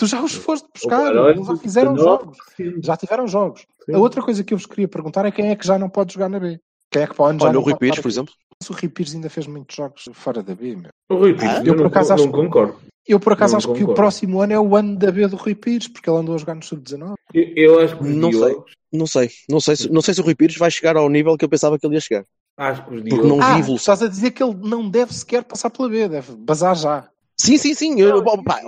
Tu 0.00 0.06
já 0.06 0.22
os 0.22 0.32
foste 0.32 0.66
buscar, 0.74 1.14
eles 1.14 1.46
já 1.46 1.56
fizeram 1.58 1.96
jogos, 1.96 2.38
já 2.82 2.96
tiveram 2.96 3.28
jogos. 3.28 3.66
Sim. 3.84 3.94
A 3.94 3.98
outra 3.98 4.22
coisa 4.22 4.42
que 4.42 4.54
eu 4.54 4.58
vos 4.58 4.66
queria 4.66 4.88
perguntar 4.88 5.26
é 5.26 5.30
quem 5.30 5.50
é 5.50 5.56
que 5.56 5.66
já 5.66 5.78
não 5.78 5.90
pode 5.90 6.14
jogar 6.14 6.30
na 6.30 6.40
B? 6.40 6.58
Quem 6.90 7.02
é 7.02 7.06
que 7.06 7.14
pode 7.14 7.44
Olha, 7.44 7.58
o 7.58 7.62
Rui 7.62 7.76
Pires, 7.76 8.00
por 8.00 8.08
exemplo. 8.08 8.32
O 8.66 8.72
Rui 8.72 8.88
Pires 8.88 9.14
ainda 9.14 9.28
fez 9.28 9.46
muitos 9.46 9.76
jogos 9.76 10.08
fora 10.14 10.42
da 10.42 10.54
B, 10.54 10.74
meu. 10.74 10.88
O 11.10 11.16
Rui 11.16 11.34
Pires, 11.34 11.56
ah, 11.58 11.62
eu, 11.64 11.76
por 11.76 11.86
acaso 11.86 12.08
não, 12.08 12.14
acho, 12.14 12.24
não 12.24 12.32
concordo. 12.32 12.76
Eu 13.06 13.20
por 13.20 13.34
acaso 13.34 13.52
não 13.52 13.58
acho 13.58 13.68
concordo. 13.68 13.86
que 13.86 13.92
o 13.92 13.94
próximo 13.94 14.40
ano 14.40 14.52
é 14.54 14.58
o 14.58 14.74
ano 14.74 14.96
da 14.96 15.10
B 15.10 15.26
do 15.28 15.36
Rui 15.36 15.54
Pires, 15.54 15.86
porque 15.86 16.08
ele 16.08 16.18
andou 16.18 16.34
a 16.34 16.38
jogar 16.38 16.54
no 16.54 16.64
Sub-19. 16.64 17.14
Eu, 17.34 17.44
eu, 17.54 17.80
acho 17.80 17.98
que 17.98 18.04
não 18.04 18.32
sei, 18.32 18.56
não 18.90 19.06
sei, 19.06 19.30
não 19.50 19.60
sei, 19.60 19.76
se, 19.76 19.92
não 19.92 20.00
sei 20.00 20.14
se 20.14 20.20
o 20.22 20.24
Rui 20.24 20.34
Pires 20.34 20.56
vai 20.56 20.70
chegar 20.70 20.96
ao 20.96 21.10
nível 21.10 21.36
que 21.36 21.44
eu 21.44 21.48
pensava 21.48 21.78
que 21.78 21.86
ele 21.86 21.94
ia 21.94 22.00
chegar. 22.00 22.24
Acho 22.56 22.86
que 22.86 22.94
os 22.94 23.02
Porque 23.02 23.26
não 23.26 23.40
ah, 23.40 23.60
vi 23.60 23.74
estás 23.74 24.02
a 24.02 24.08
dizer 24.08 24.30
que 24.30 24.42
ele 24.42 24.56
não 24.62 24.88
deve 24.88 25.14
sequer 25.14 25.44
passar 25.44 25.68
pela 25.68 25.88
B, 25.88 26.08
deve 26.08 26.34
bazar 26.36 26.74
já. 26.74 27.10
Sim, 27.40 27.56
sim, 27.56 27.74
sim. 27.74 27.98
Eu, 27.98 28.22
pá, 28.22 28.60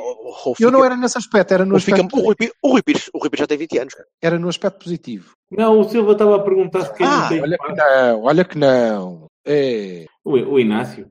eu 0.59 0.71
não 0.71 0.83
era 0.83 0.97
nesse 0.97 1.19
aspecto, 1.19 1.53
era 1.53 1.67
no 1.67 1.77
aspecto. 1.77 2.03
Fica, 2.05 2.17
o, 2.17 2.25
Rui, 2.25 2.35
o, 2.63 2.71
Rui 2.71 2.83
Pires, 2.83 3.11
o 3.13 3.19
Rui 3.19 3.29
Pires 3.29 3.41
já 3.41 3.47
tem 3.47 3.59
20 3.59 3.79
anos. 3.79 3.95
Era 4.21 4.39
no 4.39 4.49
aspecto 4.49 4.83
positivo. 4.83 5.35
Não, 5.51 5.79
o 5.79 5.85
Silva 5.85 6.13
estava 6.13 6.37
a 6.37 6.39
perguntar 6.39 6.87
se 6.87 6.95
quem 6.95 7.07
ah, 7.07 7.29
tem. 7.29 7.43
Olha 7.43 7.59
que 7.59 7.75
não, 7.75 8.23
olha 8.23 8.45
que 8.45 8.59
não. 8.59 9.27
É. 9.45 10.07
O, 10.25 10.31
o 10.31 10.59
Inácio. 10.59 11.11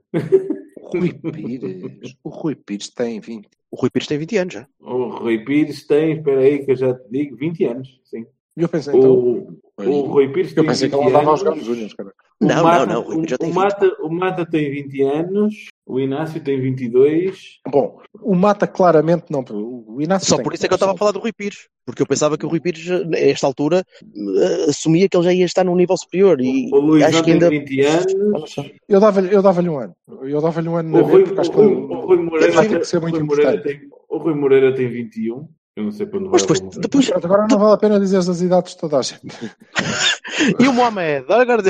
O 0.82 0.98
Rui 0.98 1.14
Pires. 1.14 2.16
O 2.24 2.30
Rui 2.30 2.56
Pires 2.56 2.90
tem 2.90 3.20
20. 3.20 3.48
O 3.70 3.76
Rui 3.76 3.90
Pires 3.92 4.08
tem 4.08 4.18
20 4.18 4.38
anos 4.38 4.54
já. 4.56 4.68
O 4.80 5.10
Rui 5.10 5.46
Pires 5.46 5.86
tem, 5.86 6.18
espera 6.18 6.42
aí 6.42 6.66
que 6.66 6.72
eu 6.72 6.76
já 6.76 6.94
te 6.96 7.10
digo, 7.10 7.38
20 7.38 7.66
anos, 7.66 8.02
sim. 8.04 8.26
Eu 8.58 8.68
pensei, 8.68 8.94
então, 8.94 9.12
o, 9.12 9.62
o 9.78 10.02
Rui 10.02 10.28
Pires 10.28 10.56
eu 10.58 10.66
pensei 10.66 10.90
que 10.90 10.96
ele 10.96 11.08
andava 11.08 11.30
aos 11.30 11.40
jogar 11.40 11.56
nos 11.56 11.94
cara. 11.94 12.12
Não, 12.42 12.64
Mata, 12.64 12.86
não, 12.86 13.08
não, 13.08 13.22
o, 13.22 13.28
já 13.28 13.38
tem 13.38 13.50
o, 13.50 13.54
Mata, 13.54 13.98
o 14.02 14.10
Mata 14.10 14.46
tem 14.46 14.70
20 14.70 15.02
anos, 15.04 15.56
o 15.86 16.00
Inácio 16.00 16.42
tem 16.42 16.60
22. 16.60 17.60
Bom, 17.68 18.00
o 18.22 18.36
Mata 18.36 18.68
claramente 18.68 19.26
não. 19.30 19.44
O 19.50 20.02
Inácio 20.02 20.28
Só 20.28 20.42
por 20.42 20.54
isso 20.54 20.66
é 20.66 20.68
que 20.68 20.74
eu 20.74 20.78
estava 20.78 20.94
a 20.94 20.98
falar 20.98 21.12
do 21.12 21.20
Rui 21.20 21.34
Pires, 21.34 21.68
porque 21.86 22.02
eu 22.02 22.08
pensava 22.08 22.38
que 22.38 22.46
o 22.46 22.50
Rui 22.50 22.60
Pires, 22.60 22.90
a 22.90 23.18
esta 23.18 23.48
altura, 23.48 23.84
eh, 24.04 24.66
assumia 24.70 25.10
que 25.10 25.18
ele 25.18 25.24
já 25.24 25.34
ia 25.34 25.46
estar 25.46 25.64
num 25.64 25.76
nível 25.76 25.98
superior. 25.98 26.40
E 26.40 26.70
o 26.72 26.80
Luís 26.80 27.04
acho 27.04 27.24
que 27.24 27.32
ainda... 27.32 27.50
tem 27.50 27.60
20 27.60 27.82
anos. 27.82 28.56
Eu 28.88 29.00
dava-lhe 29.00 29.34
eu 29.34 29.42
dava 29.42 29.62
um 29.62 29.80
ano. 29.80 29.96
Eu 30.22 30.42
dava-lhe 30.42 30.70
um 30.70 30.78
ano 30.78 30.90
na 30.92 31.00
o 31.00 31.04
Rui, 31.04 31.24
porque 31.24 31.42
acho 31.42 31.52
que 31.52 31.58
o 31.60 32.00
Rui 32.06 32.18
Moreira, 32.18 32.62
tem 32.62 32.80
que 32.80 32.86
ser 32.86 33.02
muito 33.02 33.20
importante. 33.20 33.64
Tem, 33.64 33.82
o 34.10 34.18
Rui 34.18 34.36
Moreira 34.36 34.74
tem 34.74 34.90
21. 34.90 35.48
Eu 35.76 35.86
não 35.86 35.92
sei 35.92 36.06
para 36.06 36.20
onde 36.20 36.30
vai. 36.30 36.40
Depois, 36.40 36.60
depois, 36.60 37.12
agora 37.12 37.48
não 37.50 37.58
vale 37.58 37.74
a 37.74 37.78
pena 37.78 38.00
dizer 38.00 38.18
as 38.18 38.42
idades 38.42 38.74
de 38.74 38.80
toda 38.80 38.98
a 38.98 39.02
gente. 39.02 39.22
e 40.60 40.68
o 40.68 40.74
Mohamed? 40.74 41.26
Agora... 41.30 41.64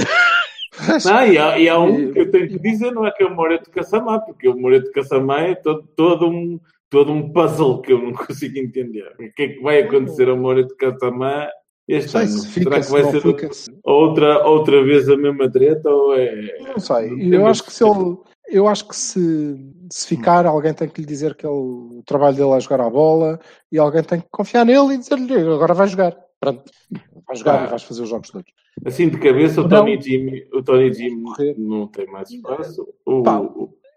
Não, 1.06 1.28
e 1.28 1.38
há, 1.38 1.60
e 1.60 1.70
há 1.70 1.80
um 1.80 2.12
que 2.12 2.20
eu 2.20 2.32
tenho 2.32 2.48
que 2.48 2.60
dizer, 2.60 2.92
não 2.92 3.06
é 3.06 3.12
que 3.12 3.24
é 3.24 3.26
o 3.26 3.36
Moreto 3.36 3.70
Caçamá, 3.72 4.20
porque 4.20 4.48
o 4.48 4.58
Moreto 4.58 4.86
de 4.86 4.92
Caçamá 4.92 5.42
é 5.42 5.56
todo, 5.56 5.84
todo, 5.96 6.28
um, 6.28 6.60
todo 6.90 7.12
um 7.12 7.32
puzzle 7.32 7.82
que 7.82 7.94
eu 7.94 8.02
não 8.02 8.14
consigo 8.14 8.58
entender. 8.58 9.14
O 9.20 9.32
que 9.34 9.44
é 9.44 9.48
que 9.50 9.62
vai 9.62 9.82
acontecer 9.82 10.30
ao 10.30 10.38
Moreto 10.38 10.70
de 10.70 10.76
Caçamá 10.76 11.50
este 11.88 12.12
sei, 12.12 12.22
ano? 12.22 12.30
Será 12.30 12.80
que 12.80 12.92
vai 12.92 13.04
ser 13.04 13.22
fica 13.22 13.50
outra, 13.84 14.48
outra 14.48 14.84
vez 14.84 15.10
a 15.10 15.18
mesma 15.18 15.52
treta? 15.52 15.90
Ou 15.90 16.16
é... 16.16 16.58
Não 16.60 16.80
sei, 16.80 17.34
eu 17.34 17.46
acho 17.46 17.64
que 17.64 17.74
se 17.74 17.84
ele 17.84 18.18
eu 18.52 18.68
acho 18.68 18.86
que 18.86 18.96
se, 18.96 19.56
se 19.90 20.08
ficar, 20.08 20.46
alguém 20.46 20.74
tem 20.74 20.90
que 20.90 21.00
lhe 21.00 21.08
dizer 21.08 21.36
que 21.36 21.48
ele, 21.48 21.56
o 21.56 22.04
trabalho 22.06 22.36
dele 22.36 22.52
é 22.52 22.60
jogar 22.60 22.82
a 22.82 22.90
bola 22.90 23.40
e 23.72 23.80
alguém 23.80 24.04
tem 24.04 24.20
que 24.20 24.28
confiar 24.30 24.66
nele 24.66 24.94
e 24.94 24.98
dizer-lhe 24.98 25.34
agora 25.34 25.74
vai 25.74 25.88
jogar. 25.88 26.18
Pronto, 26.38 26.64
vai 27.32 27.36
jogar 27.36 27.62
ah, 27.62 27.66
e 27.66 27.70
vais 27.70 27.84
fazer 27.84 28.02
os 28.04 28.10
jogos 28.10 28.30
todos. 28.30 28.52
Assim 28.86 29.10
de 29.10 29.18
cabeça, 29.20 29.62
o 29.62 29.68
Tony 29.68 30.00
Jimmy, 30.02 30.48
o 30.54 30.62
Tony 30.62 30.94
Jimmy 30.94 31.24
não 31.58 31.88
tem 31.88 32.06
mais 32.08 32.30
espaço. 32.30 32.88
O, 33.06 33.24
Pá, 33.24 33.42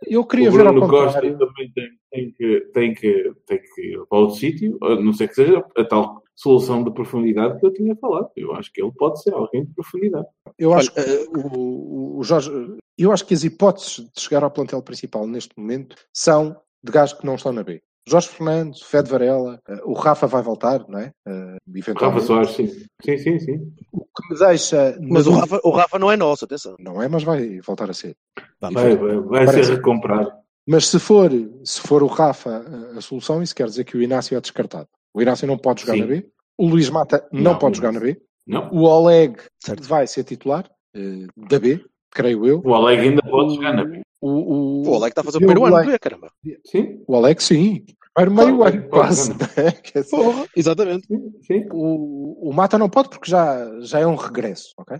eu 0.07 0.25
queria 0.25 0.49
o 0.49 0.53
ver 0.53 0.65
Bruno 0.65 0.89
Costa 0.89 1.21
também 1.21 1.73
tem, 1.73 1.89
tem, 2.11 2.33
que, 2.33 2.61
tem, 2.73 2.95
que, 2.95 3.33
tem 3.47 3.59
que 3.61 3.81
ir 3.83 4.07
para 4.07 4.19
outro 4.19 4.37
sítio, 4.37 4.79
não 4.81 5.13
sei 5.13 5.29
que 5.29 5.35
seja 5.35 5.65
a 5.77 5.85
tal 5.85 6.23
solução 6.35 6.83
de 6.83 6.93
profundidade 6.93 7.61
que 7.61 7.67
eu 7.67 7.73
tinha 7.73 7.95
falado. 7.97 8.29
Eu 8.37 8.53
acho 8.55 8.73
que 8.73 8.83
ele 8.83 8.93
pode 8.93 9.23
ser 9.23 9.33
alguém 9.33 9.65
de 9.65 9.73
profundidade. 9.73 10.27
Eu 10.59 10.75
acho 10.75 10.93
que 10.93 11.01
o, 11.37 12.19
o 12.19 12.25
Jorge, 12.25 12.51
eu 12.99 13.13
acho 13.13 13.25
que 13.25 13.35
as 13.35 13.45
hipóteses 13.45 14.05
de 14.13 14.21
chegar 14.21 14.43
ao 14.43 14.51
plantel 14.51 14.83
principal 14.83 15.27
neste 15.27 15.57
momento 15.57 15.97
são 16.13 16.57
de 16.83 16.93
gajos 16.93 17.19
que 17.19 17.25
não 17.25 17.37
estão 17.37 17.53
na 17.53 17.63
B. 17.63 17.81
Jorge 18.07 18.29
Fernandes, 18.29 18.83
Fed 18.83 19.09
Varela, 19.09 19.59
uh, 19.69 19.91
o 19.91 19.95
Rafa 19.95 20.27
vai 20.27 20.43
voltar, 20.43 20.85
não 20.89 20.99
é? 20.99 21.11
Uh, 21.27 21.95
Rafa 21.99 22.21
Soares, 22.21 22.51
sim. 22.51 22.67
Sim, 23.03 23.19
sim, 23.19 23.39
sim. 23.39 23.73
O 23.93 24.05
que 24.05 24.29
me 24.31 24.39
deixa. 24.39 24.99
Mas 25.01 25.27
o 25.27 25.33
Rafa, 25.33 25.61
o 25.65 25.71
Rafa 25.71 25.99
não 25.99 26.13
é 26.13 26.17
nosso, 26.17 26.45
atenção. 26.45 26.77
Não 26.79 27.03
é, 27.03 27.09
mas 27.09 27.23
vai 27.23 27.61
voltar 27.61 27.89
a 27.89 27.95
ser. 27.95 28.15
Vai, 28.61 28.97
vai, 28.97 29.21
vai 29.21 29.49
ser 29.49 29.75
recomprado. 29.75 30.33
Mas 30.67 30.87
se 30.87 30.99
for, 30.99 31.31
se 31.63 31.81
for 31.81 32.03
o 32.03 32.07
Rafa 32.07 32.51
a, 32.51 32.99
a, 32.99 33.01
solução, 33.01 33.43
isso 33.43 33.55
quer 33.55 33.67
dizer 33.67 33.85
que 33.85 33.97
o 33.97 34.03
Inácio 34.03 34.37
é 34.37 34.41
descartado. 34.41 34.89
O 35.13 35.21
Inácio 35.21 35.47
não 35.47 35.59
pode 35.59 35.83
jogar 35.83 35.95
sim. 35.95 36.01
na 36.01 36.07
B. 36.07 36.27
O 36.57 36.67
Luís 36.67 36.89
Mata 36.89 37.27
não, 37.33 37.43
não 37.43 37.59
pode 37.59 37.77
jogar 37.77 37.93
na 37.93 38.01
B. 38.01 38.21
Não. 38.47 38.71
O 38.71 38.83
Oleg 38.83 39.37
certo. 39.63 39.83
vai 39.85 40.07
ser 40.07 40.25
titular 40.25 40.71
uh, 40.97 41.49
da 41.49 41.59
B, 41.59 41.85
creio 42.11 42.47
eu. 42.47 42.63
O 42.65 42.71
Oleg 42.71 43.01
ainda 43.01 43.23
pode 43.23 43.55
jogar 43.55 43.73
na 43.73 43.85
B. 43.85 44.04
O, 44.25 44.31
o, 44.31 44.83
o 44.89 44.91
Oleg 44.93 45.11
está 45.11 45.21
a 45.21 45.25
fazer 45.25 45.37
o 45.37 45.41
primeiro 45.41 45.77
ano, 45.77 45.91
é, 45.91 45.99
caramba. 45.99 46.33
Sim. 46.65 47.05
O 47.07 47.15
Oleg, 47.15 47.43
sim. 47.43 47.85
Primeiro 48.15 48.57
meio 48.57 48.65
ano, 48.65 48.89
quase. 48.89 49.33
Né? 49.33 50.03
Porra, 50.11 50.47
exatamente. 50.57 51.07
Sim. 51.43 51.67
O, 51.71 52.49
o 52.49 52.53
Mata 52.55 52.79
não 52.79 52.89
pode 52.89 53.11
porque 53.11 53.31
já, 53.31 53.69
já 53.81 54.01
é 54.01 54.07
um 54.07 54.15
regresso, 54.15 54.73
ok? 54.79 54.99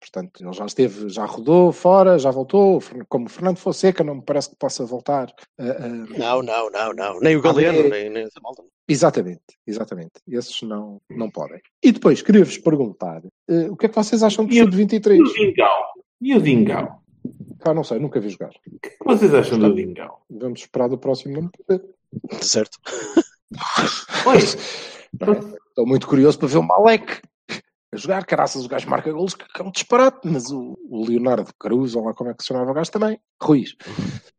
Portanto, 0.00 0.42
ele 0.42 0.52
já 0.52 0.66
esteve, 0.66 1.08
já 1.08 1.24
rodou 1.26 1.70
fora, 1.70 2.18
já 2.18 2.30
voltou. 2.32 2.82
Como 3.08 3.28
Fernando 3.28 3.58
Fonseca, 3.58 4.02
não 4.02 4.16
me 4.16 4.22
parece 4.22 4.50
que 4.50 4.56
possa 4.56 4.84
voltar. 4.84 5.32
Uh, 5.60 6.18
Não, 6.18 6.42
não, 6.42 6.70
não, 6.70 6.92
não. 6.92 7.20
Nem 7.20 7.36
o 7.36 7.42
Galeno, 7.42 7.88
nem, 7.88 8.10
nem 8.10 8.24
essa 8.24 8.40
malta. 8.42 8.64
Exatamente, 8.88 9.42
exatamente. 9.64 10.12
Esses 10.26 10.62
não, 10.62 10.98
não 11.10 11.30
podem. 11.30 11.60
E 11.84 11.92
depois, 11.92 12.22
queria-vos 12.22 12.58
perguntar 12.58 13.22
uh, 13.24 13.70
o 13.72 13.76
que 13.76 13.86
é 13.86 13.88
que 13.88 13.94
vocês 13.94 14.24
acham 14.24 14.44
do 14.44 14.54
Sub-23? 14.54 15.18
E 15.18 15.22
o 15.22 15.32
Dingau? 15.32 15.84
E 16.22 16.34
o 16.34 16.40
Dingau? 16.40 17.05
Ah, 17.64 17.74
não 17.74 17.84
sei, 17.84 17.98
nunca 17.98 18.20
vi 18.20 18.28
jogar. 18.30 18.50
O 18.50 18.78
que, 18.80 18.88
é 18.88 18.90
que 18.90 19.04
vocês 19.04 19.34
acham 19.34 19.58
do 19.58 19.74
Dingau? 19.74 20.24
Vamos 20.30 20.60
esperar 20.60 20.88
do 20.88 20.98
próximo 20.98 21.38
ano 21.38 21.50
para 21.66 21.76
ver. 21.76 21.84
Certo. 22.40 22.78
Pois. 24.24 24.56
Estou 25.12 25.86
muito 25.86 26.08
curioso 26.08 26.36
para 26.36 26.48
ver 26.48 26.58
o 26.58 26.62
Malek 26.62 27.20
a 27.92 27.96
jogar. 27.96 28.24
Caraças, 28.24 28.64
o 28.64 28.68
gajo 28.68 28.88
marca 28.88 29.12
golos 29.12 29.34
que 29.34 29.44
é 29.56 29.62
um 29.62 29.70
disparate, 29.70 30.20
mas 30.24 30.50
o, 30.50 30.76
o 30.88 31.06
Leonardo 31.06 31.50
Cruz, 31.58 31.94
ou 31.94 32.04
lá 32.04 32.12
como 32.12 32.30
é 32.30 32.34
que 32.34 32.42
se 32.42 32.48
chamava 32.48 32.70
o 32.70 32.74
gajo 32.74 32.90
também, 32.90 33.20
Ruiz. 33.40 33.76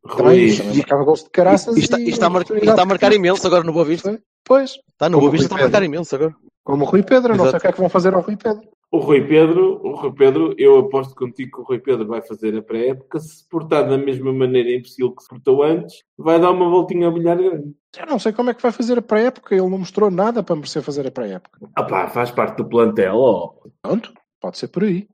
Também, 0.06 0.56
também 0.56 0.76
marcava 0.76 1.04
golos 1.04 1.24
de 1.24 1.30
caraças. 1.30 1.76
E, 1.76 1.80
está, 1.80 1.98
e, 1.98 2.10
está, 2.10 2.26
a 2.26 2.30
mar, 2.30 2.42
está 2.42 2.82
a 2.82 2.86
marcar 2.86 3.12
imenso 3.12 3.46
agora 3.46 3.64
no 3.64 3.72
Boa 3.72 3.84
Vista. 3.84 4.20
Pois. 4.44 4.72
Está 4.92 5.08
no 5.08 5.20
Boa 5.20 5.32
Vista, 5.32 5.46
está 5.46 5.56
a 5.56 5.60
marcar 5.60 5.82
imenso 5.82 6.14
agora. 6.14 6.34
Como 6.64 6.84
o 6.84 6.88
Rui 6.88 7.02
Pedro, 7.02 7.32
Exato. 7.32 7.44
não 7.44 7.50
sei 7.50 7.58
o 7.58 7.60
que 7.60 7.66
é 7.66 7.72
que 7.72 7.80
vão 7.80 7.88
fazer 7.88 8.14
ao 8.14 8.20
Rui 8.20 8.36
Pedro. 8.36 8.68
O 8.90 8.98
Rui 8.98 9.26
Pedro, 9.26 9.80
o 9.84 9.94
Rui 9.96 10.12
Pedro, 10.12 10.54
eu 10.56 10.78
aposto 10.78 11.14
contigo 11.14 11.56
que 11.56 11.60
o 11.60 11.64
Rui 11.64 11.78
Pedro 11.78 12.06
vai 12.06 12.22
fazer 12.22 12.56
a 12.56 12.62
pré-época, 12.62 13.20
se 13.20 13.46
portar 13.46 13.86
da 13.86 13.98
mesma 13.98 14.32
maneira 14.32 14.70
imbecil 14.70 15.14
que 15.14 15.22
se 15.22 15.28
portou 15.28 15.62
antes, 15.62 16.02
vai 16.16 16.40
dar 16.40 16.50
uma 16.52 16.70
voltinha 16.70 17.08
a 17.08 17.10
bilhar 17.10 17.36
grande. 17.36 17.74
Eu 17.98 18.06
não 18.06 18.18
sei 18.18 18.32
como 18.32 18.48
é 18.48 18.54
que 18.54 18.62
vai 18.62 18.72
fazer 18.72 18.98
a 18.98 19.02
pré-época, 19.02 19.54
ele 19.54 19.68
não 19.68 19.78
mostrou 19.78 20.10
nada 20.10 20.42
para 20.42 20.56
merecer 20.56 20.82
fazer 20.82 21.06
a 21.06 21.10
pré-época. 21.10 21.68
Ah 21.76 21.82
pá, 21.82 22.08
faz 22.08 22.30
parte 22.30 22.56
do 22.56 22.68
plantel, 22.68 23.16
ó. 23.16 23.52
Pronto, 23.82 24.14
pode 24.40 24.56
ser 24.56 24.68
por 24.68 24.84
aí. 24.84 25.06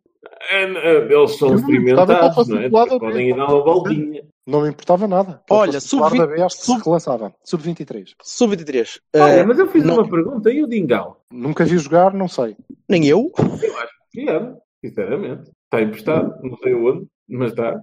É, 0.51 0.63
é, 0.63 1.13
eles 1.13 1.37
são 1.37 1.57
experimentados, 1.57 2.49
não 2.49 2.59
é? 2.59 2.71
Podem 2.71 3.31
ir 3.31 3.37
dar 3.37 3.47
uma 3.47 3.65
voltinha. 3.65 4.23
Não 4.47 4.61
me 4.63 4.69
importava 4.69 5.09
nada. 5.09 5.43
Olha, 5.51 5.81
sub-23. 5.81 6.51
Sub... 6.51 6.83
Se 6.83 7.51
Sub-23. 7.51 8.11
Sub-23. 8.23 9.01
Olha, 9.17 9.43
uh, 9.43 9.49
mas 9.49 9.59
eu 9.59 9.67
fiz 9.69 9.83
não... 9.83 9.95
uma 9.95 10.09
pergunta 10.09 10.51
e 10.51 10.63
o 10.63 10.67
Dingal? 10.67 11.25
Nunca 11.33 11.65
vi 11.65 11.79
jogar, 11.79 12.13
não 12.13 12.29
sei. 12.29 12.55
Nem 12.89 13.07
eu? 13.07 13.33
Eu 13.39 13.79
acho 13.79 13.93
que 14.13 14.29
era, 14.29 14.55
sinceramente. 14.85 15.51
Está 15.65 15.81
emprestado, 15.83 16.35
não 16.43 16.59
sei 16.59 16.75
onde, 16.75 17.07
mas 17.27 17.51
está. 17.53 17.81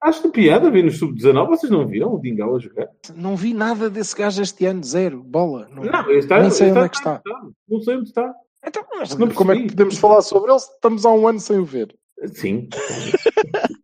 Acho 0.00 0.22
que 0.22 0.28
piada 0.30 0.70
vi 0.70 0.84
no 0.84 0.90
Sub-19, 0.90 1.48
vocês 1.48 1.70
não 1.70 1.86
viram 1.86 2.14
o 2.14 2.20
Dingal 2.20 2.54
a 2.54 2.58
jogar? 2.60 2.88
Não 3.16 3.36
vi 3.36 3.52
nada 3.52 3.90
desse 3.90 4.16
gajo 4.16 4.40
este 4.40 4.64
ano, 4.66 4.84
zero, 4.84 5.20
bola. 5.22 5.68
Não, 5.68 5.82
não 5.82 6.10
está, 6.10 6.40
Nem 6.40 6.50
sei 6.50 6.68
está, 6.68 6.78
onde 6.78 6.86
é 6.86 6.88
que 6.88 6.96
está. 6.96 7.16
está. 7.16 7.40
Não 7.68 7.80
sei 7.80 7.96
onde 7.96 8.08
está. 8.08 8.34
Então, 8.64 8.84
mas 8.96 9.16
não 9.16 9.28
como 9.30 9.50
é 9.50 9.56
que 9.56 9.66
podemos 9.66 9.98
falar 9.98 10.22
sobre 10.22 10.52
ele 10.52 10.60
se 10.60 10.70
estamos 10.70 11.04
há 11.04 11.10
um 11.10 11.26
ano 11.26 11.40
sem 11.40 11.58
o 11.58 11.64
ver? 11.64 11.92
Sim. 12.26 12.68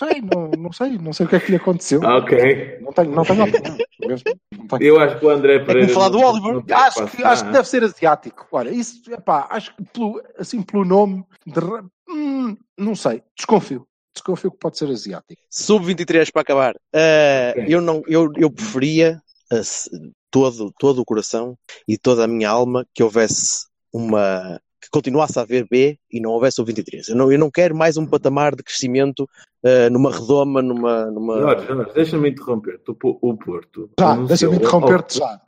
não 0.00 0.08
sei, 0.08 0.20
não, 0.20 0.48
não 0.50 0.72
sei, 0.72 0.98
não 0.98 1.12
sei 1.12 1.26
o 1.26 1.28
que 1.28 1.36
é 1.36 1.40
que 1.40 1.50
lhe 1.50 1.56
aconteceu. 1.56 2.00
Ok. 2.02 2.78
Não 2.80 2.92
tenho, 2.92 3.10
não 3.12 3.24
tenho 3.24 3.44
opinião. 3.44 3.76
Eu 4.80 5.00
acho 5.00 5.18
que 5.18 5.24
o 5.24 5.30
André 5.30 5.60
Pereira. 5.60 5.88
falar 5.92 6.08
do 6.08 6.18
Oliver. 6.18 6.62
Acho 6.74 7.06
que, 7.06 7.16
para 7.18 7.30
acho 7.30 7.44
que 7.44 7.52
deve 7.52 7.68
ser 7.68 7.84
asiático. 7.84 8.46
Olha, 8.52 8.70
isso, 8.70 9.00
epá, 9.12 9.46
acho 9.50 9.74
que 9.74 9.84
pelo, 9.84 10.22
assim 10.38 10.62
pelo 10.62 10.84
nome, 10.84 11.24
de 11.46 11.60
hum, 12.08 12.56
não 12.76 12.94
sei, 12.94 13.22
desconfio. 13.36 13.86
Desconfio 14.14 14.50
que 14.52 14.58
pode 14.58 14.78
ser 14.78 14.88
asiático. 14.90 15.40
Sub-23 15.50 16.30
para 16.32 16.42
acabar. 16.42 16.74
Uh, 16.94 17.50
Ok. 17.60 17.64
eu, 17.68 17.80
não, 17.80 18.02
eu, 18.06 18.30
eu 18.36 18.50
preferia 18.50 19.20
uh, 19.52 19.64
se- 19.64 19.90
todo, 20.30 20.72
todo 20.78 21.00
o 21.00 21.04
coração 21.04 21.56
e 21.88 21.98
toda 21.98 22.24
a 22.24 22.28
minha 22.28 22.48
alma 22.48 22.86
que 22.94 23.02
houvesse 23.02 23.66
uma. 23.92 24.60
Que 24.84 24.90
continuasse 24.90 25.38
a 25.38 25.42
haver 25.42 25.66
B 25.70 25.98
e 26.10 26.20
não 26.20 26.30
houvesse 26.30 26.60
o 26.60 26.64
23. 26.64 27.08
Eu 27.08 27.16
não, 27.16 27.32
eu 27.32 27.38
não 27.38 27.50
quero 27.50 27.74
mais 27.74 27.96
um 27.96 28.06
patamar 28.06 28.54
de 28.54 28.62
crescimento 28.62 29.24
uh, 29.64 29.90
numa 29.90 30.10
redoma, 30.12 30.60
numa. 30.62 31.06
numa... 31.10 31.38
Jorge, 31.38 31.66
Jorge, 31.66 31.90
deixa-me 31.94 32.30
interromper. 32.30 32.80
O 32.88 32.94
Po- 32.94 33.18
O 33.20 33.36
Porto. 33.36 33.90
Já, 33.98 34.16
deixa-me 34.16 34.56
interromper-te 34.56 35.18
já. 35.18 35.40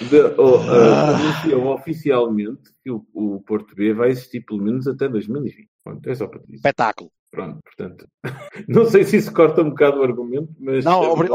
de- 0.00 0.40
o- 0.40 0.56
uh, 0.58 1.14
anunciou 1.14 1.66
oficialmente 1.74 2.70
que 2.84 2.90
o, 2.90 3.04
o 3.14 3.40
Porto 3.46 3.74
B 3.74 3.92
vai 3.94 4.10
existir 4.10 4.40
pelo 4.42 4.62
menos 4.62 4.86
até 4.86 5.08
2020. 5.08 5.68
Pronto, 5.84 6.08
é 6.10 6.14
só 6.14 6.26
para 6.26 6.40
te 6.40 6.46
dizer. 6.46 6.56
Espetáculo. 6.56 7.10
Pronto, 7.30 7.58
portanto. 7.62 8.06
Não 8.68 8.86
sei 8.86 9.04
se 9.04 9.18
isso 9.18 9.32
corta 9.32 9.60
um 9.62 9.68
bocado 9.70 10.00
o 10.00 10.02
argumento, 10.02 10.48
mas. 10.58 10.82
Não, 10.84 11.04
é, 11.04 11.08
obri- 11.08 11.28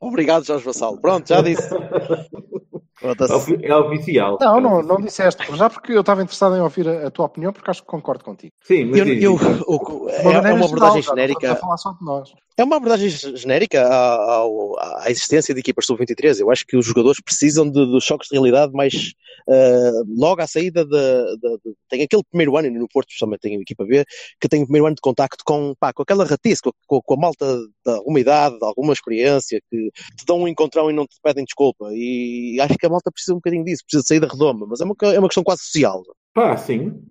obrigado, 0.00 0.44
Jorge 0.46 0.64
Vassalo. 0.64 0.98
Pronto, 1.00 1.28
já 1.28 1.42
disse. 1.42 1.68
Ofi- 3.02 3.58
é 3.62 3.76
oficial. 3.76 4.38
Não, 4.40 4.56
É 4.56 4.60
não, 4.60 4.82
não 4.82 4.96
disseste. 4.96 5.54
Já 5.56 5.68
porque 5.68 5.92
eu 5.92 6.00
estava 6.00 6.22
interessado 6.22 6.56
em 6.56 6.60
ouvir 6.60 6.88
a, 6.88 7.06
a 7.08 7.10
tua 7.10 7.26
opinião, 7.26 7.52
porque 7.52 7.70
acho 7.70 7.82
que 7.82 7.88
concordo 7.88 8.24
contigo. 8.24 8.52
Sim, 8.62 8.86
mas 8.86 9.00
Eu, 9.00 9.06
eu- 9.06 9.36
De 9.38 10.12
é, 10.12 10.22
é 10.22 10.28
uma 10.28 10.42
geral, 10.42 10.64
abordagem 10.64 11.00
estamos 11.00 11.06
genérica. 11.06 11.52
A 11.52 11.56
falar 11.56 11.76
só 11.76 11.92
de 11.92 12.04
nós. 12.04 12.32
É 12.58 12.64
uma 12.64 12.76
abordagem 12.76 13.10
genérica 13.36 13.86
à, 13.86 15.10
existência 15.10 15.52
de 15.52 15.60
equipas 15.60 15.84
sub-23. 15.84 16.40
Eu 16.40 16.50
acho 16.50 16.66
que 16.66 16.74
os 16.76 16.86
jogadores 16.86 17.20
precisam 17.20 17.70
de, 17.70 17.84
de 17.86 18.00
choques 18.00 18.28
de 18.28 18.34
realidade 18.34 18.72
mais 18.72 19.12
ah, 19.48 20.02
logo 20.08 20.40
à 20.40 20.46
saída 20.46 20.82
de, 20.84 20.90
de- 21.36 21.58
de- 21.64 21.74
Tem 21.88 22.02
aquele 22.02 22.22
primeiro 22.30 22.56
ano, 22.56 22.70
no 22.70 22.88
Porto 22.88 23.08
especialmente 23.10 23.40
tem 23.40 23.56
a 23.58 23.60
equipa 23.60 23.84
B, 23.84 24.04
que 24.40 24.48
tem 24.48 24.62
o 24.62 24.64
primeiro 24.66 24.86
ano 24.86 24.96
de 24.96 25.02
contacto 25.02 25.44
com, 25.44 25.74
pá, 25.78 25.92
com 25.92 26.02
aquela 26.02 26.24
ratice, 26.24 26.62
com, 26.62 26.70
com- 26.86 27.02
com 27.02 27.14
a 27.14 27.18
malta 27.18 27.58
de 27.58 27.92
alguma 27.92 28.20
idade, 28.20 28.58
de 28.58 28.64
alguma 28.64 28.94
experiência, 28.94 29.60
que 29.70 29.90
te 30.16 30.24
dão 30.26 30.40
um 30.40 30.48
encontrão 30.48 30.90
e 30.90 30.94
não 30.94 31.06
te 31.06 31.16
pedem 31.22 31.44
desculpa. 31.44 31.90
E 31.92 32.58
acho 32.60 32.78
que 32.78 32.86
a 32.86 32.90
malta 32.90 33.12
precisa 33.12 33.32
um 33.34 33.36
bocadinho 33.36 33.64
disso, 33.64 33.82
precisa 33.84 34.02
de 34.02 34.08
sair 34.08 34.20
da 34.20 34.28
redoma, 34.28 34.66
mas 34.66 34.80
é 34.80 34.84
uma, 34.84 34.94
é 35.02 35.18
uma 35.18 35.28
questão 35.28 35.44
quase 35.44 35.62
social. 35.62 36.02
Pá, 36.32 36.56
sim. 36.56 37.02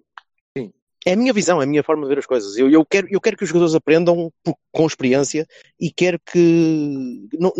É 1.08 1.14
a 1.14 1.16
minha 1.16 1.32
visão, 1.32 1.62
é 1.62 1.66
a 1.66 1.68
minha 1.68 1.84
forma 1.84 2.02
de 2.04 2.10
ver 2.10 2.18
as 2.18 2.26
coisas. 2.26 2.58
Eu, 2.58 2.68
eu, 2.70 2.84
quero, 2.84 3.08
eu 3.12 3.22
quero 3.22 3.38
que 3.38 3.44
os 3.44 3.50
jogadores 3.50 3.76
aprendam 3.76 4.32
por- 4.44 4.56
com 4.72 4.88
experiência 4.88 5.46
e 5.80 5.92
quero 5.92 6.20
que. 6.32 7.28
Não, 7.40 7.54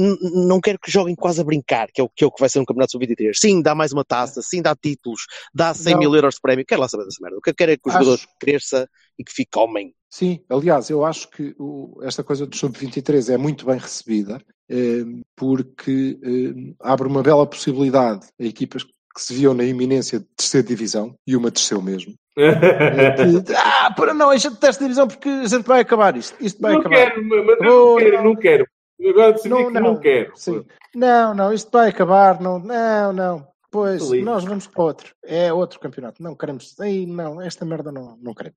não- 0.48 0.60
quero 0.60 0.80
que 0.80 0.90
joguem 0.92 1.16
quase 1.16 1.42
a 1.42 1.44
brincar, 1.44 1.88
que 1.94 2.02
é 2.02 2.04
o 2.04 2.10
que, 2.10 2.24
é 2.24 2.28
o 2.28 2.32
que 2.32 2.40
vai 2.40 2.50
ser 2.50 2.60
um 2.60 2.66
campeonato 2.66 2.94
sub-23. 2.94 3.34
Sim, 3.36 3.62
dá 3.62 3.76
mais 3.76 3.92
uma 3.94 4.04
taça, 4.04 4.42
sim, 4.42 4.62
dá 4.64 4.76
títulos, 4.76 5.22
dá 5.54 5.74
100 5.76 5.94
Não. 5.94 6.00
mil 6.00 6.16
euros 6.16 6.36
de 6.36 6.42
prémio. 6.42 6.66
Quero 6.66 6.82
lá 6.82 6.88
saber 6.88 7.06
dessa 7.06 7.20
merda. 7.22 7.38
O 7.38 7.42
que 7.42 7.52
eu 7.52 7.56
quero 7.56 7.72
é 7.74 7.78
que 7.78 7.88
o 7.88 7.92
Acho- 7.92 8.04
jogador 8.04 8.20
cresça 8.40 8.90
e 9.20 9.24
que 9.24 9.32
fique 9.32 9.58
homem. 9.60 9.94
Sim, 10.10 10.40
aliás, 10.50 10.90
eu 10.90 11.06
acho 11.06 11.30
que 11.30 11.54
o- 11.60 12.00
esta 12.02 12.24
coisa 12.24 12.48
do 12.48 12.56
sub-23 12.56 13.30
é 13.30 13.38
muito 13.38 13.66
bem 13.66 13.78
recebida, 13.78 14.42
eh, 14.70 15.04
porque 15.36 16.18
eh, 16.24 16.74
abre 16.80 17.08
uma 17.08 17.22
bela 17.22 17.46
possibilidade 17.46 18.26
a 18.40 18.44
equipas 18.44 18.84
que 18.84 19.22
se 19.22 19.34
viam 19.36 19.54
na 19.54 19.64
iminência 19.64 20.20
de 20.20 20.26
terceira 20.36 20.68
divisão, 20.68 21.16
e 21.28 21.36
uma 21.36 21.52
desceu 21.52 21.82
mesmo. 21.82 22.14
De- 22.36 23.54
ah, 23.56 23.94
para 23.96 24.14
não, 24.14 24.30
a 24.30 24.38
gente 24.38 24.58
terceira 24.58 24.86
divisão 24.86 25.08
porque 25.08 25.30
a 25.30 25.48
gente 25.48 25.66
vai 25.66 25.82
acabar 25.82 26.16
isto. 26.18 26.36
Isto 26.44 26.62
vai 26.62 26.74
não 26.74 26.80
acabar. 26.82 26.96
quero, 26.96 27.24
mas 27.26 27.46
mas 27.46 27.58
Oh, 27.62 27.64
não 27.64 27.96
quero, 27.98 28.18
não. 28.18 28.24
não 28.24 28.36
quero. 28.36 28.68
Agora 29.10 29.34
decidi 29.34 29.50
Não, 29.50 29.66
que 29.68 29.74
não. 29.74 29.82
não 29.82 30.00
quero. 30.00 30.32
Sim. 30.36 30.66
Não, 30.96 31.34
não, 31.34 31.54
isto 31.54 31.70
vai 31.72 31.90
acabar. 31.90 32.40
Não, 32.42 32.60
não, 32.60 33.14
não. 33.14 33.48
Pois, 33.70 34.08
Feliz. 34.08 34.24
nós 34.24 34.44
vamos 34.46 34.68
para 34.68 34.84
outro. 34.84 35.14
É 35.26 35.52
outro 35.52 35.80
campeonato. 35.82 36.24
Não 36.24 36.34
queremos. 36.36 36.80
Ei, 36.80 37.06
não, 37.06 37.42
esta 37.42 37.66
merda 37.66 37.92
não, 37.92 38.18
não 38.22 38.34
queremos. 38.34 38.56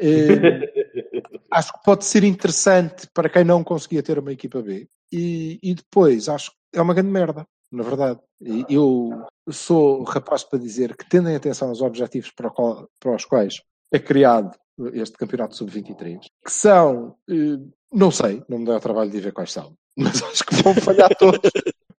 Eh, 0.00 0.08
acho 1.52 1.72
que 1.74 1.80
pode 1.84 2.04
ser 2.06 2.24
interessante 2.24 3.06
para 3.12 3.28
quem 3.28 3.44
não 3.44 3.62
conseguia 3.62 4.02
ter 4.02 4.18
uma 4.18 4.32
equipa 4.32 4.62
B. 4.62 4.88
E, 5.12 5.58
e 5.62 5.74
depois, 5.74 6.28
acho 6.30 6.50
que 6.72 6.78
é 6.78 6.82
uma 6.82 6.94
grande 6.94 7.10
merda, 7.10 7.44
na 7.70 7.82
verdade. 7.82 8.20
Eu 8.68 9.24
sou 9.50 10.02
rapaz 10.04 10.44
para 10.44 10.58
dizer 10.58 10.96
que, 10.96 11.08
tendo 11.08 11.28
em 11.28 11.36
atenção 11.36 11.68
aos 11.68 11.80
objetivos 11.82 12.30
para, 12.30 12.50
qual- 12.50 12.88
para 13.00 13.14
os 13.16 13.24
quais 13.24 13.60
é 13.92 13.98
criado 13.98 14.56
este 14.92 15.16
campeonato 15.16 15.56
sub-23, 15.56 16.20
que 16.44 16.52
são, 16.52 17.16
eh, 17.28 17.58
não 17.92 18.10
sei, 18.10 18.42
não 18.48 18.58
me 18.60 18.64
dá 18.64 18.76
o 18.76 18.80
trabalho 18.80 19.10
de 19.10 19.20
ver 19.20 19.32
quais 19.32 19.52
são, 19.52 19.74
mas 19.96 20.22
acho 20.22 20.44
que 20.44 20.54
vão 20.62 20.74
falhar 20.74 21.08
todos. 21.16 21.50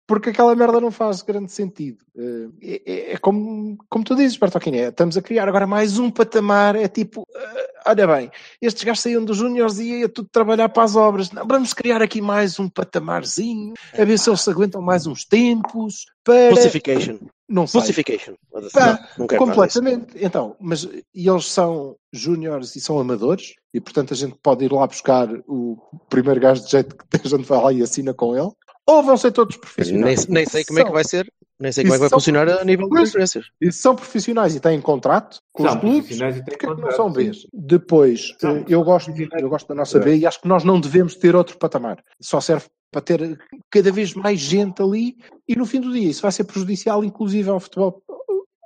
Porque 0.09 0.31
aquela 0.31 0.57
merda 0.57 0.81
não 0.81 0.91
faz 0.91 1.21
grande 1.21 1.53
sentido. 1.53 1.99
Eh, 2.17 2.49
É, 2.63 2.83
é- 2.93 3.13
é 3.13 3.17
como, 3.19 3.77
como 3.91 4.03
tu 4.05 4.17
dizes, 4.17 4.39
Bertolini, 4.39 4.79
é, 4.79 4.89
estamos 4.89 5.17
a 5.19 5.23
criar 5.23 5.47
agora 5.47 5.67
mais 5.67 5.99
um 5.99 6.11
patamar. 6.11 6.75
É 6.77 6.89
tipo, 6.89 7.25
eh, 7.37 7.67
olha 7.87 8.07
bem, 8.07 8.31
estes 8.61 8.83
gajos 8.85 9.03
saíam 9.03 9.23
dos 9.23 9.37
júniores 9.37 9.79
e 9.79 10.01
ia 10.01 10.09
tudo 10.09 10.27
trabalhar 10.33 10.71
para 10.71 10.83
as 10.83 10.97
obras. 10.97 11.31
Não, 11.31 11.47
vamos 11.47 11.75
criar 11.75 12.01
aqui 12.01 12.23
mais 12.23 12.59
um 12.59 12.71
patamarzinho, 12.71 13.75
a 13.93 14.05
ver 14.05 14.19
se 14.19 14.31
eles 14.31 14.41
se 14.41 14.51
aguentam 14.51 14.81
mais 14.81 15.07
uns 15.07 15.25
tempos 15.27 16.07
para. 16.25 16.51
Não 17.49 17.67
sei. 17.67 17.81
Falsification. 17.81 18.35
Pá, 18.73 18.87
Não, 19.19 19.27
não. 19.27 19.27
Completamente. 19.39 20.07
Então, 20.17 20.57
mas 20.59 20.85
e 21.15 21.29
eles 21.29 21.47
são 21.47 21.97
júniores 22.13 22.75
e 22.77 22.81
são 22.81 22.99
amadores, 22.99 23.55
e 23.75 23.81
portanto 23.81 24.13
a 24.15 24.17
gente 24.17 24.37
pode 24.43 24.65
ir 24.65 24.73
lá 24.73 24.87
buscar 24.87 25.29
o 25.47 25.79
primeiro 26.09 26.41
gajo 26.41 26.65
de 26.65 26.71
jeito 26.71 26.97
que 26.97 27.05
a 27.27 27.29
gente 27.29 27.45
vai 27.47 27.63
lá 27.63 27.73
e 27.73 27.83
assina 27.83 28.13
com 28.15 28.35
ele, 28.37 28.51
ou 28.89 29.03
vão 29.03 29.17
ser 29.17 29.33
todos 29.33 29.55
Nem, 29.57 29.61
profissionais. 29.61 30.27
nem 30.27 30.47
sei 30.47 30.65
como 30.65 30.79
é 30.81 30.85
que 30.85 30.91
vai 30.93 31.05
ser. 31.05 31.31
Nem 31.61 31.73
sei 31.73 31.83
como 31.85 31.95
é 31.95 31.97
que 31.97 32.01
vai 32.01 32.09
são- 32.09 32.19
funcionar 32.19 32.49
a 32.49 32.65
nível 32.65 32.89
de 32.89 32.95
transferências. 32.95 33.47
E 33.61 33.73
se 33.73 33.79
são 33.81 33.95
profissionais 33.97 34.55
e 34.55 34.61
têm 34.61 34.81
contrato 34.81 35.41
com 35.53 35.65
São 35.65 35.75
os 35.75 35.81
clubes, 35.81 36.19
porque 36.45 36.67
é 36.67 36.69
não 36.75 36.91
são. 36.93 37.13
Bs? 37.13 37.47
Depois, 37.53 38.33
São- 38.39 38.59
eh, 38.59 38.65
eu 38.69 38.83
gosto, 38.85 39.11
eu 39.41 39.49
gosto 39.49 39.67
da 39.69 39.75
nossa 39.75 39.99
B 39.99 40.17
e 40.17 40.27
acho 40.27 40.41
que 40.41 40.47
nós 40.49 40.63
não 40.65 40.81
devemos 40.81 41.17
ter 41.17 41.35
outro 41.35 41.59
patamar. 41.59 42.03
Só 42.23 42.41
serve 42.41 42.67
para 42.93 43.03
ter 43.03 43.39
cada 43.71 43.91
vez 43.93 44.15
mais 44.15 44.39
gente 44.41 44.81
ali 44.81 45.17
e 45.49 45.55
no 45.57 45.67
fim 45.67 45.81
do 45.81 45.93
dia 45.93 46.09
isso 46.09 46.23
vai 46.23 46.33
ser 46.33 46.45
prejudicial 46.45 47.05
inclusive 47.05 47.51
ao 47.51 47.59
futebol, 47.61 48.03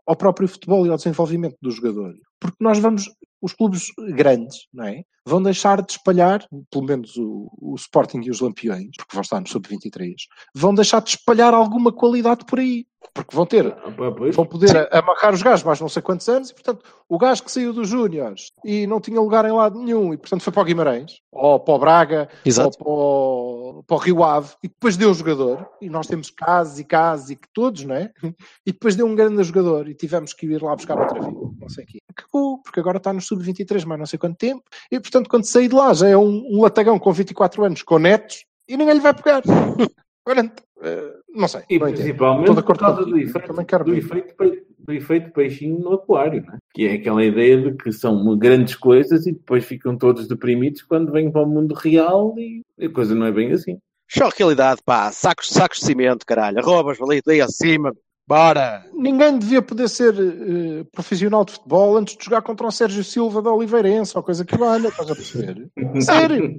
ao 0.06 0.14
próprio 0.14 0.46
futebol 0.46 0.86
e 0.86 0.90
ao 0.90 0.96
desenvolvimento 0.96 1.56
do 1.62 1.70
jogador. 1.70 2.14
Porque 2.42 2.56
nós 2.58 2.80
vamos, 2.80 3.08
os 3.40 3.52
clubes 3.52 3.92
grandes, 4.16 4.66
não 4.74 4.84
é? 4.84 5.04
Vão 5.24 5.40
deixar 5.40 5.80
de 5.80 5.92
espalhar, 5.92 6.44
pelo 6.68 6.84
menos 6.84 7.16
o, 7.16 7.48
o 7.60 7.76
Sporting 7.76 8.20
e 8.24 8.30
os 8.30 8.40
Lampiões, 8.40 8.90
porque 8.96 9.14
vão 9.14 9.22
estar 9.22 9.40
no 9.40 9.46
Sub-23, 9.46 10.14
vão 10.52 10.74
deixar 10.74 11.00
de 11.00 11.10
espalhar 11.10 11.54
alguma 11.54 11.92
qualidade 11.92 12.44
por 12.44 12.58
aí. 12.58 12.84
Porque 13.14 13.34
vão 13.34 13.44
ter 13.44 13.66
Ah, 13.66 13.90
vão 14.32 14.46
poder 14.46 14.88
amarrar 14.94 15.34
os 15.34 15.42
gajos 15.42 15.64
mais 15.64 15.80
não 15.80 15.88
sei 15.88 16.00
quantos 16.00 16.28
anos 16.28 16.50
e, 16.50 16.54
portanto, 16.54 16.84
o 17.08 17.18
gajo 17.18 17.42
que 17.42 17.50
saiu 17.50 17.72
dos 17.72 17.88
Júniores 17.88 18.52
e 18.64 18.86
não 18.86 19.00
tinha 19.00 19.20
lugar 19.20 19.44
em 19.44 19.52
lado 19.52 19.78
nenhum 19.78 20.14
e, 20.14 20.16
portanto, 20.16 20.42
foi 20.42 20.52
para 20.52 20.62
o 20.62 20.64
Guimarães, 20.64 21.20
ou 21.30 21.58
para 21.60 21.74
o 21.74 21.78
Braga, 21.78 22.28
Exato. 22.44 22.78
ou 22.80 22.84
para 22.84 23.78
o, 23.78 23.82
para 23.86 23.96
o 23.96 24.00
Rio 24.00 24.24
Ave, 24.24 24.54
e 24.62 24.68
depois 24.68 24.96
deu 24.96 25.10
o 25.10 25.14
jogador, 25.14 25.68
e 25.80 25.90
nós 25.90 26.06
temos 26.06 26.30
casos 26.30 26.78
e 26.78 26.84
casos 26.84 27.30
e 27.30 27.36
que 27.36 27.48
todos, 27.52 27.84
não 27.84 27.94
é? 27.94 28.10
E 28.66 28.72
depois 28.72 28.94
deu 28.94 29.06
um 29.06 29.14
grande 29.14 29.42
jogador 29.42 29.88
e 29.88 29.94
tivemos 29.94 30.32
que 30.32 30.46
ir 30.46 30.62
lá 30.62 30.74
buscar 30.74 30.98
outra 30.98 31.20
vez, 31.20 31.34
não 31.60 31.68
sei 31.68 31.84
o 31.84 31.86
quê. 31.86 31.98
Acabou, 32.16 32.62
porque 32.62 32.80
agora 32.80 32.98
está 32.98 33.12
no 33.12 33.20
sub-23, 33.20 33.84
mais 33.84 33.98
não 33.98 34.06
sei 34.06 34.18
quanto 34.18 34.36
tempo, 34.36 34.62
e, 34.90 35.00
portanto, 35.00 35.28
quando 35.28 35.44
sair 35.44 35.68
de 35.68 35.74
lá 35.74 35.92
já 35.94 36.08
é 36.08 36.16
um, 36.16 36.44
um 36.50 36.62
latagão 36.62 36.98
com 36.98 37.12
24 37.12 37.64
anos, 37.64 37.82
com 37.82 37.98
netos, 37.98 38.44
e 38.68 38.76
ninguém 38.76 38.94
lhe 38.94 39.00
vai 39.00 39.14
pegar. 39.14 39.42
40. 40.24 40.62
eh, 40.82 41.14
não 41.34 41.48
sei. 41.48 41.62
E 41.68 41.78
não 41.78 41.92
principalmente 41.92 42.50
Estou 42.50 42.64
por 42.64 42.78
causa 42.78 43.04
do 43.04 43.18
efeito, 43.18 43.46
também 43.46 43.64
quero 43.64 43.84
do, 43.84 43.94
efeito, 43.94 44.34
do 44.78 44.92
efeito 44.92 45.32
peixinho 45.32 45.80
no 45.80 45.94
aquário, 45.94 46.44
não 46.46 46.54
é? 46.54 46.58
que 46.72 46.86
é 46.86 46.94
aquela 46.94 47.24
ideia 47.24 47.60
de 47.60 47.76
que 47.76 47.92
são 47.92 48.36
grandes 48.38 48.76
coisas 48.76 49.26
e 49.26 49.32
depois 49.32 49.64
ficam 49.64 49.96
todos 49.96 50.28
deprimidos 50.28 50.82
quando 50.82 51.10
vêm 51.10 51.30
para 51.30 51.42
o 51.42 51.46
mundo 51.46 51.74
real 51.74 52.34
e 52.38 52.62
a 52.80 52.88
coisa 52.88 53.14
não 53.14 53.26
é 53.26 53.32
bem 53.32 53.52
assim. 53.52 53.78
Choque 54.08 54.36
de 54.36 54.42
realidade, 54.42 54.80
pá. 54.84 55.10
Sacos, 55.10 55.48
sacos 55.48 55.78
de 55.78 55.86
cimento, 55.86 56.26
caralho. 56.26 56.58
Arrobas, 56.58 57.00
ali, 57.00 57.22
daí 57.24 57.40
acima. 57.40 57.92
Bora. 58.32 58.82
Ninguém 58.94 59.38
devia 59.38 59.60
poder 59.60 59.88
ser 59.90 60.14
eh, 60.14 60.84
profissional 60.90 61.44
de 61.44 61.52
futebol 61.52 61.98
antes 61.98 62.16
de 62.16 62.24
jogar 62.24 62.40
contra 62.40 62.66
o 62.66 62.70
Sérgio 62.72 63.04
Silva 63.04 63.42
da 63.42 63.52
Oliveirense 63.52 64.16
ou 64.16 64.22
coisa 64.22 64.42
que 64.42 64.56
valha, 64.56 64.88
estás 64.88 65.10
a 65.10 65.14
perceber? 65.14 65.68
Sério? 66.00 66.54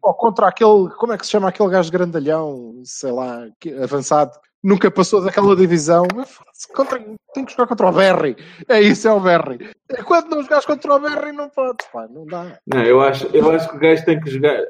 ou 0.00 0.14
contra 0.14 0.46
aquele, 0.46 0.88
como 0.96 1.12
é 1.14 1.18
que 1.18 1.24
se 1.26 1.32
chama 1.32 1.48
aquele 1.48 1.68
gajo 1.68 1.90
grandalhão, 1.90 2.80
sei 2.84 3.10
lá, 3.10 3.44
que- 3.58 3.74
avançado, 3.74 4.30
nunca 4.62 4.88
passou 4.88 5.20
daquela 5.20 5.56
divisão. 5.56 6.06
Contra, 6.72 7.04
tem 7.34 7.44
que 7.44 7.50
jogar 7.50 7.66
contra 7.66 7.88
o 7.88 7.92
Berry. 7.92 8.36
É 8.68 8.80
isso, 8.80 9.08
é 9.08 9.12
o 9.12 9.18
Berry. 9.18 9.68
Quando 10.04 10.28
não 10.30 10.42
jogas 10.44 10.64
contra 10.64 10.94
o 10.94 11.00
Berry, 11.00 11.32
não 11.32 11.48
podes, 11.48 11.88
pá, 11.92 12.06
não 12.08 12.24
dá. 12.24 12.56
Não, 12.72 12.84
eu 12.84 13.00
acho, 13.00 13.26
eu 13.34 13.50
acho 13.50 13.68
que 13.68 13.76
o 13.76 13.80
gajo 13.80 14.04
tem 14.04 14.20
que 14.20 14.30
jogar. 14.30 14.60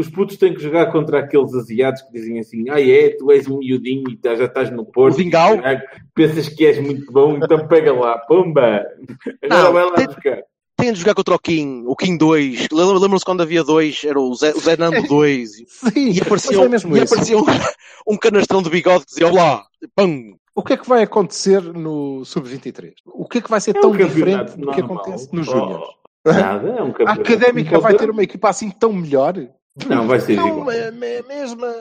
Os 0.00 0.08
putos 0.08 0.36
têm 0.36 0.54
que 0.54 0.60
jogar 0.62 0.90
contra 0.90 1.18
aqueles 1.20 1.54
asiados 1.54 2.00
que 2.02 2.12
dizem 2.12 2.38
assim: 2.38 2.64
ah, 2.70 2.80
é, 2.80 3.10
tu 3.10 3.30
és 3.30 3.46
um 3.48 3.58
miudinho 3.58 4.08
e 4.10 4.16
tá- 4.16 4.34
já 4.34 4.44
estás 4.46 4.70
no 4.70 4.84
Porto. 4.84 5.14
O 5.14 5.16
Vingal? 5.18 5.56
caralho, 5.56 5.82
Pensas 6.14 6.48
que 6.48 6.64
és 6.66 6.78
muito 6.78 7.12
bom, 7.12 7.36
então 7.36 7.66
pega 7.68 7.92
lá, 7.92 8.18
pumba! 8.18 8.84
Agora 9.42 9.62
Não, 9.64 9.72
vai 9.72 9.84
lá 9.84 9.92
tem- 9.92 10.06
buscar. 10.06 10.38
têm 10.76 10.92
de 10.92 10.98
jogar 11.00 11.14
contra 11.14 11.34
o 11.34 11.38
Kim, 11.38 11.84
o 11.86 11.94
Kim 11.94 12.16
2. 12.16 12.68
Lembram- 12.72 12.98
Lembram-se 12.98 13.24
quando 13.24 13.42
havia 13.42 13.62
dois, 13.62 14.02
era 14.04 14.18
o 14.18 14.34
Zé, 14.34 14.52
o 14.52 14.60
Zé 14.60 14.76
Nando 14.76 15.02
2. 15.06 15.50
Sim, 15.66 16.10
E 16.12 16.20
aparecia, 16.20 16.56
mas 16.56 16.66
é 16.66 16.68
mesmo 16.68 16.96
e 16.96 17.00
aparecia 17.00 17.36
um, 17.38 17.44
um 18.08 18.16
canastrão 18.16 18.62
de 18.62 18.70
bigode 18.70 19.04
que 19.04 19.10
dizia 19.10 19.28
Olá, 19.28 19.62
pum. 19.94 20.34
O 20.54 20.62
que 20.62 20.72
é 20.72 20.76
que 20.76 20.88
vai 20.88 21.02
acontecer 21.02 21.62
no 21.62 22.24
Sub-23? 22.24 22.92
O 23.06 23.26
que 23.28 23.38
é 23.38 23.40
que 23.40 23.48
vai 23.50 23.60
ser 23.60 23.76
É 23.76 23.80
tão 23.80 23.90
um 23.90 23.96
diferente 23.96 24.58
do 24.58 24.70
que 24.72 24.80
acontece 24.80 25.28
nos 25.32 25.48
Oh? 25.48 25.84
Nada, 26.26 26.68
é 26.68 26.82
um 26.82 26.88
A 26.88 26.92
campeonato. 26.92 27.20
Académica 27.22 27.78
vai 27.78 27.94
ter 27.96 28.10
uma 28.10 28.22
equipa 28.22 28.50
assim 28.50 28.70
tão 28.70 28.92
melhor? 28.92 29.34
Não, 29.88 30.06
vai 30.06 30.18
ser 30.20 30.36
Não, 30.36 30.48
igual. 30.48 30.70
é 30.72 30.78
é 30.80 30.88
a 30.88 31.22
mesma. 31.22 31.74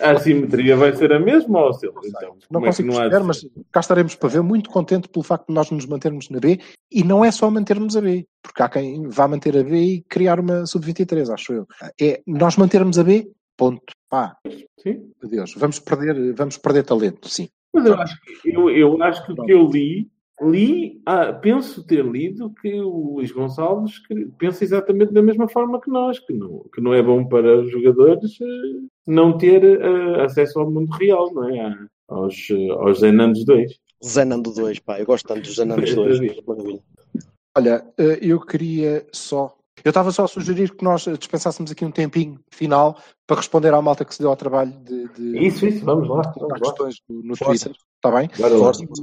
A 0.00 0.10
assimetria 0.10 0.76
vai 0.76 0.94
ser 0.94 1.12
a 1.12 1.20
mesma, 1.20 1.60
ó 1.60 1.72
Silvio? 1.72 2.00
Então, 2.04 2.30
Não 2.50 2.60
como 2.60 2.66
é 2.66 2.68
consigo 2.68 2.88
não 2.88 2.96
perceber, 2.96 3.18
ser? 3.20 3.24
mas 3.26 3.46
cá 3.70 3.80
estaremos 3.80 4.14
para 4.16 4.28
ver. 4.28 4.42
Muito 4.42 4.68
contente 4.70 5.08
pelo 5.08 5.22
facto 5.24 5.46
de 5.46 5.54
nós 5.54 5.70
nos 5.70 5.86
mantermos 5.86 6.28
na 6.30 6.40
B. 6.40 6.58
E 6.90 7.04
não 7.04 7.24
é 7.24 7.30
só 7.30 7.48
mantermos 7.50 7.96
a 7.96 8.00
B, 8.00 8.26
porque 8.42 8.62
há 8.62 8.68
quem 8.68 9.08
vá 9.08 9.28
manter 9.28 9.56
a 9.56 9.62
B 9.62 9.76
e 9.76 10.00
criar 10.02 10.40
uma 10.40 10.66
sub-23, 10.66 11.32
acho 11.32 11.52
eu. 11.52 11.66
É 12.00 12.20
nós 12.26 12.56
mantermos 12.56 12.98
a 12.98 13.04
B, 13.04 13.30
ponto. 13.56 13.82
Pá, 14.10 14.36
Sim. 14.82 15.12
meu 15.22 15.30
Deus, 15.30 15.54
vamos 15.56 15.78
perder, 15.78 16.32
vamos 16.34 16.56
perder 16.56 16.82
talento, 16.84 17.28
sim. 17.28 17.48
Mas 17.74 17.84
eu 17.84 17.94
acho 17.94 18.16
que, 18.22 18.48
eu, 18.50 18.70
eu 18.70 19.02
acho 19.02 19.24
que 19.26 19.32
o 19.32 19.36
que 19.44 19.52
eu 19.52 19.66
li, 19.70 20.08
li, 20.42 21.00
ah, 21.06 21.32
penso 21.32 21.84
ter 21.84 22.04
lido 22.04 22.52
que 22.60 22.80
o 22.80 23.14
Luís 23.16 23.32
Gonçalves 23.32 23.94
pensa 24.38 24.62
exatamente 24.64 25.12
da 25.12 25.22
mesma 25.22 25.48
forma 25.48 25.80
que 25.80 25.90
nós, 25.90 26.18
que 26.20 26.32
não, 26.32 26.64
que 26.74 26.80
não 26.80 26.94
é 26.94 27.02
bom 27.02 27.24
para 27.26 27.60
os 27.60 27.70
jogadores 27.70 28.38
eh, 28.40 28.86
não 29.06 29.36
ter 29.36 29.64
eh, 29.64 30.22
acesso 30.24 30.60
ao 30.60 30.70
mundo 30.70 30.90
real, 30.92 31.32
não 31.32 31.48
é? 31.48 31.60
A- 31.60 31.86
Aos, 32.08 32.48
eh, 32.50 32.70
aos 32.70 33.00
Zenandos 33.00 33.44
2. 33.44 33.78
Zé 34.04 34.24
Nando 34.24 34.52
2, 34.52 34.78
pá, 34.78 34.98
eu 35.00 35.04
gosto 35.06 35.26
tanto 35.28 35.42
dos 35.42 35.56
Zé 35.56 35.64
Nando 35.64 35.82
2. 35.82 36.20
Maravilha. 36.46 36.80
Olha, 37.56 37.84
eu 38.22 38.40
queria 38.40 39.04
só. 39.12 39.54
Eu 39.84 39.90
estava 39.90 40.10
só 40.12 40.24
a 40.24 40.28
sugerir 40.28 40.74
que 40.74 40.84
nós 40.84 41.04
dispensássemos 41.18 41.70
aqui 41.70 41.84
um 41.84 41.90
tempinho 41.90 42.38
final 42.52 42.96
para 43.26 43.36
responder 43.38 43.74
à 43.74 43.82
malta 43.82 44.04
que 44.04 44.14
se 44.14 44.20
deu 44.20 44.30
ao 44.30 44.36
trabalho 44.36 44.72
de, 44.84 45.08
de 45.08 45.46
Isso, 45.46 45.66
isso, 45.66 45.84
vamos 45.84 46.08
lá. 46.08 46.22
Vamos 46.36 46.48
lá. 46.52 46.58
questões 46.58 46.96
no. 47.08 47.36
Twitter. 47.36 47.72
Está 47.98 48.10
bem? 48.16 48.28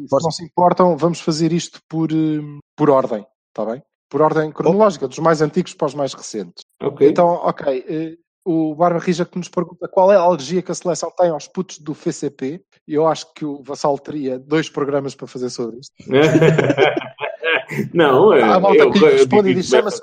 Força. 0.10 0.20
Se 0.20 0.24
não 0.24 0.32
se 0.32 0.44
importam, 0.46 0.96
vamos 0.98 1.20
fazer 1.20 1.52
isto 1.52 1.80
por, 1.90 2.12
eh, 2.12 2.42
por 2.78 2.90
ordem. 2.90 3.26
Está 3.50 3.70
bem? 3.72 3.84
Por 4.10 4.22
ordem 4.22 4.52
cronológica, 4.52 5.08
dos 5.08 5.20
mais 5.20 5.42
antigos 5.42 5.74
para 5.74 5.88
os 5.88 5.94
mais 5.94 6.14
recentes. 6.14 6.64
Ok. 6.82 7.08
Então, 7.10 7.28
ok. 7.28 7.86
eh, 7.88 8.16
o 8.48 8.76
Barba 8.76 9.00
Rija 9.00 9.26
que 9.26 9.38
nos 9.38 9.50
pergunta 9.50 9.88
qual 9.88 10.14
é 10.14 10.16
a 10.16 10.20
alergia 10.22 10.62
que 10.62 10.72
a 10.72 10.76
seleção 10.76 11.12
tem 11.18 11.30
aos 11.30 11.48
putos 11.48 11.80
do 11.80 11.94
FCP. 11.96 12.62
Eu 12.88 13.08
acho 13.08 13.34
que 13.34 13.44
o 13.44 13.62
Vassal 13.64 13.98
teria 13.98 14.38
dois 14.40 14.70
programas 14.70 15.16
para 15.16 15.26
fazer 15.28 15.50
sobre 15.50 15.80
isto. 15.80 15.94
não, 17.94 18.34
é. 18.34 18.42
Há 18.44 18.56
a 18.56 18.60
malta 18.60 18.78
eu- 18.84 18.92
que 18.92 19.00
eu 19.04 19.12
responde 19.12 19.50
e 19.52 19.56
diz: 19.56 19.68
chama-se 19.68 20.02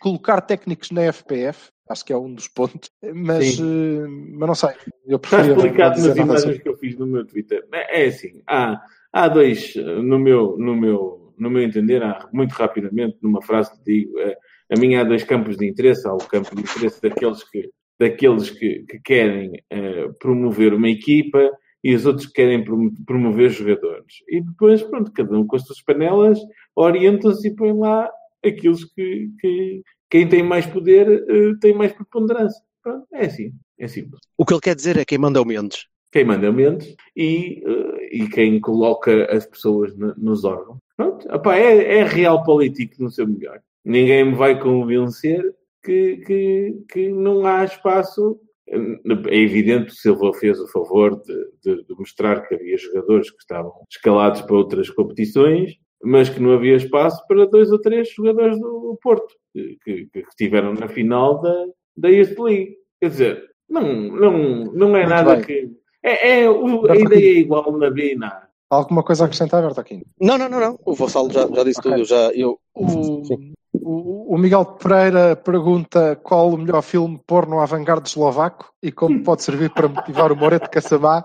colocar 0.00 0.40
técnicos 0.42 0.90
na 0.90 1.02
FPF. 1.12 1.70
Acho 1.92 2.04
que 2.06 2.12
é 2.12 2.16
um 2.16 2.32
dos 2.34 2.48
pontos. 2.48 2.90
Mas, 3.14 3.58
eh, 3.58 4.06
mas 4.38 4.48
não 4.48 4.54
sei. 4.54 4.70
Eu 5.06 5.16
Está 5.16 5.46
explicado 5.46 6.00
nas 6.00 6.16
imagens 6.16 6.40
sobre- 6.42 6.58
que 6.60 6.68
eu 6.68 6.76
fiz 6.76 6.96
no 6.96 7.06
meu 7.06 7.26
Twitter. 7.26 7.62
É 7.72 8.02
é 8.04 8.06
assim, 8.06 8.40
há, 8.46 8.80
há 9.12 9.28
dois, 9.28 9.74
eh, 9.76 9.80
no 9.82 10.18
meu, 10.18 10.56
no, 10.58 10.74
meu, 10.74 11.34
no 11.38 11.50
meu 11.50 11.62
entender, 11.62 12.02
há, 12.02 12.28
muito 12.32 12.52
rapidamente, 12.52 13.18
numa 13.22 13.42
frase 13.42 13.72
que 13.76 13.84
digo, 13.84 14.18
eh, 14.20 14.36
a 14.74 14.80
minha 14.80 15.02
há 15.02 15.04
dois 15.04 15.22
campos 15.22 15.56
de 15.56 15.66
interesse. 15.68 16.08
Há 16.08 16.14
o 16.14 16.18
campo 16.18 16.54
de 16.56 16.62
interesse 16.62 17.00
daqueles 17.02 17.44
que, 17.44 17.70
daqueles 18.00 18.50
que, 18.50 18.84
que 18.88 18.98
querem 19.00 19.52
eh, 19.70 20.08
promover 20.18 20.72
uma 20.72 20.88
equipa 20.88 21.50
e 21.84 21.94
os 21.94 22.06
outros 22.06 22.26
que 22.26 22.32
querem 22.34 22.64
promo- 22.64 22.92
promover 23.04 23.50
jogadores. 23.50 24.14
E 24.28 24.40
depois, 24.40 24.82
pronto, 24.82 25.12
cada 25.12 25.36
um 25.38 25.46
com 25.46 25.56
as 25.56 25.62
suas 25.66 25.82
panelas 25.82 26.38
orienta-se 26.74 27.48
e 27.48 27.54
põe 27.54 27.72
lá 27.76 28.08
aqueles 28.44 28.84
que, 28.84 29.28
que 29.40 29.82
quem 30.12 30.28
tem 30.28 30.42
mais 30.42 30.66
poder 30.66 31.06
eh, 31.08 31.54
tem 31.60 31.72
mais 31.74 31.92
preponderância. 31.92 32.60
Pronto, 32.82 33.06
é 33.12 33.24
assim, 33.26 33.52
é 33.78 33.88
simples 33.88 34.20
O 34.36 34.44
que 34.44 34.52
ele 34.52 34.60
quer 34.60 34.74
dizer 34.74 34.96
é 34.98 35.04
quem 35.04 35.16
manda 35.18 35.38
é 35.38 35.42
o 35.42 35.46
Mendes. 35.46 35.86
quem 36.12 36.24
manda 36.24 36.52
Mendes 36.52 36.94
e, 37.16 37.62
eh, 37.66 38.08
e 38.18 38.28
quem 38.28 38.60
coloca 38.60 39.24
as 39.36 39.46
pessoas 39.46 39.94
nos 40.18 40.44
órgãos. 40.44 40.78
Pronto, 40.96 41.26
Epá, 41.34 41.56
é, 41.56 41.98
é 42.00 42.04
real 42.04 42.42
político 42.44 42.94
no 43.02 43.10
seu 43.10 43.26
melhor. 43.26 43.58
Ninguém 43.84 44.24
me 44.26 44.34
vai 44.34 44.60
convencer 44.60 45.42
que, 45.84 46.18
que, 46.26 46.74
que 46.92 47.08
não 47.08 47.44
há 47.46 47.64
espaço. 47.64 48.38
É 48.68 49.36
evidente 49.36 49.86
que 49.86 49.92
o 49.92 49.96
Silva 49.96 50.32
fez 50.34 50.58
o 50.60 50.68
favor 50.68 51.20
de, 51.22 51.34
de- 51.64 51.84
de 51.84 51.94
mostrar 51.98 52.46
que 52.46 52.54
havia 52.54 52.76
jogadores 52.78 53.30
que 53.30 53.38
estavam 53.40 53.72
escalados 53.90 54.40
para 54.42 54.56
outras 54.56 54.88
competições, 54.90 55.72
mas 56.02 56.28
que 56.28 56.40
não 56.40 56.52
havia 56.52 56.76
espaço 56.76 57.24
para 57.26 57.46
dois 57.46 57.70
ou 57.70 57.80
três 57.80 58.10
jogadores 58.12 58.58
do 58.58 58.98
Porto, 59.02 59.34
que, 59.52 59.78
que, 59.84 60.06
que 60.06 60.18
estiveram 60.28 60.74
na 60.74 60.88
final 60.88 61.40
da, 61.40 61.66
da 61.96 62.08
Youth 62.08 62.38
League. 62.38 62.76
Quer 63.00 63.08
dizer, 63.10 63.44
não, 63.68 63.82
não, 63.92 64.64
não 64.72 64.96
é 64.96 65.00
Muito 65.00 65.08
nada 65.08 65.36
bem. 65.36 65.44
que. 65.44 65.70
É, 66.02 66.40
é, 66.42 66.50
o- 66.50 66.90
a 66.90 66.96
ideia 66.96 67.36
é 67.36 67.38
igual 67.38 67.70
na 67.78 67.90
B 67.90 68.12
e 68.12 68.16
na 68.16 68.28
A. 68.28 68.48
Alguma 68.70 69.02
coisa 69.04 69.24
a 69.24 69.26
acrescentar, 69.26 69.62
Bertaquinho? 69.62 70.02
Não, 70.20 70.38
não, 70.38 70.48
não, 70.48 70.58
não. 70.58 70.78
O 70.84 70.94
Vassalo 70.94 71.30
já, 71.30 71.46
já 71.46 71.62
disse 71.62 71.78
Ok. 71.78 71.90
tudo. 71.90 72.00
eu 72.00 72.04
Já, 72.04 72.30
eu, 72.32 72.58
O, 72.74 73.22
Sim. 73.24 73.52
O, 73.72 74.34
o 74.34 74.38
Miguel 74.38 74.64
Pereira 74.64 75.34
pergunta 75.34 76.14
qual 76.16 76.50
o 76.50 76.58
melhor 76.58 76.82
filme 76.82 77.20
pôr 77.26 77.46
no 77.46 77.60
avant-garde 77.60 78.08
eslovaco 78.08 78.72
e 78.82 78.92
como 78.92 79.22
pode 79.24 79.42
servir 79.42 79.70
para 79.70 79.88
motivar 79.88 80.30
o 80.30 80.36
Moreto 80.36 80.68
Kassamá 80.70 81.24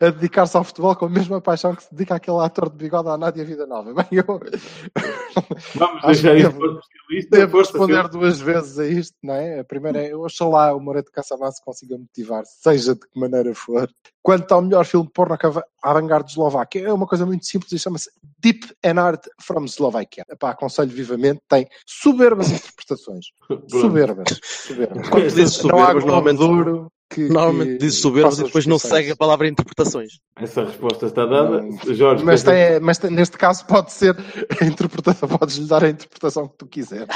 a 0.00 0.10
dedicar-se 0.10 0.56
ao 0.56 0.64
futebol 0.64 0.94
com 0.94 1.06
a 1.06 1.10
mesma 1.10 1.40
paixão 1.40 1.74
que 1.74 1.82
se 1.82 1.92
dedica 1.94 2.14
àquele 2.16 2.38
ator 2.38 2.70
de 2.70 2.76
bigode 2.76 3.08
à 3.08 3.16
Nádia 3.18 3.44
Vida 3.44 3.66
Nova. 3.66 3.92
Bem, 3.92 4.06
eu 4.12 4.24
Vamos 5.74 6.02
deixar 6.02 6.36
isso 6.36 6.48
devo- 6.50 6.58
para 6.58 6.68
o 6.68 6.78
especialista. 6.78 7.36
devo 7.36 7.58
responder 7.58 8.08
duas 8.08 8.40
vezes 8.40 8.78
a 8.78 8.86
isto, 8.86 9.16
não 9.22 9.34
é? 9.34 9.60
A 9.60 9.64
primeira 9.64 10.00
é, 10.06 10.14
oxalá 10.14 10.74
o 10.74 10.80
Moreto 10.80 11.10
Kassamá 11.12 11.50
se 11.50 11.62
consiga 11.64 11.98
motivar, 11.98 12.44
seja 12.46 12.94
de 12.94 13.00
que 13.00 13.18
maneira 13.18 13.54
for. 13.54 13.88
Quanto 14.24 14.50
ao 14.52 14.62
melhor 14.62 14.86
filme 14.86 15.06
porno 15.12 15.34
à 15.34 15.90
avant-garde 15.90 16.30
eslovaca, 16.30 16.78
é 16.78 16.90
uma 16.90 17.06
coisa 17.06 17.26
muito 17.26 17.44
simples 17.44 17.70
e 17.72 17.78
chama-se 17.78 18.10
Deep 18.38 18.74
and 18.82 18.98
Art 18.98 19.26
from 19.38 19.66
Slovakia. 19.66 20.24
Epá, 20.30 20.48
aconselho 20.48 20.90
vivamente, 20.90 21.42
tem 21.46 21.68
soberbas 21.86 22.50
interpretações. 22.50 23.26
Soberbas. 23.68 24.40
soberbas. 24.42 25.08
Quando 25.10 25.24
dizes 25.28 25.62
não 25.64 25.76
há 25.76 25.88
soberbas, 25.88 26.04
globo 26.04 26.32
normalmente- 26.32 26.38
duro 26.38 26.90
que, 27.10 27.28
normalmente 27.28 27.72
que 27.72 27.78
diz 27.78 27.96
soberbas 27.96 28.32
faça 28.34 28.42
e 28.42 28.46
depois 28.46 28.66
não 28.66 28.78
segue 28.78 29.10
a 29.12 29.16
palavra 29.16 29.46
interpretações. 29.48 30.14
Essa 30.36 30.64
resposta 30.64 31.06
está 31.06 31.24
dada. 31.26 31.62
Não. 31.62 31.94
Jorge, 31.94 32.24
Mas, 32.24 32.42
tem, 32.42 32.80
mas 32.80 32.98
tem- 32.98 33.10
neste 33.10 33.36
caso 33.38 33.64
pode 33.66 33.92
ser 33.92 34.16
a 34.60 34.64
interpretação, 34.64 35.28
podes-lhe 35.28 35.66
dar 35.68 35.84
a 35.84 35.88
interpretação 35.90 36.48
que 36.48 36.56
tu 36.58 36.66
quiseres. 36.66 37.06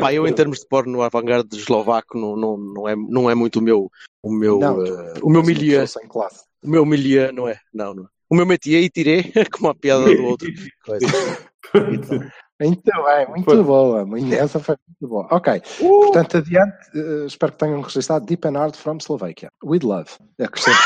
Pá, 0.00 0.12
eu 0.12 0.26
em 0.26 0.32
termos 0.32 0.60
de 0.60 0.66
porno 0.66 1.02
avant-garde 1.02 1.56
eslovaco 1.56 2.18
não, 2.18 2.36
não, 2.36 2.56
não, 2.56 2.88
é, 2.88 2.96
não 2.96 3.30
é 3.30 3.34
muito 3.34 3.60
o 3.60 3.62
meu, 3.62 3.88
o 4.22 4.32
meu, 4.32 4.58
Não, 4.58 4.82
tu 5.14 5.26
o 5.26 5.30
meu 5.30 5.42
milieu. 5.42 5.80
pessoa 5.82 6.00
sem 6.02 6.08
classe. 6.08 6.44
O 6.62 6.68
meu 6.68 6.84
milieu 6.84 7.32
não 7.32 7.46
é. 7.48 7.58
Não, 7.72 7.94
não. 7.94 8.08
O 8.28 8.34
meu 8.34 8.46
métier 8.46 8.82
e 8.82 8.88
tirei 8.90 9.22
como 9.52 9.68
a 9.68 9.74
piada 9.74 10.04
do 10.06 10.24
outro. 10.24 10.48
Então, 12.60 12.94
Muito 13.02 13.04
bem, 13.16 13.28
muito 13.28 13.44
Foi. 13.44 13.62
boa. 13.62 14.06
muito- 14.06 14.32
Essa 14.32 14.60
foi 14.60 14.76
muito 14.86 15.10
boa. 15.12 15.26
Ok, 15.30 15.60
portanto, 15.80 16.36
adiante. 16.38 16.76
eh, 16.94 17.26
espero 17.26 17.52
que 17.52 17.58
tenham 17.58 17.80
registrado 17.80 18.24
Deep 18.26 18.46
and 18.46 18.52
Hard 18.58 18.76
from 18.76 18.98
Slovakia. 19.00 19.48
With 19.64 19.80
love. 19.82 20.10
Acrescenta. 20.40 20.78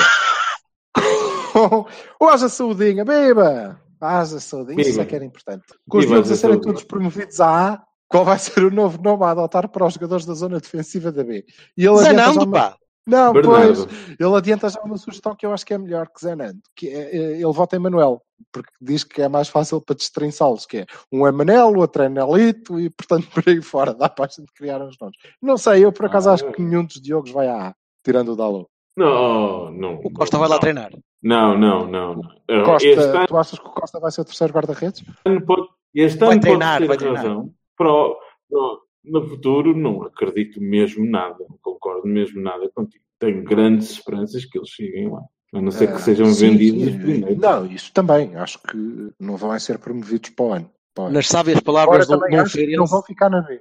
Haja 2.20 2.48
Saudinha, 2.48 3.04
beba! 3.04 3.80
Haja 4.00 4.38
Saudinha, 4.40 4.80
isso 4.80 5.00
é 5.00 5.04
que 5.04 5.14
era 5.16 5.24
importante. 5.24 5.64
Com 5.88 5.98
os 5.98 6.06
miúdos 6.06 6.30
a 6.30 6.36
serem 6.36 6.60
todos 6.60 6.84
promovidos 6.84 7.40
à 7.40 7.72
A, 7.74 7.82
qual 8.08 8.24
vai 8.24 8.38
ser 8.38 8.64
o 8.64 8.70
novo 8.70 9.00
nome 9.02 9.24
a 9.24 9.30
adotar 9.30 9.68
para 9.68 9.84
os 9.86 9.94
jogadores 9.94 10.24
da 10.24 10.34
zona 10.34 10.60
defensiva 10.60 11.10
da 11.12 11.24
B? 11.24 11.44
E 11.76 11.84
ele 11.84 11.90
uma- 11.90 12.50
pá! 12.50 12.76
Não, 13.08 13.32
pois, 13.32 13.46
Bernardo. 13.46 13.88
ele 14.20 14.36
adianta 14.36 14.68
já 14.68 14.80
uma 14.82 14.96
sugestão 14.98 15.34
que 15.34 15.46
eu 15.46 15.52
acho 15.52 15.64
que 15.64 15.72
é 15.74 15.78
melhor 15.78 16.08
que 16.08 16.20
Zenando, 16.20 16.60
que 16.76 16.88
é, 16.88 17.16
eh, 17.16 17.32
ele 17.40 17.52
vota 17.52 17.74
em 17.76 17.78
Manuel, 17.78 18.20
porque 18.52 18.70
diz 18.80 19.02
que 19.04 19.22
é 19.22 19.28
mais 19.28 19.48
fácil 19.48 19.80
para 19.80 19.96
destrinçá-los, 19.96 20.66
que 20.66 20.78
é 20.78 20.86
um 21.12 21.26
é 21.26 21.32
Manel, 21.32 21.68
o 21.68 21.78
outro 21.78 22.02
é 22.02 22.08
Nelito, 22.08 22.78
e 22.78 22.90
portanto 22.90 23.26
por 23.34 23.48
aí 23.48 23.62
fora 23.62 23.94
dá 23.94 24.08
para 24.08 24.26
a 24.26 24.28
gente 24.28 24.52
criar 24.54 24.80
uns 24.82 24.96
nomes. 25.00 25.16
Não 25.40 25.56
sei, 25.56 25.84
eu 25.84 25.90
por 25.92 26.06
acaso 26.06 26.28
Ah, 26.30 26.34
acho 26.34 26.52
que 26.52 26.60
nenhum 26.62 26.84
dos 26.84 27.00
Diogos 27.00 27.30
vai 27.30 27.48
à 27.48 27.68
A, 27.68 27.74
tirando 28.04 28.32
o 28.32 28.36
Dalo. 28.36 28.68
Não, 28.96 29.70
não. 29.70 29.94
O 30.04 30.10
Costa 30.12 30.36
vai 30.38 30.48
lá 30.48 30.58
treinar. 30.58 30.90
Não, 31.22 31.56
não, 31.56 31.86
não. 31.86 32.14
não. 32.16 32.64
Costa, 32.64 32.86
Este 32.88 33.00
ano 33.04 33.26
tu 33.26 33.36
achas 33.36 33.58
que 33.58 33.66
o 33.66 33.70
Costa 33.70 34.00
vai 34.00 34.10
ser 34.10 34.20
o 34.20 34.24
terceiro 34.24 34.52
guarda-redes? 34.52 35.02
pode, 35.46 35.68
este 35.94 36.18
Vai 36.18 36.32
ano 36.32 36.40
treinar, 36.40 36.78
pode 36.78 36.80
ter 36.82 36.86
vai 36.88 36.96
treinar. 36.96 37.22
razão. 37.22 37.54
Para 37.76 37.92
o- 37.92 38.16
para 38.50 38.58
o- 38.58 38.80
no 39.04 39.26
futuro, 39.28 39.76
não 39.76 40.02
acredito 40.02 40.60
mesmo 40.60 41.04
nada. 41.08 41.36
Não 41.48 41.58
concordo 41.62 42.06
mesmo 42.06 42.40
nada 42.40 42.68
contigo. 42.74 43.04
Tenho 43.18 43.42
grandes 43.42 43.90
esperanças 43.90 44.44
que 44.44 44.58
eles 44.58 44.68
cheguem 44.70 45.10
lá. 45.10 45.22
A 45.54 45.60
não 45.62 45.70
ser 45.70 45.86
que 45.88 45.94
Ah, 45.94 45.98
sejam 45.98 46.26
sim, 46.26 46.50
vendidos 46.50 46.84
sim. 46.84 46.90
os 46.90 46.96
primeiros. 47.02 47.38
Não, 47.38 47.66
isso 47.66 47.92
também. 47.92 48.36
Acho 48.36 48.58
que 48.62 48.76
não 49.18 49.36
vão 49.36 49.58
ser 49.58 49.78
promovidos 49.78 50.30
para 50.30 50.44
o 50.44 50.52
ano. 50.52 50.70
Para 50.94 51.04
o 51.04 51.06
ano. 51.06 51.14
Nas 51.14 51.26
sábias 51.26 51.60
palavras 51.60 52.06
do, 52.06 52.14
também 52.14 52.30
que 52.30 52.36
não 52.36 52.46
Feirense. 52.46 52.90
vão 52.90 53.02
ficar 53.02 53.30
na 53.30 53.40
B. 53.40 53.60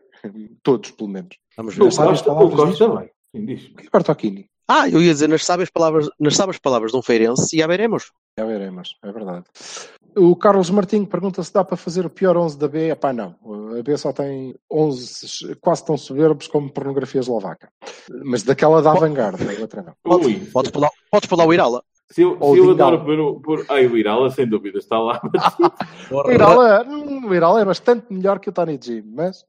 Todos, 0.62 0.92
pelo 0.92 1.10
menos. 1.10 1.38
Vamos 1.56 1.78
O 1.78 1.84
ver. 1.86 1.92
sabes 1.94 2.20
as 2.20 2.26
Costa, 2.26 2.32
o 2.32 2.50
palavras 2.50 2.80
vai. 2.80 3.10
Sim, 3.36 3.46
diz. 3.46 3.68
Que 3.68 3.90
Bartocchini? 3.90 4.50
Ah, 4.68 4.90
eu 4.90 5.02
ia 5.02 5.14
dizer 5.14 5.30
nas 5.30 5.46
sábias 5.46 5.70
palavras, 5.70 6.10
nas 6.20 6.36
sábias 6.36 6.58
palavras 6.60 6.92
de 6.92 6.98
um 6.98 7.02
feirense, 7.02 7.58
já 7.58 7.66
veremos. 7.68 8.12
Já 8.38 8.46
veremos, 8.46 8.90
é 9.02 9.12
verdade. 9.14 9.46
O 10.16 10.36
Carlos 10.36 10.70
Martinho 10.70 11.06
pergunta 11.06 11.44
se 11.44 11.54
dá 11.54 11.64
para 11.64 11.78
fazer 11.78 12.06
o 12.06 12.10
pior 12.10 12.36
11 12.38 12.58
da 12.58 12.68
B. 12.68 12.90
Epá, 12.90 13.14
não. 13.14 13.36
A 13.78 13.84
B 13.84 13.96
só 13.98 14.12
tem 14.12 14.56
11 14.72 15.56
quase 15.62 15.86
tão 15.86 15.96
soberbos 15.98 16.48
como 16.48 16.72
pornografia 16.72 17.22
eslovaca. 17.22 17.70
Mas 18.26 18.42
daquela 18.44 18.82
da 18.82 18.94
vanguarda, 18.94 19.44
a 19.44 19.62
outra 19.62 19.84
não. 19.84 20.16
Ui, 20.18 20.40
Podes 20.52 20.72
pular, 20.72 20.90
podes 21.12 21.30
pular 21.30 21.46
o 21.46 21.54
Irala. 21.54 21.84
se 22.10 22.22
eu, 22.24 22.36
Ou 22.40 22.54
se 22.56 22.60
eu 22.62 22.72
adoro 22.72 23.04
pôr, 23.06 23.20
o- 23.20 23.40
pôr. 23.42 23.66
Ai, 23.70 23.86
o 23.86 23.96
Irala, 23.98 24.30
sem 24.32 24.48
dúvida, 24.48 24.80
está 24.80 24.98
lá. 24.98 25.22
O 26.10 26.32
Irala, 26.32 26.84
o 27.28 27.34
Irala 27.36 27.62
é 27.62 27.66
bastante 27.66 28.06
melhor 28.12 28.40
que 28.40 28.50
o 28.50 28.54
Tony 28.54 28.80
G, 28.82 29.04
mas 29.06 29.46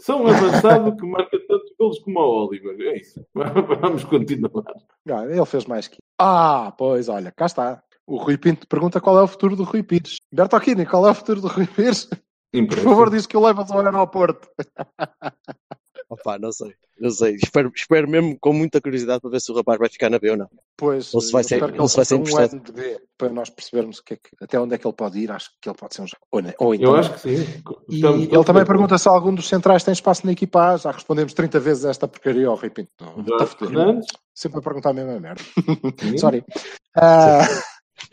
São 0.00 0.24
um 0.24 0.26
avançado 0.26 0.94
que 0.96 1.06
marca 1.06 1.38
tantos 1.48 1.72
golos 1.78 1.98
como 2.00 2.18
o 2.20 2.46
Oliver. 2.46 2.76
É 2.80 2.98
isso. 2.98 3.24
Vamos 3.80 4.04
continuar. 4.04 4.50
ah, 5.10 5.24
ele 5.24 5.46
fez 5.46 5.64
mais 5.64 5.88
que. 5.88 5.96
Ah, 6.18 6.74
pois, 6.76 7.08
olha, 7.08 7.32
cá 7.34 7.46
está. 7.46 7.82
O 8.06 8.16
Rui 8.18 8.38
Pinto 8.38 8.66
pergunta 8.68 9.00
qual 9.00 9.18
é 9.18 9.22
o 9.22 9.26
futuro 9.26 9.56
do 9.56 9.64
Rui 9.64 9.82
Pires. 9.82 10.18
Bertolini, 10.32 10.86
qual 10.86 11.06
é 11.06 11.10
o 11.10 11.14
futuro 11.14 11.40
do 11.40 11.48
Rui 11.48 11.66
Pires? 11.66 12.08
Por 12.52 12.78
favor, 12.78 13.10
diz 13.10 13.26
que 13.26 13.36
o 13.36 13.44
levas 13.44 13.70
ao 13.70 13.80
aeroporto. 13.80 14.48
Opa, 16.08 16.38
não 16.38 16.52
sei. 16.52 16.72
Não 17.00 17.10
sei. 17.10 17.34
Espero, 17.34 17.70
espero 17.74 18.08
mesmo 18.08 18.38
com 18.40 18.52
muita 18.52 18.80
curiosidade 18.80 19.20
para 19.20 19.30
ver 19.30 19.40
se 19.40 19.50
o 19.50 19.54
rapaz 19.56 19.76
vai 19.78 19.88
ficar 19.88 20.08
na 20.08 20.20
B 20.20 20.30
ou 20.30 20.36
não. 20.36 20.48
Pois, 20.76 21.12
Ou 21.12 21.20
se 21.20 21.32
vai 21.32 21.42
ser- 21.42 21.60
ou 21.62 21.68
ele 21.68 21.88
se 21.88 21.96
vai 21.96 22.04
ser 22.04 22.14
um 22.14 22.36
ano 22.38 22.60
de 22.60 22.72
B 22.72 23.00
para 23.18 23.28
nós 23.30 23.50
percebermos 23.50 24.00
que 24.00 24.14
é 24.14 24.16
que- 24.16 24.30
até 24.40 24.58
onde 24.60 24.74
é 24.74 24.78
que 24.78 24.86
ele 24.86 24.94
pode 24.94 25.18
ir. 25.18 25.30
Acho 25.32 25.50
que 25.60 25.68
ele 25.68 25.76
pode 25.76 25.94
ser 25.96 26.02
um. 26.02 26.06
Ou, 26.30 26.40
ne- 26.40 26.54
ou 26.60 26.74
então. 26.74 26.92
Eu 26.92 26.96
acho 27.00 27.12
que 27.14 27.20
sim. 27.20 27.30
E 27.88 27.96
Estamos 27.96 28.20
ele 28.20 28.28
também 28.28 28.40
acordo. 28.40 28.66
pergunta 28.66 28.98
se 28.98 29.08
algum 29.08 29.34
dos 29.34 29.48
centrais 29.48 29.82
tem 29.82 29.92
espaço 29.92 30.24
na 30.24 30.32
equipa 30.32 30.74
A. 30.74 30.76
Já 30.76 30.92
respondemos 30.92 31.34
30 31.34 31.58
vezes 31.58 31.84
esta 31.84 32.06
porcaria 32.06 32.46
ao 32.46 32.54
Rui 32.54 32.70
Pinto. 32.70 32.90
Não. 33.72 34.00
Sempre 34.32 34.60
a 34.60 34.62
perguntar 34.62 34.90
a 34.90 34.94
mesma 34.94 35.18
merda. 35.18 35.42
Sorry. 36.18 36.44
Ah, 36.96 37.40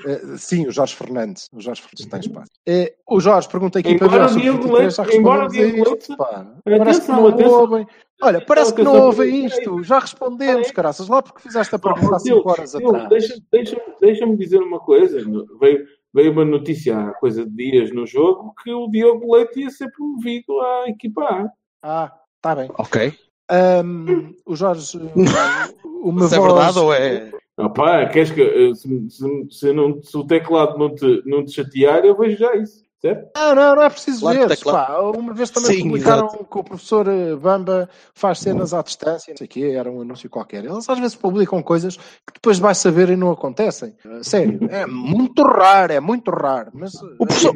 eh, 0.05 0.21
sim, 0.37 0.67
o 0.67 0.71
Jorge 0.71 0.95
Fernandes. 0.95 1.47
O 1.53 1.61
Jorge 1.61 1.81
Fernandes 1.81 2.05
tem 2.05 2.19
espaço. 2.19 2.51
Eh, 2.67 2.93
o 3.09 3.19
Jorge 3.19 3.47
pergunta 3.49 3.79
a 3.79 3.81
equipa 3.81 4.05
Embora 4.05 4.27
B 4.27 4.31
o 4.33 4.37
Diego 4.39 4.61
sub-23, 4.63 4.89
já 4.95 5.03
Leite- 5.03 5.17
embora 5.17 5.45
o 5.45 5.47
Diego 5.47 5.83
Leite-. 5.89 6.15
Parece 6.17 6.61
que 6.63 6.71
Atenção, 6.81 7.15
não 7.21 7.27
atenção. 7.27 7.59
ouvem. 7.61 7.87
Olha, 8.21 8.45
parece 8.45 8.73
que 8.73 8.81
não 8.83 8.91
Atenção, 8.91 9.07
ouvem 9.07 9.29
atenção. 9.45 9.59
isto. 9.79 9.83
Já 9.83 9.99
respondemos, 9.99 10.71
caraças, 10.71 11.07
lá 11.07 11.21
porque 11.21 11.41
fizeste 11.41 11.75
a 11.75 11.79
pergunta 11.79 12.15
há 12.15 12.19
Diogo, 12.19 12.39
5 12.41 12.49
horas 12.51 12.75
atrás. 12.75 13.09
deixa- 13.09 13.35
Deixa-me 13.51 13.81
deixa 14.01 14.25
dizer 14.37 14.59
uma 14.59 14.79
coisa. 14.79 15.17
Veio, 15.59 15.85
veio 16.13 16.31
uma 16.31 16.45
notícia 16.45 16.97
há 16.97 17.13
coisa 17.15 17.45
de 17.45 17.51
dias 17.55 17.91
no 17.93 18.05
jogo 18.07 18.53
que 18.63 18.71
o 18.71 18.87
Diogo 18.89 19.35
Leite 19.35 19.61
ia 19.61 19.69
ser 19.69 19.89
promovido 19.91 20.59
à 20.61 20.85
equipa 20.89 21.21
A. 21.23 21.49
Ah, 21.83 22.11
está 22.37 22.55
bem. 22.55 22.69
Ok. 22.77 23.13
Ahm, 23.51 24.31
o 24.45 24.55
Jorge, 24.55 24.97
o, 25.83 26.09
o 26.09 26.11
meu 26.13 26.27
Se 26.29 26.35
é 26.35 26.39
voz- 26.39 26.53
verdade 26.53 26.79
ou 26.79 26.93
é. 26.93 27.29
Opá, 27.57 28.07
queres 28.09 28.31
que 28.31 28.41
eh, 28.41 28.73
se, 28.73 29.09
se- 29.09 29.47
se 29.51 29.73
não- 29.73 30.01
se 30.01 30.17
o 30.17 30.25
teclado 30.25 30.77
não 30.77 30.93
te, 30.93 31.21
não 31.25 31.45
te 31.45 31.51
chatear, 31.53 32.03
eu 32.03 32.17
vejo 32.17 32.35
já 32.37 32.55
isso, 32.55 32.83
certo? 32.99 33.29
Não, 33.35 33.53
não, 33.53 33.75
não 33.75 33.83
é 33.83 33.89
preciso 33.91 34.21
Claro 34.21 34.47
ver. 34.47 34.57
claro. 34.57 35.13
pá. 35.13 35.19
Uma 35.19 35.33
vez 35.35 35.51
também 35.51 35.71
Sim, 35.73 35.83
publicaram 35.83 36.25
exato. 36.25 36.45
que 36.45 36.57
o 36.57 36.63
professor 36.63 37.07
eh, 37.07 37.35
Bamba 37.35 37.87
faz 38.15 38.39
cenas 38.39 38.73
à 38.73 38.81
distância, 38.81 39.31
não 39.33 39.37
sei 39.37 39.45
o 39.45 39.49
quê, 39.49 39.73
era 39.77 39.91
um 39.91 40.01
anúncio 40.01 40.27
qualquer. 40.31 40.65
Eles 40.65 40.89
às 40.89 40.97
vezes 40.97 41.15
publicam 41.15 41.61
coisas 41.61 41.95
que 41.95 42.33
depois 42.33 42.57
vais 42.57 42.79
saber 42.79 43.09
e 43.09 43.15
não 43.15 43.29
acontecem. 43.31 43.95
Eh, 44.03 44.23
Sério, 44.23 44.59
é 44.71 44.87
muito 44.87 45.43
raro, 45.43 45.93
é 45.93 45.99
muito 45.99 46.31
raro. 46.31 46.71
Mas 46.73 46.95
O 46.95 47.25
professor, 47.27 47.53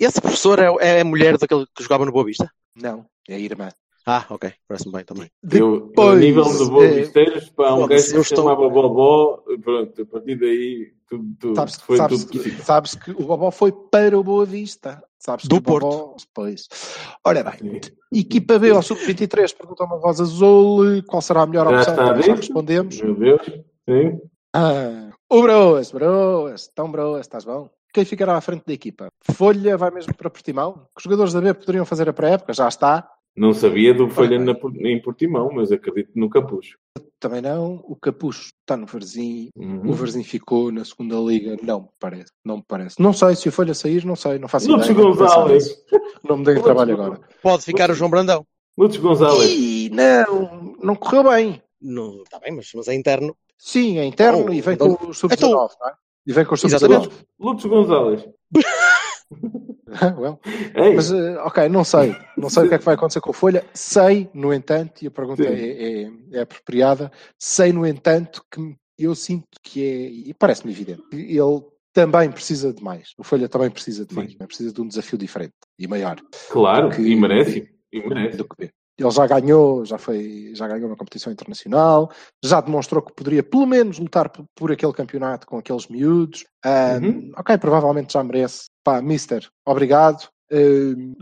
esse 0.00 0.20
professor 0.20 0.58
é, 0.58 0.96
é 0.98 1.00
a 1.02 1.04
mulher 1.04 1.38
daquele 1.38 1.66
que 1.72 1.84
jogava 1.84 2.04
no 2.04 2.10
Boa 2.10 2.24
Vista? 2.24 2.50
não, 2.74 3.06
é 3.28 3.36
a 3.36 3.38
irmã. 3.38 3.68
Ah, 4.08 4.24
ok. 4.30 4.52
Parece-me 4.68 4.92
bem 4.92 5.04
também. 5.04 5.28
Eu, 5.52 5.58
eu, 5.58 5.76
a 5.84 5.88
Depois, 5.88 6.20
nível 6.20 6.44
de 6.44 6.64
boa 6.70 6.84
eh, 6.84 6.94
visteiros, 7.00 7.50
pá, 7.50 7.74
um 7.74 7.86
gajo 7.88 8.04
que 8.12 8.18
estou- 8.20 8.24
chamava 8.44 8.68
Bobó, 8.68 9.42
pronto, 9.60 10.02
a 10.02 10.06
partir 10.06 10.36
daí 10.38 10.92
tudo, 11.08 11.24
tudo 11.40 11.56
Sabes, 11.56 11.74
foi 11.76 11.96
sabes 11.96 12.24
tudo 12.24 12.30
que, 12.42 12.50
sabes 12.62 12.94
que 12.94 13.10
o 13.10 13.24
Bobó 13.26 13.50
foi 13.50 13.72
para 13.72 14.16
o 14.16 14.22
Boa 14.22 14.44
Vista. 14.44 15.02
Sabes 15.18 15.46
Do 15.48 15.60
que 15.60 15.70
o 15.70 15.72
Bobó, 15.80 16.14
Pois. 16.32 16.68
Ora 17.24 17.42
bem, 17.42 17.80
equipa 18.12 18.58
B 18.60 18.70
ao 18.70 18.80
sub-23 18.82 19.52
pergunta 19.56 19.82
uma 19.84 19.98
voz 19.98 20.20
azul 20.20 21.02
qual 21.08 21.20
será 21.20 21.42
a 21.42 21.46
melhor 21.46 21.66
Já 21.68 21.78
opção. 21.78 21.94
está 21.94 22.06
Já 22.06 22.12
dentro? 22.12 22.36
respondemos. 22.36 23.00
Meu 23.00 23.14
Deus, 23.16 23.42
sim. 23.88 24.20
Ah, 24.54 25.10
o 25.28 25.42
Broas, 25.42 25.90
Broas, 25.90 26.68
tão 26.68 26.88
Broas, 26.92 27.22
estás 27.22 27.44
bom? 27.44 27.68
Quem 27.92 28.04
ficará 28.04 28.36
à 28.36 28.40
frente 28.40 28.64
da 28.66 28.72
equipa? 28.72 29.08
Folha 29.32 29.76
vai 29.76 29.90
mesmo 29.90 30.14
para 30.14 30.30
Portimão? 30.30 30.74
Que 30.94 30.98
os 30.98 31.02
jogadores 31.02 31.32
da 31.32 31.40
B 31.40 31.52
poderiam 31.54 31.84
fazer 31.84 32.08
a 32.08 32.12
pré-época? 32.12 32.52
Já 32.52 32.68
está. 32.68 33.10
Não 33.36 33.52
sabia 33.52 33.92
do 33.92 34.06
na, 34.06 34.88
em 34.90 35.00
Portimão, 35.02 35.50
mas 35.52 35.70
acredito 35.70 36.10
no 36.14 36.30
Capucho. 36.30 36.78
Também 37.20 37.42
não. 37.42 37.82
O 37.84 37.94
Capucho 37.94 38.50
está 38.60 38.76
no 38.76 38.86
Varzim. 38.86 39.50
Uhum. 39.54 39.90
O 39.90 39.92
Varzim 39.92 40.22
ficou 40.22 40.72
na 40.72 40.84
segunda 40.84 41.16
liga. 41.16 41.56
Não 41.62 41.80
me 41.82 41.88
parece. 41.98 42.32
Não 42.44 42.56
me 42.56 42.64
parece. 42.66 43.00
Não 43.00 43.12
sei 43.12 43.36
se 43.36 43.48
o 43.48 43.52
Folha 43.52 43.74
sair, 43.74 44.04
não 44.04 44.16
sei. 44.16 44.38
Não 44.38 44.48
faço 44.48 44.70
Lutz 44.70 44.88
ideia. 44.88 45.04
Gonzalez. 45.06 45.76
Não 46.28 46.38
me 46.38 46.44
deem 46.44 46.62
trabalho 46.62 46.94
agora. 46.94 47.20
Pode 47.42 47.62
ficar 47.62 47.90
o 47.90 47.94
João 47.94 48.10
Brandão. 48.10 48.44
Lutz 48.76 48.96
Gonzalez. 48.96 49.50
Ih, 49.50 49.90
não. 49.90 50.74
Não 50.82 50.94
correu 50.96 51.24
bem. 51.24 51.62
Não, 51.80 52.22
está 52.22 52.38
bem, 52.40 52.52
mas, 52.52 52.70
mas 52.74 52.88
é 52.88 52.94
interno. 52.94 53.36
Sim, 53.56 53.98
é 53.98 54.04
interno 54.04 54.46
Oh, 54.48 54.52
e 54.52 54.60
vem 54.60 54.74
então- 54.74 54.94
com 54.96 55.08
o 55.08 55.14
sub-19, 55.14 55.50
não 55.80 55.88
é? 55.88 55.94
E 56.26 56.32
vem 56.32 56.44
com 56.44 56.54
o 56.54 56.56
sub-19. 56.58 56.74
Exatamente. 56.76 57.26
Lutz 57.38 57.64
Gonzalez. 57.64 58.28
well, 60.18 60.40
Ei, 60.74 60.94
Mas, 60.94 61.12
eh, 61.12 61.38
ok, 61.38 61.68
não 61.68 61.84
sei. 61.84 62.14
Não 62.36 62.50
sei 62.50 62.64
o 62.64 62.68
que 62.68 62.74
é 62.74 62.78
que 62.78 62.84
vai 62.84 62.94
acontecer 62.94 63.20
com 63.20 63.30
o 63.30 63.32
Folha. 63.32 63.64
Sei, 63.72 64.28
no 64.34 64.52
entanto, 64.52 65.02
e 65.02 65.06
a 65.06 65.10
pergunta 65.10 65.42
Sim. 65.44 65.48
é, 65.50 66.02
é- 66.04 66.10
é 66.32 66.40
apropriada, 66.40 67.10
sei, 67.38 67.72
no 67.72 67.86
entanto, 67.86 68.42
que 68.50 68.76
eu 68.98 69.14
sinto 69.14 69.46
que 69.62 69.84
é, 69.84 70.08
e 70.30 70.34
parece-me 70.34 70.72
evidente, 70.72 71.02
ele 71.12 71.62
também 71.92 72.30
precisa 72.30 72.72
de 72.72 72.82
mais. 72.82 73.10
O 73.18 73.22
Folha 73.24 73.48
também 73.48 73.70
precisa 73.70 74.04
de 74.04 74.14
mais. 74.14 74.36
né? 74.36 74.46
Precisa 74.46 74.72
de 74.72 74.80
um 74.80 74.88
desafio 74.88 75.16
diferente 75.18 75.54
e 75.78 75.86
maior 75.86 76.16
claro, 76.50 76.90
que- 76.90 77.02
e 77.02 77.14
merece. 77.16 77.70
E 77.92 78.06
merece. 78.06 78.36
do 78.36 78.44
que 78.44 78.56
B. 78.58 78.70
Ele 78.98 79.10
já 79.10 79.26
ganhou, 79.26 79.84
já 79.84 79.98
foi, 79.98 80.52
já 80.54 80.66
ganhou 80.66 80.86
uma 80.88 80.96
competição 80.96 81.30
internacional, 81.32 82.10
já 82.42 82.60
demonstrou 82.62 83.02
que 83.02 83.12
poderia 83.12 83.42
pelo 83.42 83.66
menos 83.66 83.98
lutar 83.98 84.30
por, 84.30 84.44
por 84.54 84.72
aquele 84.72 84.92
campeonato 84.92 85.46
com 85.46 85.58
aqueles 85.58 85.86
miúdos. 85.88 86.44
Ah, 86.64 86.98
Uhum. 87.02 87.32
Ok, 87.36 87.58
provavelmente 87.58 88.14
já 88.14 88.24
merece. 88.24 88.66
Pá, 88.82 89.02
Mister, 89.02 89.46
obrigado. 89.66 90.28
Ah, 90.50 90.56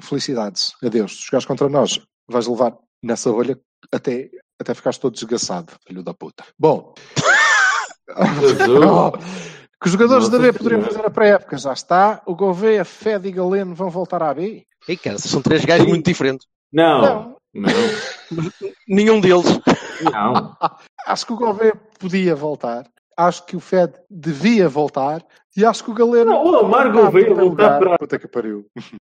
felicidades. 0.03 0.72
Adeus. 0.85 1.16
Se 1.16 1.27
jogares 1.27 1.47
contra 1.47 1.68
nós, 1.68 2.01
vais 2.29 2.47
levar 2.47 2.77
nessa 3.03 3.31
bolha 3.33 3.59
até, 3.93 4.31
até 4.61 4.72
ficares 4.75 4.99
todo 4.99 5.14
desgaçado, 5.14 5.72
filho 5.87 6.03
da 6.03 6.14
puta. 6.14 6.45
Bom. 6.59 6.95
Que 9.81 9.89
os 9.89 9.93
jogadores 9.93 10.25
Nossa 10.25 10.39
da 10.39 10.45
B 10.45 10.53
poderiam 10.57 10.83
fazer 10.83 11.05
a 11.05 11.11
pré-época, 11.11 11.59
já 11.59 11.72
está. 11.72 12.22
O 12.25 12.35
Gouveia, 12.35 12.85
Fed 12.85 13.29
e 13.29 13.33
Galeno 13.33 13.75
vão 13.75 13.91
voltar 13.91 14.22
à 14.22 14.33
B? 14.33 14.64
Ei, 14.89 14.97
cara, 14.97 15.18
são 15.18 15.43
três 15.43 15.62
gajos 15.64 15.87
muito 15.87 16.07
diferentes. 16.07 16.47
Não, 16.72 17.03
Não. 17.03 17.34
Não, 17.55 17.71
Nenhum 18.89 19.21
deles. 19.21 19.45
não. 20.13 20.57
Acho 21.07 21.27
que 21.27 21.33
o 21.33 21.37
Gouveia 21.37 21.75
podia 21.99 22.35
voltar. 22.35 22.87
Acho 23.17 23.47
que 23.47 23.57
o 23.57 23.61
Fed 23.61 23.93
devia 24.11 24.69
voltar. 24.69 25.25
E 25.57 25.65
acho 25.65 25.85
que 25.85 25.91
o 25.91 25.95
Galeno. 25.95 26.31
Não, 26.33 26.45
o 26.45 26.65
Omar 26.65 26.87
Ah, 26.87 26.91
Gouveia 26.91 27.33
voltar 27.35 27.79
para 27.79 27.99
Puta 27.99 28.19
que 28.19 28.27
pariu. 28.27 28.67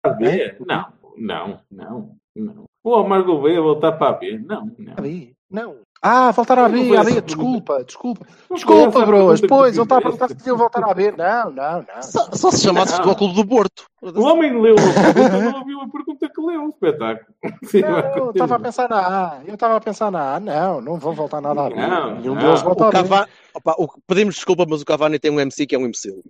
a 0.04 0.10
B? 0.10 0.56
Não, 0.66 0.88
não, 1.18 1.60
não, 1.70 2.16
não. 2.36 2.66
O 2.84 2.90
Omar 2.92 3.24
Gouveia 3.24 3.62
voltar 3.62 3.92
para 3.94 4.10
a 4.10 4.14
B? 4.14 4.40
Não, 4.40 4.72
não. 4.80 4.94
A 4.98 5.02
B? 5.02 5.34
Não. 5.50 5.82
Ah, 6.04 6.32
voltar 6.32 6.58
essa 6.58 6.70
B, 6.70 6.98
a 6.98 7.22
desculpa, 7.22 7.84
desculpa. 7.84 8.26
Desculpa, 8.52 8.88
essa 8.90 9.04
a 9.04 9.06
Broas. 9.06 9.42
Pois, 9.42 9.76
ele 9.76 9.84
está 9.84 9.98
a 9.98 10.02
perguntar 10.02 10.28
se 10.30 10.34
deviam 10.34 10.58
voltar 10.58 10.84
à 10.84 10.94
B. 10.96 11.12
Não, 11.12 11.52
não, 11.52 11.86
não. 11.88 12.02
Só, 12.02 12.28
só 12.34 12.50
se 12.50 12.64
chamasse. 12.64 12.94
Futebol 12.94 13.16
Clube 13.16 13.36
do 13.36 13.48
Porto. 13.48 13.86
O 14.02 14.22
homem 14.24 14.60
leu 14.60 14.74
a 14.74 15.14
pergunta, 15.14 15.40
não 15.52 15.60
ouviu 15.60 15.80
a 15.82 15.88
pergunta 15.90 16.28
que 16.28 16.42
leu. 16.42 16.70
Espetáculo. 16.70 17.28
Sim, 17.66 17.82
Não, 17.82 18.16
eu 18.26 18.32
estava 18.32 18.56
a 18.56 18.60
pensar 18.60 18.90
na 18.90 18.98
A. 18.98 19.42
Eu 19.46 19.54
estava 19.54 19.76
a 19.76 19.80
pensar 19.82 20.12
na 20.12 20.36
A. 20.36 20.40
Não, 20.40 20.82
não 20.82 20.98
vão 20.98 21.14
voltar 21.14 21.40
nada 21.40 21.68
à 21.68 21.70
B. 21.70 21.76
Não, 21.76 22.16
Nenhum 22.16 22.34
não. 22.34 22.42
deles 22.42 22.62
volta 22.64 22.84
O 22.84 22.88
à 22.88 22.90
B. 22.90 22.98
Cavani, 22.98 23.28
opa, 23.54 23.76
o, 23.78 23.88
pedimos 24.08 24.36
desculpa, 24.36 24.66
mas 24.68 24.82
o 24.82 24.86
Cavani 24.86 25.20
tem 25.20 25.30
um 25.30 25.40
MC 25.40 25.68
que 25.68 25.76
é 25.76 25.78
um 25.78 25.86
imbecil. 25.86 26.24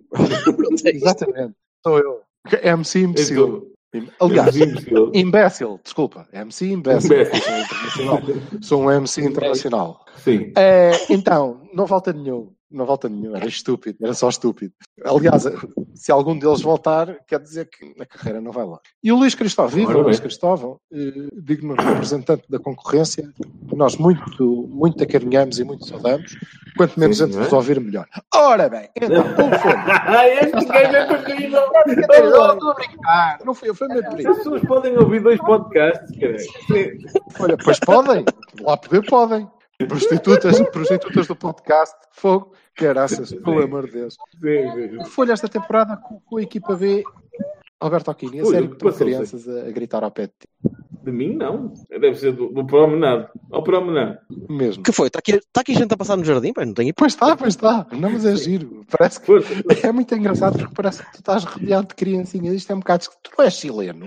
É. 0.84 0.90
Exatamente. 0.94 1.54
Sou 1.82 1.98
eu. 1.98 2.20
MC 2.62 3.00
imbecil. 3.00 3.72
Aliás, 4.20 4.54
imbécil, 5.12 5.78
desculpa. 5.82 6.26
MC 6.32 6.70
imbécil. 6.70 7.12
Imbécil. 7.12 8.42
Sou 8.62 8.82
um 8.82 8.90
MC 8.90 9.22
internacional. 9.22 10.04
Sim. 10.16 10.52
É, 10.56 10.92
então, 11.10 11.60
não 11.74 11.84
volta 11.84 12.12
nenhum. 12.12 12.52
Não 12.70 12.86
volta 12.86 13.06
nenhum. 13.06 13.36
Era 13.36 13.46
estúpido. 13.46 13.98
Era 14.00 14.14
só 14.14 14.30
estúpido. 14.30 14.72
Aliás, 15.04 15.44
se 15.94 16.10
algum 16.10 16.38
deles 16.38 16.62
voltar, 16.62 17.18
quer 17.26 17.38
dizer 17.38 17.68
que 17.68 17.94
a 18.00 18.06
carreira 18.06 18.40
não 18.40 18.50
vai 18.50 18.64
lá. 18.64 18.80
E 19.02 19.12
o 19.12 19.16
Luís 19.16 19.34
Cristóvão, 19.34 19.76
viva 19.76 19.94
o 19.94 20.00
Luís. 20.00 20.18
Cristóvão, 20.18 20.80
eh, 20.90 21.28
digno 21.34 21.74
representante 21.74 22.44
da 22.48 22.58
concorrência, 22.58 23.30
que 23.68 23.76
nós 23.76 23.96
muito, 23.98 24.68
muito 24.70 25.04
acarinhamos 25.04 25.58
e 25.58 25.64
muito 25.64 25.86
saudamos. 25.86 26.34
Quanto 26.76 26.98
menos 26.98 27.18
Sim, 27.18 27.26
não 27.26 27.40
é? 27.40 27.44
vos 27.44 27.52
ouvir, 27.52 27.80
melhor. 27.80 28.06
Ora 28.34 28.68
bem, 28.68 28.88
então, 28.96 29.24
como 29.34 29.54
foi? 29.58 29.72
Este 30.42 30.64
gajo 30.66 30.96
é 30.96 31.18
terrível. 31.22 31.62
Não, 31.86 32.52
estou 32.52 32.70
a 32.70 32.74
brincar. 32.74 33.38
Não 33.44 33.54
foi 33.54 33.68
eu, 33.68 33.74
foi 33.74 33.88
meu 33.88 34.00
As 34.00 34.14
primo. 34.14 34.34
pessoas 34.36 34.62
podem 34.62 34.96
ouvir 34.98 35.20
dois 35.20 35.38
podcasts, 35.40 36.18
cara. 36.18 36.38
Sim. 36.38 36.98
Olha, 37.40 37.56
pois 37.62 37.78
podem. 37.80 38.24
Lá 38.60 38.76
poder 38.76 39.04
podem. 39.06 39.48
Prostitutas, 39.88 40.60
prostitutas 40.70 41.26
do 41.26 41.34
podcast, 41.34 41.96
fogo, 42.12 42.52
caraças, 42.74 43.32
pelo 43.32 43.62
amor 43.62 43.86
de 43.86 43.92
Deus. 43.92 44.16
Folha 45.08 45.32
esta 45.32 45.48
temporada 45.48 45.96
com, 45.96 46.36
a 46.36 46.42
equipa 46.42 46.76
B. 46.76 47.02
Alberto 47.80 48.10
Aquini, 48.10 48.40
a 48.40 48.44
sério 48.44 48.68
que 48.68 48.74
estão 48.76 48.92
crianças 48.92 49.48
a, 49.48 49.66
a 49.66 49.70
gritar 49.72 50.04
ao 50.04 50.10
pé 50.10 50.26
de 50.26 50.32
ti. 50.38 50.48
De 51.02 51.10
mim, 51.10 51.34
não. 51.34 51.72
Deve 51.90 52.14
ser 52.14 52.32
do, 52.32 52.48
do 52.48 52.64
promenade. 52.64 53.28
Ao 53.50 53.62
promenade. 53.62 54.18
Mesmo. 54.48 54.82
Que 54.82 54.92
foi? 54.92 55.08
Está 55.08 55.18
aqui, 55.18 55.40
tá 55.52 55.60
aqui 55.60 55.74
gente 55.74 55.92
a 55.92 55.96
passar 55.96 56.16
no 56.16 56.24
jardim? 56.24 56.52
Pá, 56.52 56.64
não 56.64 56.74
tenho 56.74 56.94
Pois 56.94 57.12
está, 57.12 57.36
pois 57.36 57.54
está. 57.54 57.86
Não, 57.92 58.10
mas 58.10 58.24
é 58.24 58.36
giro. 58.36 58.84
Parece 58.90 59.20
que 59.20 59.86
é 59.86 59.92
muito 59.92 60.14
engraçado 60.14 60.58
porque 60.58 60.74
parece 60.74 61.04
que 61.04 61.12
tu 61.12 61.18
estás 61.18 61.44
rodeado 61.44 61.88
de 61.88 61.94
criancinhas. 61.94 62.54
Isto 62.54 62.72
é 62.72 62.74
um 62.76 62.80
bocado. 62.80 63.04
Tu 63.22 63.30
não 63.36 63.44
és 63.44 63.54
chileno. 63.54 64.06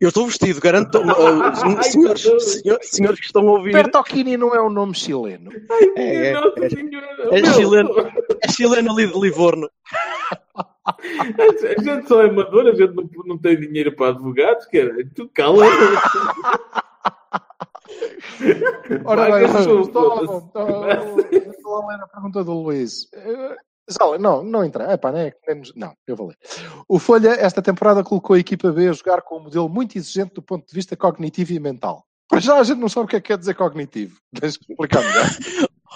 Eu 0.00 0.08
estou 0.08 0.26
vestido, 0.26 0.60
garanto. 0.60 0.98
uh, 0.98 1.82
senhores, 1.84 2.22
senhores, 2.22 2.90
senhores 2.90 3.20
que 3.20 3.26
estão 3.26 3.48
a 3.48 3.52
ouvir. 3.52 3.76
Alberto 3.76 3.98
Aquini 3.98 4.36
não 4.36 4.54
é 4.54 4.60
um 4.60 4.70
nome 4.70 4.94
chileno. 4.94 5.50
É, 5.96 6.02
é, 6.02 6.26
é, 6.26 6.32
é 6.32 7.42
Meu, 7.42 7.52
chileno. 7.54 7.90
é 8.42 8.48
chileno 8.50 8.90
ali 8.90 9.06
de 9.06 9.20
Livorno. 9.20 9.70
A 10.84 11.82
gente 11.82 12.08
só 12.08 12.22
é 12.22 12.28
amador, 12.28 12.66
a 12.66 12.74
gente 12.74 12.92
não, 12.94 13.08
não 13.24 13.38
tem 13.38 13.58
dinheiro 13.58 13.94
para 13.94 14.08
advogados, 14.10 14.66
cara. 14.66 14.92
Tu 15.14 15.28
cala. 15.28 15.64
Ora 19.04 19.30
bem, 19.30 19.44
estou, 19.44 19.78
a 21.82 21.88
ler 21.88 22.00
a 22.00 22.06
pergunta 22.08 22.44
do 22.44 22.52
Luís. 22.52 23.08
Eh, 23.12 23.56
não, 24.18 24.42
não 24.42 24.64
entra. 24.64 24.92
Epá, 24.92 25.12
não, 25.12 25.18
é, 25.18 25.32
menos- 25.46 25.72
não, 25.76 25.94
eu 26.06 26.16
vou 26.16 26.28
ler. 26.28 26.36
O 26.88 26.98
Folha, 26.98 27.30
esta 27.30 27.62
temporada, 27.62 28.02
colocou 28.02 28.34
a 28.34 28.38
equipa 28.38 28.70
B 28.72 28.88
a 28.88 28.92
jogar 28.92 29.22
com 29.22 29.38
um 29.38 29.44
modelo 29.44 29.68
muito 29.68 29.96
exigente 29.96 30.34
do 30.34 30.42
ponto 30.42 30.66
de 30.66 30.74
vista 30.74 30.96
cognitivo 30.96 31.52
e 31.52 31.60
mental. 31.60 32.04
Para 32.28 32.40
já 32.40 32.58
a 32.58 32.62
gente 32.64 32.78
não 32.78 32.88
sabe 32.88 33.06
o 33.06 33.08
que 33.08 33.16
é 33.16 33.20
que 33.20 33.28
quer 33.28 33.38
dizer 33.38 33.54
cognitivo. 33.54 34.18
Deixa 34.32 34.58
eu 34.58 34.72
explicar 34.72 35.02
melhor. 35.02 35.26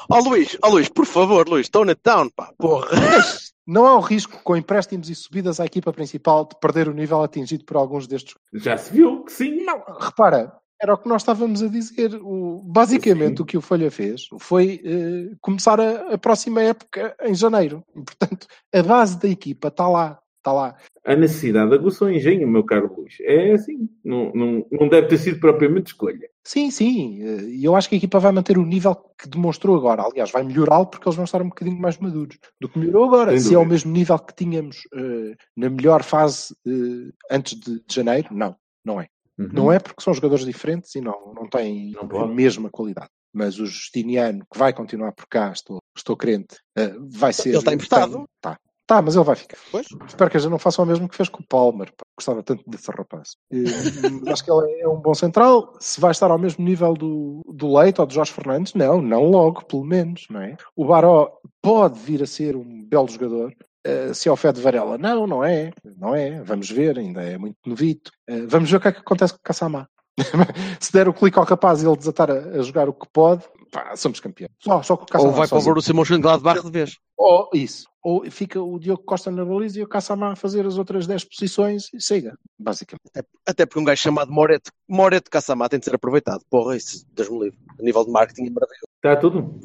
Ó 0.08 0.18
Luís, 0.20 0.56
ó 0.62 0.68
Luís, 0.68 0.88
por 0.88 1.06
favor, 1.06 1.48
Luís, 1.48 1.68
tone 1.68 1.90
it 1.90 2.00
down, 2.04 2.28
pá, 2.30 2.52
porra. 2.58 2.88
Não 3.66 3.84
há 3.84 3.96
o 3.96 4.00
risco, 4.00 4.40
com 4.44 4.56
empréstimos 4.56 5.10
e 5.10 5.14
subidas 5.14 5.58
à 5.58 5.66
equipa 5.66 5.92
principal, 5.92 6.44
de 6.44 6.56
perder 6.60 6.88
o 6.88 6.94
nível 6.94 7.20
atingido 7.22 7.64
por 7.64 7.76
alguns 7.76 8.06
destes. 8.06 8.34
Já 8.52 8.76
se 8.76 8.92
viu 8.92 9.24
que 9.24 9.32
sim. 9.32 9.64
Não, 9.64 9.82
repara, 9.98 10.52
era 10.80 10.94
o 10.94 10.98
que 10.98 11.08
nós 11.08 11.22
estávamos 11.22 11.62
a 11.62 11.68
dizer. 11.68 12.14
O, 12.22 12.62
basicamente, 12.64 13.38
Sim. 13.38 13.42
o 13.42 13.46
que 13.46 13.56
o 13.56 13.60
Folha 13.60 13.90
fez 13.90 14.28
foi 14.38 14.80
eh, 14.84 15.34
começar 15.40 15.80
a, 15.80 16.14
a 16.14 16.18
próxima 16.18 16.62
época 16.62 17.16
em 17.22 17.34
janeiro. 17.34 17.82
E, 17.94 18.02
portanto, 18.02 18.46
a 18.72 18.82
base 18.82 19.18
da 19.18 19.28
equipa 19.28 19.68
está 19.68 19.88
lá. 19.88 20.18
Está 20.38 20.52
lá. 20.52 20.76
A 21.04 21.16
necessidade 21.16 21.74
aguçou 21.74 22.06
o 22.06 22.10
engenho, 22.10 22.46
meu 22.46 22.64
caro 22.64 22.94
Luís. 22.96 23.16
É 23.20 23.52
assim. 23.52 23.88
Não, 24.04 24.32
não, 24.32 24.66
não 24.70 24.88
deve 24.88 25.08
ter 25.08 25.18
sido 25.18 25.40
propriamente 25.40 25.88
escolha. 25.88 26.28
Sim, 26.46 26.70
sim. 26.70 27.20
eh, 27.24 27.42
E 27.48 27.64
eu 27.64 27.74
acho 27.74 27.88
que 27.88 27.96
a 27.96 27.98
equipa 27.98 28.20
vai 28.20 28.30
manter 28.30 28.56
o 28.56 28.64
nível 28.64 28.94
que 28.94 29.28
demonstrou 29.28 29.76
agora. 29.76 30.02
Aliás, 30.04 30.30
vai 30.30 30.44
melhorá-lo 30.44 30.86
porque 30.86 31.08
eles 31.08 31.16
vão 31.16 31.24
estar 31.24 31.42
um 31.42 31.48
bocadinho 31.48 31.76
mais 31.80 31.98
maduros 31.98 32.38
do 32.60 32.68
que 32.68 32.78
melhorou 32.78 33.06
agora. 33.06 33.32
Sem 33.32 33.40
Se 33.40 33.54
é 33.54 33.58
o 33.58 33.66
mesmo 33.66 33.90
nível 33.90 34.16
que 34.20 34.32
tínhamos 34.32 34.82
eh, 34.94 35.34
na 35.56 35.68
melhor 35.68 36.04
fase 36.04 36.54
eh, 36.64 37.12
antes 37.32 37.58
de, 37.58 37.80
de 37.84 37.92
janeiro, 37.94 38.28
não. 38.30 38.54
Não 38.84 39.00
é. 39.00 39.08
Uhum. 39.36 39.48
Não 39.52 39.72
é 39.72 39.80
porque 39.80 40.00
são 40.02 40.14
jogadores 40.14 40.44
diferentes 40.44 40.94
e 40.94 41.00
não, 41.00 41.34
não 41.34 41.48
têm 41.48 41.90
Não 41.90 42.02
a 42.02 42.06
pode. 42.08 42.32
mesma 42.32 42.70
qualidade. 42.70 43.10
Mas 43.34 43.58
o 43.58 43.66
Justiniano, 43.66 44.46
que 44.50 44.58
vai 44.58 44.72
continuar 44.72 45.12
por 45.12 45.26
cá, 45.26 45.50
estou, 45.52 45.78
estou 45.96 46.16
crente, 46.16 46.56
eh, 46.78 46.94
vai 47.00 47.32
ser. 47.32 47.48
Ele 47.50 47.58
está 47.58 47.74
emprestado? 47.74 48.24
Está. 48.36 48.52
Tá, 48.54 48.58
mas 49.02 49.16
ele 49.16 49.24
vai 49.24 49.34
ficar. 49.34 49.58
Pois. 49.70 49.86
Espero 50.06 50.30
que 50.30 50.36
a 50.36 50.40
gente 50.40 50.50
não 50.50 50.58
faça 50.58 50.80
o 50.80 50.86
mesmo 50.86 51.08
que 51.08 51.16
fez 51.16 51.28
com 51.28 51.42
o 51.42 51.46
Palmer. 51.46 51.92
pá. 51.96 52.04
Gostava 52.16 52.42
tanto 52.42 52.62
desse 52.68 52.90
rapaz. 52.90 53.36
Eh, 53.52 54.30
acho 54.30 54.44
que 54.44 54.50
ele 54.50 54.80
é 54.80 54.88
um 54.88 55.00
bom 55.00 55.14
central. 55.14 55.74
Se 55.80 56.00
vai 56.00 56.12
estar 56.12 56.30
ao 56.30 56.38
mesmo 56.38 56.64
nível 56.64 56.94
do, 56.94 57.42
do 57.52 57.76
Leite 57.76 58.00
ou 58.00 58.06
do 58.06 58.14
Jorge 58.14 58.32
Fernandes, 58.32 58.74
não, 58.74 59.02
não 59.02 59.24
logo, 59.24 59.64
pelo 59.64 59.84
menos, 59.84 60.26
não 60.30 60.40
é? 60.40 60.56
O 60.76 60.86
Baró 60.86 61.32
pode 61.60 61.98
vir 61.98 62.22
a 62.22 62.26
ser 62.26 62.56
um 62.56 62.84
belo 62.84 63.08
jogador. 63.08 63.52
Eh, 63.84 64.14
se 64.14 64.28
é 64.28 64.32
o 64.32 64.36
Fé 64.36 64.52
de 64.52 64.60
Varela, 64.60 64.96
não, 64.96 65.26
não 65.26 65.44
é, 65.44 65.72
não 65.96 66.14
é. 66.14 66.42
Vamos 66.42 66.70
ver, 66.70 66.98
ainda 66.98 67.22
é 67.22 67.36
muito 67.36 67.56
novito. 67.66 68.10
Eh, 68.28 68.46
vamos 68.46 68.70
ver 68.70 68.76
o 68.76 68.80
que 68.80 68.88
é 68.88 68.92
que 68.92 69.00
acontece 69.00 69.32
com 69.32 69.40
o 69.40 69.42
Kassamá. 69.42 69.88
se 70.80 70.92
der 70.92 71.08
o 71.08 71.14
clique 71.14 71.38
ao 71.38 71.44
rapaz 71.44 71.82
e 71.82 71.86
ele 71.86 71.96
desatar 71.96 72.30
a, 72.30 72.34
a 72.34 72.62
jogar 72.62 72.88
o 72.88 72.94
que 72.94 73.06
pode, 73.12 73.44
pá, 73.70 73.96
somos 73.96 74.20
campeões. 74.20 74.52
Só, 74.58 74.82
só 74.82 74.96
com 74.96 75.18
o. 75.18 75.26
Ou 75.26 75.32
vai 75.32 75.48
para 75.48 75.58
o. 75.58 75.62
Borussia 75.62 75.94
Mönchengladbach 75.94 76.62
de 76.62 76.70
vez. 76.70 76.98
Ou 77.16 77.48
isso. 77.54 77.86
Ou 78.02 78.30
fica 78.30 78.62
o 78.62 78.78
Diogo 78.78 79.02
Costa 79.02 79.30
na 79.30 79.44
baliza 79.44 79.80
e 79.80 79.82
o 79.82 79.88
Kassamá 79.88 80.32
a 80.32 80.36
fazer 80.36 80.64
as 80.66 80.78
outras 80.78 81.06
10 81.06 81.24
posições 81.24 81.92
e 81.92 82.00
chega, 82.00 82.38
basicamente. 82.58 83.02
Até 83.44 83.66
porque 83.66 83.80
um 83.80 83.84
gajo 83.84 84.00
chamado 84.00 84.30
Moreto, 84.30 84.70
Moreto 84.88 85.30
Kassamá 85.30 85.68
tem 85.68 85.78
de 85.78 85.86
ser 85.86 85.94
aproveitado. 85.94 86.44
Porra, 86.48 86.76
isso, 86.76 87.04
Deus 87.12 87.28
me 87.28 87.44
livre. 87.44 87.58
A 87.78 87.82
nível 87.82 88.04
de 88.04 88.10
marketing 88.10 88.46
é 88.46 88.50
maravilhoso. 88.50 88.85
Está 89.06 89.20
tudo? 89.20 89.60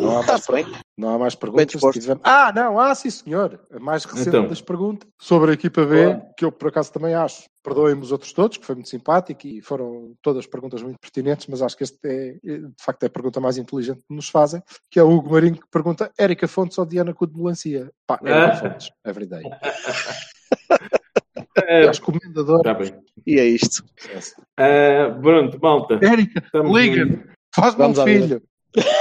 Não 0.00 0.18
há 0.18 0.22
mais, 0.22 0.40
Está 0.40 0.52
bem. 0.52 0.66
não 0.98 1.14
há 1.14 1.18
mais 1.18 1.34
perguntas. 1.34 1.80
Ah, 2.22 2.52
não, 2.54 2.78
ah, 2.78 2.94
sim 2.94 3.08
senhor. 3.10 3.60
A 3.72 3.78
mais 3.78 4.04
recente 4.04 4.28
Então. 4.28 4.46
das 4.48 4.60
perguntas 4.60 5.08
sobre 5.20 5.50
a 5.50 5.54
equipa 5.54 5.84
B, 5.86 6.04
Claro. 6.04 6.22
que 6.36 6.44
eu 6.44 6.52
por 6.52 6.68
acaso 6.68 6.92
também 6.92 7.14
acho. 7.14 7.44
Perdoem-me 7.62 8.00
os 8.02 8.10
outros 8.12 8.32
todos, 8.32 8.56
que 8.56 8.64
foi 8.64 8.74
muito 8.74 8.88
simpático 8.88 9.46
e 9.46 9.60
foram 9.60 10.14
todas 10.22 10.46
perguntas 10.46 10.82
muito 10.82 10.98
pertinentes, 10.98 11.46
mas 11.46 11.60
acho 11.62 11.76
que 11.76 11.84
este 11.84 11.98
é, 12.04 12.36
é, 12.44 12.56
de 12.58 12.72
facto, 12.80 13.02
é 13.02 13.06
a 13.06 13.10
pergunta 13.10 13.38
mais 13.40 13.58
inteligente 13.58 13.98
que 14.06 14.14
nos 14.14 14.28
fazem, 14.30 14.62
que 14.90 14.98
é 14.98 15.02
o 15.02 15.10
Hugo 15.10 15.30
Marinho 15.32 15.56
que 15.56 15.68
pergunta 15.70 16.10
Érica 16.18 16.48
Fontes 16.48 16.78
ou 16.78 16.86
Diana 16.86 17.12
Couto 17.14 17.34
de 17.34 17.40
Melancia? 17.40 17.90
Pá, 18.06 18.18
Érica 18.22 18.46
Ah. 18.46 18.56
Fontes, 18.56 18.90
everyday. 19.06 19.42
É, 21.66 21.84
És 21.86 21.98
comendador. 22.00 22.58
Está 22.58 22.74
bem. 22.74 22.94
E 23.26 23.38
é 23.38 23.44
isto. 23.44 23.84
Ah, 24.58 25.16
pronto, 25.20 25.58
malta. 25.60 25.98
Érica, 26.02 26.42
liga-me, 26.54 27.24
faz-me 27.54 27.84
um 27.84 27.94
filho. 27.94 28.42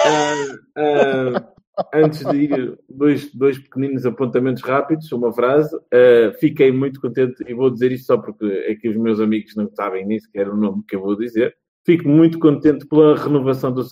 Ah, 0.06 0.60
ah, 0.78 1.54
antes 1.94 2.26
de 2.26 2.38
ir, 2.38 2.80
dois, 2.90 3.34
dois 3.34 3.58
pequeninos 3.60 4.06
apontamentos 4.06 4.64
rápidos, 4.64 5.12
uma 5.12 5.32
frase. 5.32 5.76
Ah, 5.94 6.34
fiquei 6.40 6.72
muito 6.72 7.00
contente, 7.00 7.44
e 7.48 7.54
vou 7.54 7.70
dizer 7.70 7.92
isto 7.92 8.08
só 8.08 8.18
porque 8.18 8.46
é 8.46 8.76
que 8.76 8.90
os 8.90 8.96
meus 8.98 9.20
amigos 9.20 9.56
não 9.56 9.70
sabem 9.74 10.06
nem 10.06 10.20
sequer 10.20 10.50
o 10.50 10.58
nome 10.58 10.84
que 10.88 10.96
eu 10.96 11.02
vou 11.02 11.16
dizer. 11.18 11.56
Fico 11.86 12.08
muito 12.08 12.38
contente 12.38 12.86
pela 12.88 13.16
renovação 13.18 13.72
do 13.72 13.84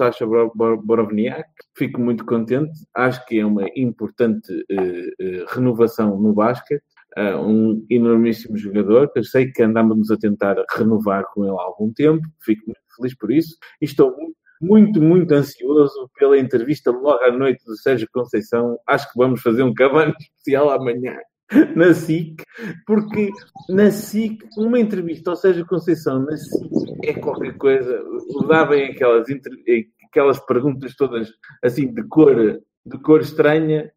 Bor- 0.53 0.81
Borovniak. 0.83 1.49
Fico 1.75 1.99
muito 1.99 2.25
contente. 2.25 2.71
Acho 2.93 3.25
que 3.25 3.39
é 3.39 3.45
uma 3.45 3.65
importante 3.75 4.53
eh, 4.69 5.09
eh, 5.19 5.45
renovação 5.49 6.19
no 6.19 6.33
basquete. 6.33 6.83
Ah, 7.15 7.41
um 7.41 7.83
enormíssimo 7.89 8.55
jogador, 8.57 9.11
que 9.11 9.19
eu 9.19 9.23
sei 9.23 9.51
que 9.51 9.63
andávamos 9.63 10.11
a 10.11 10.17
tentar 10.17 10.57
renovar 10.77 11.23
com 11.33 11.43
ele 11.45 11.57
há 11.57 11.61
algum 11.61 11.91
tempo. 11.91 12.21
Fico 12.43 12.65
muito 12.67 12.79
feliz 12.95 13.15
por 13.17 13.31
isso. 13.31 13.57
E 13.81 13.85
estou 13.85 14.15
muito 14.15 14.35
muito, 14.61 15.01
muito 15.01 15.31
ansioso 15.33 16.09
pela 16.17 16.37
entrevista 16.37 16.91
logo 16.91 17.23
à 17.23 17.31
noite 17.31 17.63
do 17.65 17.75
Sérgio 17.77 18.07
Conceição. 18.13 18.77
Acho 18.87 19.11
que 19.11 19.17
vamos 19.17 19.41
fazer 19.41 19.63
um 19.63 19.73
cabana 19.73 20.13
especial 20.19 20.69
amanhã 20.71 21.15
na 21.75 21.93
SIC, 21.93 22.41
porque 22.85 23.29
na 23.69 23.89
SIC, 23.89 24.39
uma 24.57 24.79
entrevista 24.79 25.29
ao 25.29 25.35
Sérgio 25.37 25.65
Conceição 25.65 26.19
na 26.25 26.35
SIC 26.35 26.69
é 27.03 27.13
qualquer 27.13 27.55
coisa. 27.57 28.03
Dá 28.49 28.65
bem 28.65 28.91
aquelas, 28.91 29.29
entre- 29.29 29.87
aquelas 30.09 30.39
perguntas 30.45 30.93
todas 30.95 31.29
assim 31.63 31.93
de 31.93 32.03
cor, 32.03 32.35
de 32.85 32.97
cor 33.01 33.21
estranha. 33.21 33.91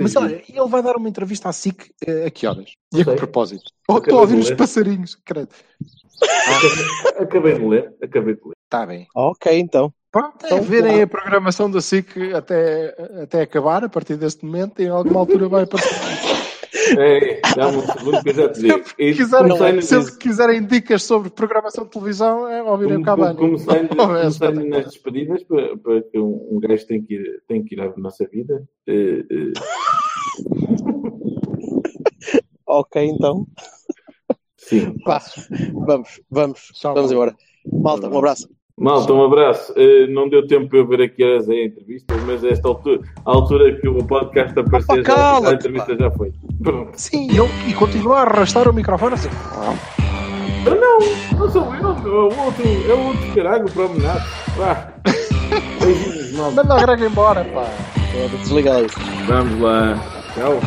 Mas 0.00 0.16
olha, 0.16 0.42
ele 0.48 0.68
vai 0.68 0.82
dar 0.82 0.96
uma 0.96 1.08
entrevista 1.08 1.48
à 1.48 1.52
SIC 1.52 1.90
eh, 2.04 2.26
a 2.26 2.30
que 2.30 2.46
horas? 2.48 2.72
E 2.92 2.96
a 2.96 3.04
que 3.04 3.10
sei. 3.10 3.16
propósito? 3.16 3.70
Oh, 3.88 3.98
estou 3.98 4.18
a 4.18 4.20
ouvir 4.22 4.38
os 4.38 4.50
passarinhos, 4.50 5.14
credo. 5.24 5.50
Acabei- 6.48 7.22
Acabei 7.22 7.54
de 7.54 7.64
ler, 7.64 7.94
acabei 8.02 8.34
de 8.34 8.40
ler. 8.44 8.55
Está 8.66 8.84
bem. 8.84 9.06
Ok, 9.14 9.58
então. 9.58 9.92
Pronto, 10.10 10.44
é 10.44 10.46
Então, 10.46 10.62
verem 10.62 11.02
a 11.02 11.06
programação 11.06 11.70
da 11.70 11.80
SIC 11.80 12.32
até, 12.34 12.94
até 13.22 13.42
acabar, 13.42 13.84
a 13.84 13.88
partir 13.88 14.16
deste 14.16 14.44
momento, 14.44 14.80
em 14.80 14.88
alguma 14.88 15.20
altura 15.20 15.48
vai 15.48 15.62
aparecer. 15.64 16.36
É, 16.98 17.40
Dá-me 17.54 17.78
um 17.78 17.82
segundo 17.86 18.22
que 18.22 18.28
eu 18.30 18.34
já 18.34 18.48
te 18.48 18.60
digo. 18.60 18.72
Sempre 18.74 18.94
que 18.94 19.14
quiserem, 19.14 19.82
sempre 19.82 20.12
que 20.12 20.18
quiserem 20.18 20.66
dicas 20.66 21.02
sobre 21.02 21.30
programação 21.30 21.84
de 21.84 21.90
televisão, 21.90 22.48
é 22.48 22.62
ouvirem 22.62 22.94
o 22.98 23.04
Como- 23.04 23.04
Cavani. 23.04 23.38
Começando, 23.38 23.90
Oh, 23.98 24.16
é 24.16 24.24
nas 24.64 24.84
despedidas, 24.86 25.42
para, 25.44 25.76
para 25.78 26.02
que 26.02 26.18
um, 26.18 26.48
um 26.52 26.60
gajo 26.60 26.86
tem 26.86 27.02
que 27.02 27.14
ir, 27.14 27.42
tem 27.48 27.64
que 27.64 27.74
ir 27.74 27.80
à 27.80 27.92
nossa 27.96 28.26
vida. 28.26 28.66
Ok, 32.68 33.00
então. 33.04 33.46
sim. 34.56 34.96
Vá. 35.04 35.22
Vamos, 35.72 36.20
vamos. 36.28 36.60
Tchau, 36.74 36.94
Vamos 36.94 37.12
malta. 37.12 37.32
embora. 37.32 37.36
Malta, 37.82 38.08
um 38.08 38.18
abraço. 38.18 38.48
Malta, 38.78 39.10
um 39.10 39.24
abraço. 39.24 39.72
Eh, 39.74 40.06
não 40.08 40.28
deu 40.28 40.46
tempo 40.46 40.68
para 40.68 40.78
eu 40.78 40.86
ver 40.86 41.00
aqui 41.00 41.24
as 41.24 41.48
entrevistas, 41.48 42.22
mas 42.26 42.44
a 42.44 42.48
esta 42.48 42.68
altura, 42.68 43.00
a 43.24 43.30
altura 43.30 43.80
que 43.80 43.88
o 43.88 44.04
podcast 44.04 44.58
aparecer, 44.58 45.02
já, 45.02 45.38
a 45.38 45.52
entrevista 45.52 45.96
já 45.96 46.10
foi. 46.10 46.30
Pronto. 46.62 46.90
Sim, 46.94 47.26
e, 47.30 47.38
ele, 47.38 47.48
e 47.68 47.72
continua 47.72 48.18
a 48.18 48.22
arrastar 48.22 48.68
o 48.68 48.74
microfone 48.74 49.14
assim. 49.14 49.30
Não, 50.66 51.38
não 51.38 51.50
sou 51.50 51.74
eu, 51.74 51.88
é 51.88 52.06
o 52.06 52.44
outro, 52.44 52.64
é 52.90 52.94
o 52.94 53.06
outro 53.06 53.34
caralho, 53.34 53.64
o 53.64 53.72
promenado. 53.72 54.24
Vá. 54.58 54.92
Beijinhos, 55.80 56.32
malta. 56.32 56.56
Manda 56.56 56.74
a 56.74 56.80
Greg 56.80 57.04
embora, 57.04 57.44
pá. 57.46 57.64
Desliga 58.42 58.76
aí. 58.76 58.86
Vamos 59.26 59.58
lá. 59.60 59.98
Tchau. 60.34 60.60